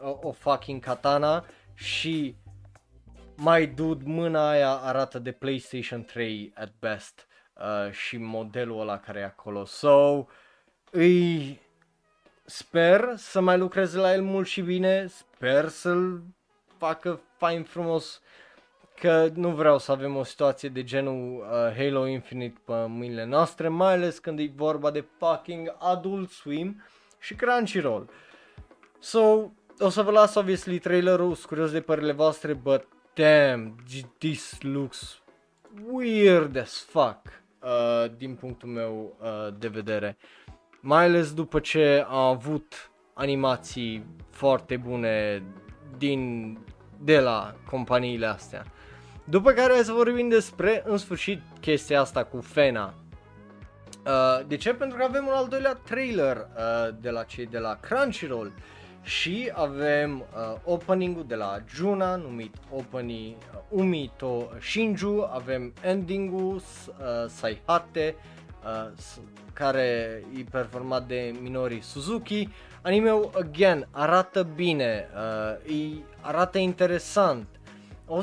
o, 0.00 0.18
o 0.20 0.32
fucking 0.32 0.82
katana 0.82 1.44
și 1.74 2.36
mai 3.36 3.66
dude, 3.66 4.04
mâna 4.06 4.48
aia 4.48 4.70
arată 4.70 5.18
de 5.18 5.32
PlayStation 5.32 6.04
3 6.04 6.52
at 6.54 6.72
best 6.78 7.26
uh, 7.54 7.92
și 7.92 8.16
modelul 8.16 8.80
ăla 8.80 8.98
care 8.98 9.18
e 9.18 9.24
acolo. 9.24 9.64
So, 9.64 10.26
îi 10.90 11.60
sper 12.44 13.12
să 13.16 13.40
mai 13.40 13.58
lucreze 13.58 13.98
la 13.98 14.12
el 14.12 14.22
mult 14.22 14.46
și 14.46 14.60
bine, 14.60 15.06
sper 15.06 15.68
să-l 15.68 16.22
facă 16.78 17.20
fain 17.36 17.62
frumos 17.62 18.21
că 19.02 19.30
nu 19.34 19.48
vreau 19.48 19.78
să 19.78 19.92
avem 19.92 20.16
o 20.16 20.22
situație 20.22 20.68
de 20.68 20.82
genul 20.84 21.38
uh, 21.38 21.76
Halo 21.76 22.06
Infinite 22.06 22.60
pe 22.64 22.72
mâinile 22.72 23.24
noastre, 23.24 23.68
mai 23.68 23.92
ales 23.92 24.18
când 24.18 24.38
e 24.38 24.52
vorba 24.56 24.90
de 24.90 25.04
fucking 25.18 25.76
Adult 25.78 26.30
Swim 26.30 26.82
și 27.18 27.34
Crunchyroll. 27.34 28.10
So, 28.98 29.20
o 29.78 29.88
să 29.88 30.02
vă 30.02 30.10
las 30.10 30.34
obviously 30.34 30.78
trailerul, 30.78 31.34
sunt 31.34 31.46
curios 31.46 31.70
de 31.70 31.80
părerile 31.80 32.12
voastre, 32.12 32.52
but 32.52 32.86
damn, 33.14 33.76
this 34.18 34.58
looks 34.60 35.22
weird 35.90 36.56
as 36.56 36.86
fuck 36.88 37.20
uh, 37.62 38.10
din 38.16 38.34
punctul 38.34 38.68
meu 38.68 39.16
uh, 39.20 39.54
de 39.58 39.68
vedere. 39.68 40.16
Mai 40.80 41.04
ales 41.04 41.34
după 41.34 41.60
ce 41.60 42.04
a 42.08 42.26
avut 42.28 42.90
animații 43.14 44.06
foarte 44.30 44.76
bune 44.76 45.42
din 45.98 46.58
de 46.98 47.20
la 47.20 47.54
companiile 47.70 48.26
astea. 48.26 48.64
După 49.32 49.50
care 49.52 49.72
hai 49.72 49.82
să 49.82 49.92
vorbim 49.92 50.28
despre, 50.28 50.82
în 50.86 50.96
sfârșit, 50.96 51.40
chestia 51.60 52.00
asta 52.00 52.24
cu 52.24 52.40
Fena. 52.40 52.94
Uh, 54.06 54.46
de 54.46 54.56
ce? 54.56 54.74
Pentru 54.74 54.98
că 54.98 55.04
avem 55.04 55.26
un 55.26 55.32
al 55.32 55.48
doilea 55.48 55.74
trailer 55.74 56.36
uh, 56.36 56.94
de 57.00 57.10
la 57.10 57.22
cei 57.22 57.46
de 57.46 57.58
la 57.58 57.78
Crunchyroll 57.80 58.52
și 59.02 59.52
avem 59.54 60.18
uh, 60.20 60.60
opening-ul 60.64 61.24
de 61.26 61.34
la 61.34 61.58
Juna 61.74 62.16
numit 62.16 62.54
Opening 62.70 63.36
uh, 63.36 63.60
Umito 63.68 64.50
Shinju, 64.60 65.28
avem 65.32 65.72
ending-ul 65.82 66.54
uh, 66.54 66.62
Saihate 67.28 68.14
uh, 68.64 68.90
care 69.52 70.22
e 70.38 70.44
performat 70.50 71.06
de 71.06 71.34
Minori 71.40 71.80
Suzuki. 71.82 72.48
Anime-ul, 72.82 73.30
again, 73.34 73.88
arată 73.90 74.42
bine, 74.54 75.08
uh, 75.14 75.74
e, 75.74 76.02
arată 76.20 76.58
interesant. 76.58 77.46
O, 78.06 78.20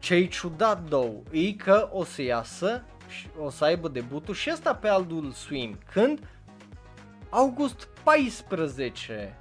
ce 0.00 0.14
e 0.14 0.26
ciudat, 0.26 0.82
două, 0.88 1.22
e 1.30 1.52
că 1.52 1.88
o 1.92 2.04
să 2.04 2.22
iasă, 2.22 2.84
o 3.38 3.50
să 3.50 3.64
aibă 3.64 3.88
debutul 3.88 4.34
și 4.34 4.50
asta 4.50 4.74
pe 4.74 4.88
Adult 4.88 5.34
Swim. 5.34 5.78
Când? 5.92 6.28
August 7.28 7.88
14. 8.02 9.36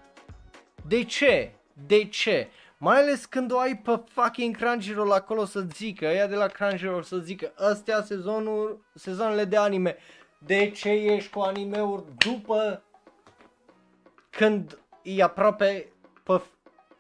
De 0.87 1.03
ce? 1.03 1.51
De 1.87 2.05
ce? 2.05 2.47
Mai 2.77 2.97
ales 2.97 3.25
când 3.25 3.51
o 3.51 3.59
ai 3.59 3.77
pe 3.77 4.01
fucking 4.11 4.55
Crunchyroll 4.55 5.11
acolo 5.11 5.45
să 5.45 5.59
zică, 5.59 6.05
ea 6.05 6.27
de 6.27 6.35
la 6.35 6.47
Crunchyroll 6.47 7.03
să 7.03 7.17
zică, 7.17 7.51
astea 7.55 8.03
sezonul, 8.03 8.85
sezoanele 8.95 9.45
de 9.45 9.57
anime. 9.57 9.97
De 10.37 10.69
ce 10.69 10.89
ești 10.89 11.31
cu 11.31 11.39
animeuri 11.39 12.03
după 12.17 12.83
când 14.29 14.79
e 15.01 15.23
aproape 15.23 15.91
pe 15.98 15.98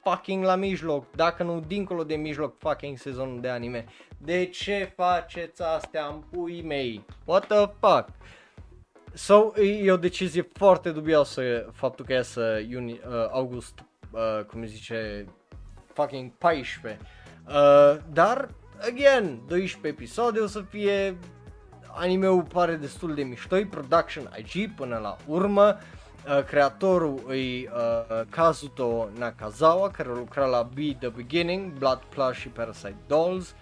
fucking 0.09 0.43
la 0.43 0.55
mijloc, 0.55 1.05
dacă 1.15 1.43
nu 1.43 1.63
dincolo 1.67 2.03
de 2.03 2.15
mijloc 2.15 2.57
fucking 2.57 2.97
sezonul 2.97 3.41
de 3.41 3.49
anime. 3.49 3.85
De 4.17 4.45
ce 4.45 4.91
faceți 4.95 5.61
astea 5.61 6.05
în 6.05 6.23
pui 6.31 6.61
mei? 6.61 7.05
What 7.25 7.47
the 7.47 7.69
fuck? 7.79 8.07
So, 9.13 9.61
e 9.61 9.91
o 9.91 9.97
decizie 9.97 10.49
foarte 10.53 10.91
dubioasă 10.91 11.69
faptul 11.73 12.05
că 12.05 12.13
iasă 12.13 12.59
iuni, 12.69 12.91
uh, 12.91 12.99
august, 13.31 13.83
uh, 14.11 14.43
cum 14.45 14.65
zice, 14.65 15.25
fucking 15.93 16.31
14. 16.31 17.01
Uh, 17.47 17.97
dar, 18.13 18.49
again, 18.81 19.41
12 19.47 19.87
episoade 19.87 20.39
o 20.39 20.47
să 20.47 20.61
fie, 20.69 21.17
animeul 21.95 22.43
pare 22.43 22.75
destul 22.75 23.13
de 23.13 23.23
mișto, 23.23 23.57
production 23.69 24.29
IG 24.37 24.75
până 24.75 24.97
la 24.97 25.17
urmă. 25.27 25.77
Uh, 25.77 25.98
creatorul 26.45 27.23
e 27.31 27.69
uh, 27.73 28.21
Kazuto 28.29 29.09
Nakazawa, 29.17 29.89
care 29.89 30.09
a 30.09 30.13
lucrat 30.13 30.49
la 30.49 30.69
Be 30.73 30.95
The 30.99 31.09
Beginning, 31.09 31.71
Blood 31.71 32.01
Plus 32.09 32.35
și 32.35 32.47
Parasite 32.47 32.95
Dolls. 33.07 33.55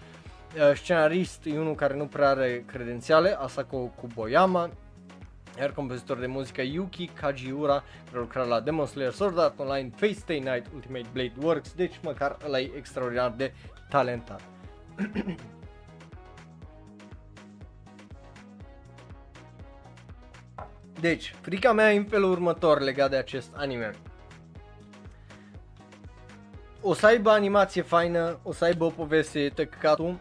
Uh, 0.56 0.74
scenarist 0.74 1.46
e 1.46 1.58
unul 1.58 1.74
care 1.74 1.96
nu 1.96 2.06
prea 2.06 2.28
are 2.28 2.64
credențiale, 2.66 3.36
Asako 3.40 3.78
Kuboyama, 3.78 4.70
iar 5.58 5.72
compozitor 5.72 6.18
de 6.18 6.26
muzică 6.26 6.62
Yuki 6.62 7.06
Kajiura, 7.06 7.84
care 8.04 8.16
a 8.16 8.18
lucrat 8.18 8.48
la 8.48 8.60
Demon 8.60 8.86
Slayer, 8.86 9.12
Sword 9.12 9.38
Art 9.38 9.58
Online, 9.58 9.90
Face 9.96 10.12
Stay 10.12 10.38
Night, 10.38 10.66
Ultimate 10.74 11.06
Blade 11.12 11.34
Works, 11.42 11.72
deci 11.72 12.00
măcar 12.02 12.36
ăla 12.46 12.60
e 12.60 12.70
extraordinar 12.76 13.30
de 13.36 13.52
talentat. 13.88 14.40
Deci, 21.00 21.34
frica 21.40 21.72
mea 21.72 21.92
e 21.92 21.96
în 21.96 22.04
felul 22.04 22.30
următor 22.30 22.80
legat 22.80 23.10
de 23.10 23.16
acest 23.16 23.50
anime. 23.54 23.90
O 26.80 26.94
să 26.94 27.06
aibă 27.06 27.30
animație 27.30 27.82
faină, 27.82 28.38
o 28.42 28.52
să 28.52 28.64
aibă 28.64 28.84
o 28.84 28.90
poveste 28.90 29.48
tăcăcatul, 29.54 30.18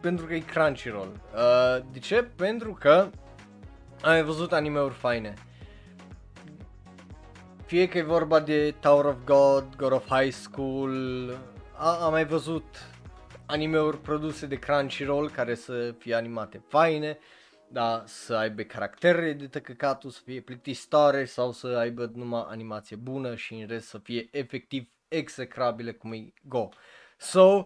pentru 0.00 0.26
că 0.26 0.34
e 0.34 0.38
Crunchyroll. 0.38 1.20
Uh, 1.34 1.84
de 1.92 1.98
ce? 1.98 2.22
Pentru 2.22 2.76
că 2.80 3.10
am 4.02 4.24
văzut 4.24 4.52
animeuri 4.52 4.94
faine. 4.94 5.34
Fie 7.66 7.88
că 7.88 7.98
e 7.98 8.02
vorba 8.02 8.40
de 8.40 8.74
Tower 8.80 9.04
of 9.04 9.16
God, 9.24 9.64
God 9.76 9.92
of 9.92 10.08
High 10.08 10.32
School, 10.32 11.30
a, 11.76 12.04
am 12.04 12.10
mai 12.10 12.24
văzut 12.24 12.64
animeuri 13.46 14.00
produse 14.00 14.46
de 14.46 14.58
Crunchyroll 14.58 15.30
care 15.30 15.54
să 15.54 15.94
fie 15.98 16.14
animate 16.14 16.62
faine, 16.68 17.18
da, 17.74 18.04
să 18.06 18.34
aibă 18.34 18.62
caractere 18.62 19.32
de 19.32 19.46
tăcăcatul, 19.46 20.10
să 20.10 20.20
fie 20.24 20.40
plictisitoare 20.40 21.24
sau 21.24 21.52
să 21.52 21.66
aibă 21.66 22.10
numai 22.14 22.46
animație 22.48 22.96
bună 22.96 23.34
și 23.34 23.54
în 23.54 23.66
rest 23.66 23.86
să 23.88 23.98
fie 23.98 24.28
efectiv 24.30 24.88
execrabile 25.08 25.92
cum 25.92 26.12
e 26.12 26.32
Go. 26.42 26.68
So, 27.18 27.64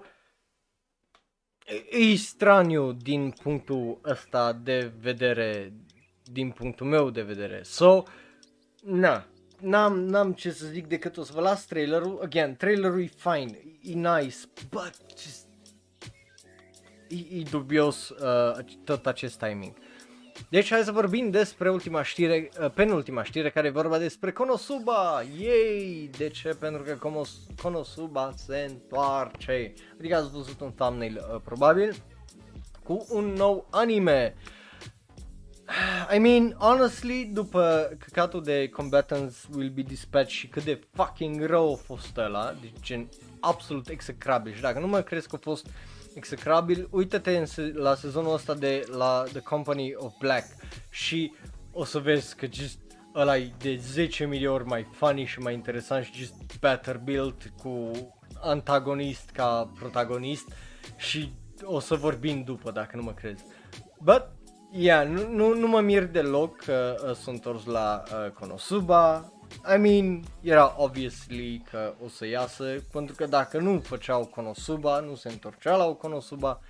e 1.90 2.14
straniu 2.14 2.92
din 2.92 3.30
punctul 3.30 4.00
ăsta 4.04 4.52
de 4.52 4.92
vedere 5.00 5.72
din 6.22 6.50
punctul 6.50 6.86
meu 6.86 7.10
de 7.10 7.22
vedere. 7.22 7.62
So, 7.62 8.02
na, 8.84 9.26
n-am, 9.60 10.00
n-am 10.00 10.32
ce 10.32 10.50
să 10.50 10.66
zic 10.66 10.86
decât 10.86 11.16
o 11.16 11.22
să 11.22 11.32
vă 11.34 11.40
las 11.40 11.66
trailerul. 11.66 12.20
Again, 12.22 12.56
trailerul 12.56 13.02
e 13.02 13.10
fine, 13.16 13.58
e 13.82 13.92
nice, 13.92 14.36
but 14.70 14.94
just, 15.18 15.46
e, 17.08 17.38
e 17.38 17.42
dubios 17.50 18.08
uh, 18.08 18.64
tot 18.84 19.06
acest 19.06 19.38
timing. 19.38 19.74
Deci 20.48 20.70
hai 20.70 20.82
să 20.82 20.92
vorbim 20.92 21.30
despre 21.30 21.70
ultima 21.70 22.02
știre, 22.02 22.50
uh, 22.60 22.70
penultima 22.70 23.22
știre 23.22 23.50
care 23.50 23.66
e 23.66 23.70
vorba 23.70 23.98
despre 23.98 24.32
Konosuba. 24.32 25.22
Yay! 25.38 26.10
De 26.16 26.28
ce? 26.28 26.48
Pentru 26.48 26.82
că 26.82 27.10
Konosuba 27.62 28.32
se 28.36 28.66
întoarce. 28.70 29.72
Adică 29.98 30.16
ați 30.16 30.30
văzut 30.30 30.60
un 30.60 30.72
thumbnail 30.74 31.28
uh, 31.32 31.40
probabil 31.44 31.94
cu 32.82 33.06
un 33.10 33.24
nou 33.24 33.66
anime. 33.70 34.34
I 36.14 36.18
mean, 36.18 36.54
honestly, 36.58 37.24
după 37.32 37.90
căcatul 37.98 38.42
de 38.42 38.68
Combatants 38.68 39.46
Will 39.56 39.70
Be 39.70 39.82
Dispatched 39.82 40.30
și 40.30 40.48
cât 40.48 40.64
de 40.64 40.80
fucking 40.92 41.44
rău 41.44 41.72
a 41.72 41.76
fost 41.76 42.16
ăla, 42.16 42.54
deci 42.60 42.80
gen 42.82 43.08
absolut 43.40 43.88
execrabil 43.88 44.54
și 44.54 44.60
dacă 44.60 44.78
nu 44.78 44.86
mă 44.86 45.00
crezi 45.00 45.28
că 45.28 45.36
a 45.36 45.42
fost 45.42 45.66
execrabil, 46.18 46.88
uită-te 46.90 47.36
în 47.36 47.46
se- 47.46 47.72
la 47.74 47.94
sezonul 47.94 48.34
ăsta 48.34 48.54
de 48.54 48.84
la 48.96 49.24
The 49.32 49.40
Company 49.40 49.94
of 49.96 50.12
Black 50.18 50.46
și 50.90 51.32
o 51.72 51.84
să 51.84 51.98
vezi 51.98 52.36
că 52.36 52.46
just 52.52 52.78
ăla 53.14 53.36
e 53.36 53.52
de 53.58 53.76
10 53.76 54.24
mii 54.26 54.46
ori 54.46 54.64
mai 54.64 54.86
funny 54.92 55.24
și 55.24 55.38
mai 55.38 55.54
interesant 55.54 56.04
și 56.04 56.12
just 56.12 56.34
better 56.60 56.98
built 56.98 57.52
cu 57.62 57.90
antagonist 58.40 59.30
ca 59.30 59.70
protagonist 59.78 60.46
și 60.96 61.32
o 61.62 61.78
să 61.80 61.94
vorbim 61.94 62.42
după 62.42 62.70
dacă 62.70 62.96
nu 62.96 63.02
mă 63.02 63.12
crezi. 63.12 63.44
But 64.00 64.24
Yeah, 64.70 65.08
nu, 65.08 65.28
nu, 65.28 65.54
nu 65.54 65.68
mă 65.68 65.80
mir 65.80 66.04
deloc 66.04 66.56
că 66.56 66.94
uh, 67.08 67.14
sunt 67.14 67.34
întors 67.44 67.64
la 67.64 68.02
uh, 68.04 68.30
Konosuba. 68.30 69.32
I 69.74 69.78
mean, 69.78 70.22
era 70.40 70.74
obviously 70.76 71.62
că 71.70 71.94
o 72.04 72.08
să 72.08 72.26
iasă, 72.26 72.74
pentru 72.92 73.14
că 73.14 73.26
dacă 73.26 73.58
nu 73.58 73.80
făceau 73.80 74.24
Konosuba, 74.24 75.00
nu 75.00 75.14
se 75.14 75.28
întorcea 75.28 75.76
la 75.76 75.84
o 75.84 75.94
Konosuba, 75.94 76.60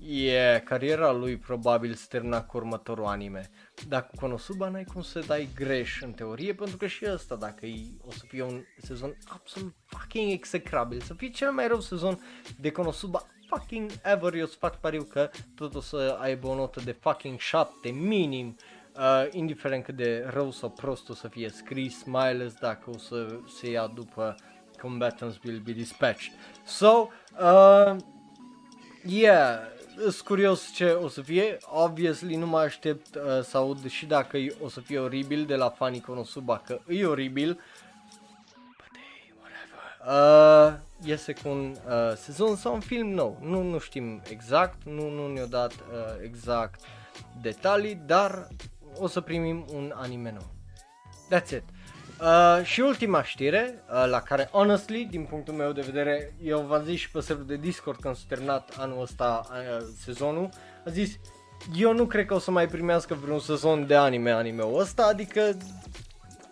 Yeah, 0.00 0.62
cariera 0.62 1.12
lui 1.12 1.36
probabil 1.36 1.94
se 1.94 2.06
termina 2.08 2.42
cu 2.42 2.56
următorul 2.56 3.04
anime. 3.04 3.50
Dar 3.88 4.06
cu 4.06 4.16
Konosuba 4.16 4.68
n-ai 4.68 4.84
cum 4.84 5.02
să 5.02 5.20
dai 5.20 5.48
greș 5.54 6.00
în 6.02 6.12
teorie, 6.12 6.54
pentru 6.54 6.76
că 6.76 6.86
și 6.86 7.04
ăsta, 7.12 7.36
dacă 7.36 7.66
e, 7.66 7.84
o 8.06 8.10
să 8.10 8.24
fie 8.28 8.42
un 8.42 8.62
sezon 8.76 9.16
absolut 9.28 9.74
fucking 9.86 10.30
execrabil, 10.30 11.00
să 11.00 11.14
fie 11.14 11.30
cel 11.30 11.52
mai 11.52 11.68
rău 11.68 11.80
sezon 11.80 12.20
de 12.60 12.70
Konosuba 12.70 13.26
fucking 13.48 13.90
ever, 14.02 14.34
eu 14.34 14.44
îți 14.44 14.56
fac 14.56 14.80
pariu 14.80 15.02
că 15.02 15.30
tot 15.54 15.74
o 15.74 15.80
să 15.80 16.18
aibă 16.20 16.46
o 16.46 16.54
notă 16.54 16.80
de 16.80 16.96
fucking 17.00 17.38
7 17.38 17.90
minim, 17.90 18.56
uh, 18.98 19.26
indiferent 19.30 19.84
cât 19.84 19.96
de 19.96 20.26
rău 20.30 20.50
sau 20.50 20.70
prost 20.70 21.08
o 21.08 21.14
să 21.14 21.28
fie 21.28 21.48
scris, 21.48 22.04
mai 22.04 22.28
ales 22.28 22.54
dacă 22.54 22.90
o 22.94 22.98
să 22.98 23.38
se 23.58 23.70
ia 23.70 23.86
după 23.94 24.34
combatants 24.80 25.38
will 25.44 25.60
be 25.64 25.72
dispatched. 25.72 26.32
So, 26.64 27.08
uh, 27.40 27.96
yeah, 29.04 29.58
sunt 30.00 30.20
curios 30.20 30.72
ce 30.72 30.90
o 30.90 31.08
să 31.08 31.22
fie, 31.22 31.56
obviously 31.70 32.36
nu 32.36 32.46
mă 32.46 32.58
aștept 32.58 33.14
uh, 33.14 33.42
să 33.42 33.56
aud 33.56 33.88
și 33.88 34.06
dacă 34.06 34.38
o 34.60 34.68
să 34.68 34.80
fie 34.80 34.98
oribil 34.98 35.44
de 35.44 35.54
la 35.54 35.68
fanii 35.68 36.00
Konosuba 36.00 36.58
că 36.58 36.80
e 36.88 37.06
oribil, 37.06 37.60
but 38.76 38.98
hey, 38.98 39.34
whatever. 39.40 40.80
Uh, 41.02 41.08
iese 41.08 41.32
cu 41.32 41.48
un 41.48 41.76
uh, 41.86 42.16
sezon 42.16 42.56
sau 42.56 42.74
un 42.74 42.80
film 42.80 43.08
nou, 43.08 43.38
nu, 43.42 43.62
nu 43.62 43.78
știm 43.78 44.22
exact, 44.30 44.84
nu, 44.84 45.10
nu 45.10 45.32
ne-au 45.32 45.46
dat 45.46 45.72
uh, 45.72 46.22
exact 46.22 46.80
detalii, 47.40 48.02
dar 48.06 48.48
o 48.98 49.06
să 49.06 49.20
primim 49.20 49.64
un 49.74 49.92
anime 49.94 50.32
nou. 50.32 50.46
That's 51.30 51.50
it. 51.50 51.62
Uh, 52.20 52.64
și 52.64 52.80
ultima 52.80 53.22
știre, 53.22 53.74
uh, 53.92 54.08
la 54.10 54.20
care, 54.20 54.48
honestly, 54.52 55.04
din 55.10 55.24
punctul 55.24 55.54
meu 55.54 55.72
de 55.72 55.80
vedere, 55.80 56.34
eu 56.42 56.60
v-am 56.60 56.84
zis 56.84 56.98
și 56.98 57.10
pe 57.10 57.20
serverul 57.20 57.48
de 57.48 57.56
Discord 57.56 58.00
când 58.00 58.16
s-a 58.16 58.24
terminat 58.28 58.76
anul 58.78 59.02
ăsta 59.02 59.46
uh, 59.50 59.86
sezonul, 60.04 60.48
a 60.86 60.90
zis, 60.90 61.18
eu 61.76 61.92
nu 61.92 62.06
cred 62.06 62.26
că 62.26 62.34
o 62.34 62.38
să 62.38 62.50
mai 62.50 62.66
primească 62.66 63.14
vreun 63.14 63.38
sezon 63.38 63.86
de 63.86 63.94
anime 63.94 64.30
anime-ul 64.30 64.80
ăsta, 64.80 65.06
adică 65.06 65.56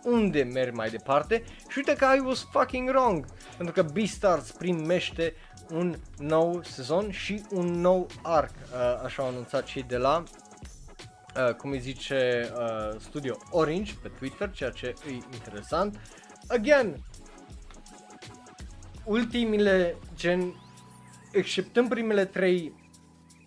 unde 0.05 0.43
merg 0.43 0.75
mai 0.75 0.91
departe 0.91 1.43
și 1.69 1.79
uite 1.79 1.95
că 1.95 2.07
I 2.17 2.23
was 2.27 2.47
fucking 2.51 2.89
wrong, 2.89 3.25
pentru 3.57 3.83
că 3.83 3.89
Beastars 3.93 4.51
primește 4.51 5.35
un 5.71 5.97
nou 6.19 6.63
sezon 6.63 7.11
și 7.11 7.43
un 7.51 7.67
nou 7.67 8.07
arc, 8.23 8.51
uh, 8.55 9.05
așa 9.05 9.23
au 9.23 9.29
anunțat 9.29 9.67
și 9.67 9.85
de 9.89 9.97
la 9.97 10.23
uh, 11.37 11.55
cum 11.55 11.71
îi 11.71 11.79
zice 11.79 12.51
uh, 12.57 12.99
Studio 12.99 13.37
Orange 13.51 13.93
pe 14.03 14.09
Twitter, 14.09 14.51
ceea 14.51 14.71
ce 14.71 14.95
e 15.09 15.13
interesant. 15.13 16.01
Again, 16.49 17.05
ultimile 19.05 19.97
gen, 20.15 20.55
exceptând 21.33 21.89
primele 21.89 22.25
trei 22.25 22.75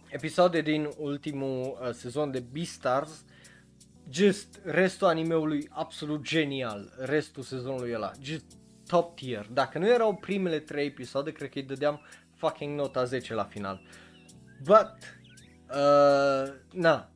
episoade 0.09 0.61
din 0.61 0.89
ultimul 0.97 1.79
uh, 1.81 1.91
sezon 1.91 2.31
de 2.31 2.43
Beastars, 2.51 3.23
just 4.09 4.59
restul 4.63 5.07
animeului 5.07 5.67
absolut 5.71 6.21
genial, 6.21 6.93
restul 6.97 7.43
sezonului 7.43 7.93
ăla, 7.93 8.11
just 8.21 8.45
top 8.87 9.15
tier. 9.15 9.47
Dacă 9.53 9.77
nu 9.77 9.87
erau 9.87 10.15
primele 10.15 10.59
trei 10.59 10.85
episoade, 10.85 11.31
cred 11.31 11.49
că 11.49 11.57
îi 11.59 11.65
dădeam 11.65 12.01
fucking 12.35 12.77
nota 12.77 13.03
10 13.03 13.33
la 13.33 13.43
final. 13.43 13.81
But, 14.63 14.95
uh, 15.69 16.53
na, 16.71 17.09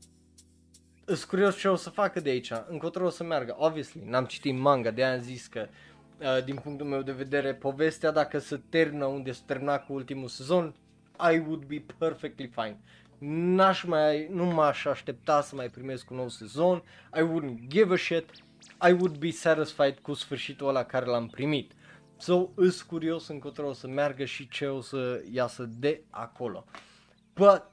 sunt 1.06 1.24
curios 1.24 1.58
ce 1.58 1.68
o 1.68 1.76
să 1.76 1.90
facă 1.90 2.20
de 2.20 2.30
aici, 2.30 2.52
încotro 2.68 3.06
o 3.06 3.10
să 3.10 3.24
meargă. 3.24 3.56
Obviously, 3.58 4.02
n-am 4.06 4.26
citit 4.26 4.58
manga, 4.58 4.92
de 4.92 5.04
aia 5.04 5.14
am 5.14 5.22
zis 5.22 5.48
că 5.48 5.68
uh, 6.18 6.44
din 6.44 6.56
punctul 6.56 6.88
meu 6.88 7.02
de 7.02 7.12
vedere, 7.12 7.54
povestea 7.54 8.12
dacă 8.12 8.40
se 8.40 8.62
termină 8.70 9.06
unde 9.06 9.32
se 9.32 9.42
termina 9.46 9.80
cu 9.80 9.94
ultimul 9.94 10.28
sezon, 10.28 10.76
I 11.32 11.38
would 11.38 11.64
be 11.64 11.84
perfectly 11.98 12.52
fine. 12.56 12.80
N-aș 13.18 13.84
mai, 13.84 14.28
nu 14.32 14.46
m-aș 14.46 14.86
aștepta 14.86 15.42
să 15.42 15.56
mai 15.56 15.70
primesc 15.70 16.10
un 16.10 16.18
nou 16.18 16.30
sezon, 16.30 16.84
I 17.18 17.22
wouldn't 17.22 17.68
give 17.68 17.94
a 17.94 17.98
shit, 17.98 18.30
I 18.88 18.92
would 18.92 19.18
be 19.18 19.32
satisfied 19.32 20.00
cu 20.00 20.14
sfârșitul 20.14 20.68
ăla 20.68 20.84
care 20.84 21.06
l-am 21.06 21.28
primit. 21.28 21.72
So, 22.18 22.50
îs 22.56 22.82
curios 22.82 23.28
încotro 23.28 23.68
o 23.68 23.74
să 23.74 23.88
meargă 23.88 24.26
și 24.26 24.50
ce 24.50 24.66
o 24.66 24.82
să 24.82 25.22
iasă 25.32 25.70
de 25.80 26.02
acolo. 26.10 26.66
But, 27.34 27.64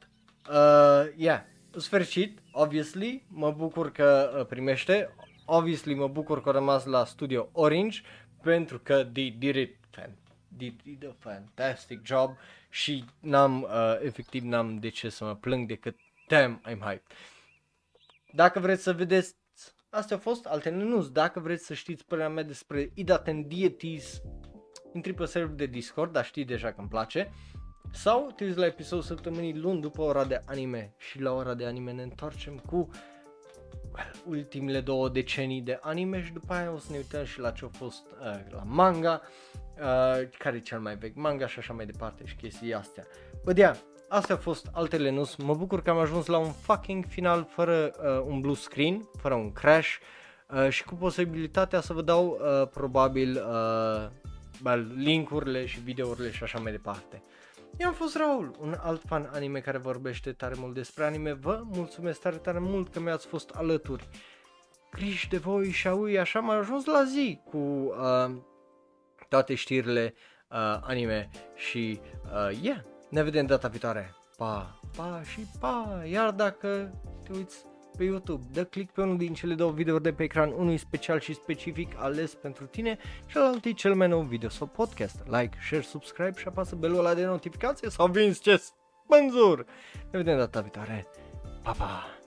uh, 0.50 1.12
yeah, 1.16 1.40
sfârșit, 1.76 2.38
obviously, 2.52 3.24
mă 3.28 3.50
bucur 3.50 3.92
că 3.92 4.36
uh, 4.38 4.46
primește, 4.46 5.14
obviously 5.44 5.94
mă 5.94 6.08
bucur 6.08 6.42
că 6.42 6.48
a 6.48 6.52
rămas 6.52 6.84
la 6.84 7.04
studio 7.04 7.48
Orange, 7.52 8.00
pentru 8.42 8.78
că 8.78 9.04
they 9.04 9.34
did 9.38 9.54
it 9.54 9.76
fan, 9.90 10.16
did, 10.48 10.80
did 10.82 11.06
a 11.06 11.14
fantastic 11.18 12.06
job 12.06 12.36
și 12.70 13.04
n-am, 13.20 13.62
uh, 13.62 13.98
efectiv 14.02 14.42
n-am 14.42 14.78
de 14.78 14.88
ce 14.88 15.08
să 15.08 15.24
mă 15.24 15.34
plâng 15.34 15.68
decât 15.68 15.96
damn, 16.28 16.60
I'm 16.66 16.80
hyped. 16.80 17.02
Dacă 18.32 18.60
vreți 18.60 18.82
să 18.82 18.92
vedeți, 18.92 19.34
astea 19.90 20.16
au 20.16 20.22
fost 20.22 20.46
alte 20.46 20.68
news, 20.68 21.10
dacă 21.10 21.40
vreți 21.40 21.66
să 21.66 21.74
știți 21.74 22.06
părerea 22.06 22.30
mea 22.30 22.42
despre 22.42 22.90
Idat 22.94 23.28
and 23.28 23.44
Deities, 23.46 24.20
intri 24.92 25.12
pe 25.12 25.24
server 25.24 25.54
de 25.54 25.66
Discord, 25.66 26.12
dar 26.12 26.24
știi 26.24 26.44
deja 26.44 26.72
că 26.72 26.80
îmi 26.80 26.88
place. 26.88 27.32
Sau 27.92 28.32
te 28.36 28.44
uiți 28.44 28.58
la 28.58 28.66
episodul 28.66 29.04
săptămânii 29.04 29.58
luni 29.58 29.80
după 29.80 30.02
ora 30.02 30.24
de 30.24 30.42
anime 30.44 30.94
și 30.96 31.20
la 31.20 31.32
ora 31.32 31.54
de 31.54 31.66
anime 31.66 31.92
ne 31.92 32.02
întoarcem 32.02 32.62
cu 32.66 32.88
well, 33.94 34.14
ultimele 34.26 34.80
două 34.80 35.08
decenii 35.08 35.60
de 35.60 35.78
anime 35.82 36.22
și 36.24 36.32
după 36.32 36.52
aia 36.52 36.72
o 36.72 36.78
să 36.78 36.86
ne 36.90 36.96
uităm 36.96 37.24
și 37.24 37.40
la 37.40 37.50
ce 37.50 37.64
a 37.64 37.68
fost 37.78 38.02
uh, 38.06 38.40
la 38.50 38.62
manga, 38.64 39.22
uh, 39.78 40.28
care 40.38 40.56
e 40.56 40.60
cel 40.60 40.80
mai 40.80 40.96
vechi 40.96 41.16
manga 41.16 41.46
și 41.46 41.58
așa 41.58 41.72
mai 41.72 41.86
departe 41.86 42.22
și 42.26 42.34
chestii 42.34 42.74
astea. 42.74 43.06
Bă, 43.44 43.52
yeah, 43.56 43.76
astea 44.08 44.34
au 44.34 44.40
fost 44.40 44.68
altele 44.72 45.10
news, 45.10 45.36
mă 45.36 45.54
bucur 45.54 45.82
că 45.82 45.90
am 45.90 45.98
ajuns 45.98 46.26
la 46.26 46.38
un 46.38 46.52
fucking 46.52 47.04
final 47.04 47.46
fără 47.50 47.92
uh, 48.02 48.24
un 48.26 48.40
blue 48.40 48.54
screen, 48.54 49.08
fără 49.18 49.34
un 49.34 49.52
crash 49.52 49.96
uh, 50.48 50.68
și 50.68 50.84
cu 50.84 50.94
posibilitatea 50.94 51.80
să 51.80 51.92
vă 51.92 52.02
dau 52.02 52.26
uh, 52.40 52.68
probabil 52.68 53.30
uh, 53.30 54.08
well, 54.64 54.92
linkurile 54.96 55.66
și 55.66 55.80
videourile 55.80 56.30
și 56.30 56.42
așa 56.42 56.58
mai 56.58 56.72
departe. 56.72 57.22
Eu 57.80 57.88
am 57.88 57.94
fost 57.94 58.16
Raul, 58.16 58.56
un 58.58 58.76
alt 58.80 59.02
fan 59.06 59.30
anime 59.32 59.60
care 59.60 59.78
vorbește 59.78 60.32
tare 60.32 60.54
mult 60.58 60.74
despre 60.74 61.04
anime. 61.04 61.32
Vă 61.32 61.62
mulțumesc 61.64 62.20
tare, 62.20 62.36
tare 62.36 62.58
mult 62.58 62.92
că 62.92 63.00
mi-ați 63.00 63.26
fost 63.26 63.50
alături. 63.50 64.08
Griji 64.90 65.28
de 65.28 65.36
voi 65.36 65.70
și 65.70 65.88
aui, 65.88 66.18
așa 66.18 66.38
am 66.38 66.50
ajuns 66.50 66.84
la 66.84 67.04
zi 67.04 67.40
cu 67.44 67.56
uh, 67.56 68.30
toate 69.28 69.54
știrile 69.54 70.14
uh, 70.50 70.56
anime 70.82 71.30
și 71.54 72.00
uh, 72.24 72.58
yeah, 72.62 72.80
ne 73.08 73.22
vedem 73.22 73.46
data 73.46 73.68
viitoare. 73.68 74.14
Pa, 74.36 74.80
pa 74.96 75.20
și 75.24 75.46
pa, 75.60 76.02
iar 76.06 76.30
dacă 76.30 76.94
te 77.24 77.32
uiți 77.32 77.64
pe 78.00 78.06
YouTube. 78.06 78.44
Dă 78.52 78.64
click 78.64 78.92
pe 78.92 79.00
unul 79.00 79.16
din 79.16 79.34
cele 79.34 79.54
două 79.54 79.70
videouri 79.70 80.02
de 80.02 80.12
pe 80.12 80.22
ecran, 80.22 80.52
unul 80.56 80.76
special 80.76 81.20
și 81.20 81.34
specific 81.34 81.92
ales 81.96 82.34
pentru 82.34 82.64
tine, 82.64 82.98
celălalt 83.26 83.64
e 83.64 83.72
cel 83.72 83.94
mai 83.94 84.08
nou 84.08 84.20
video 84.20 84.48
sau 84.48 84.66
podcast. 84.66 85.16
Like, 85.24 85.58
share, 85.66 85.82
subscribe 85.82 86.38
și 86.38 86.48
apasă 86.48 86.76
belul 86.76 86.98
ăla 86.98 87.14
de 87.14 87.24
notificație 87.24 87.90
sau 87.90 88.06
vinzi 88.06 88.40
ce 88.40 88.56
spânzur. 88.56 89.66
Ne 90.10 90.18
vedem 90.18 90.36
data 90.36 90.60
viitoare. 90.60 91.06
Pa, 91.62 91.70
pa! 91.70 92.19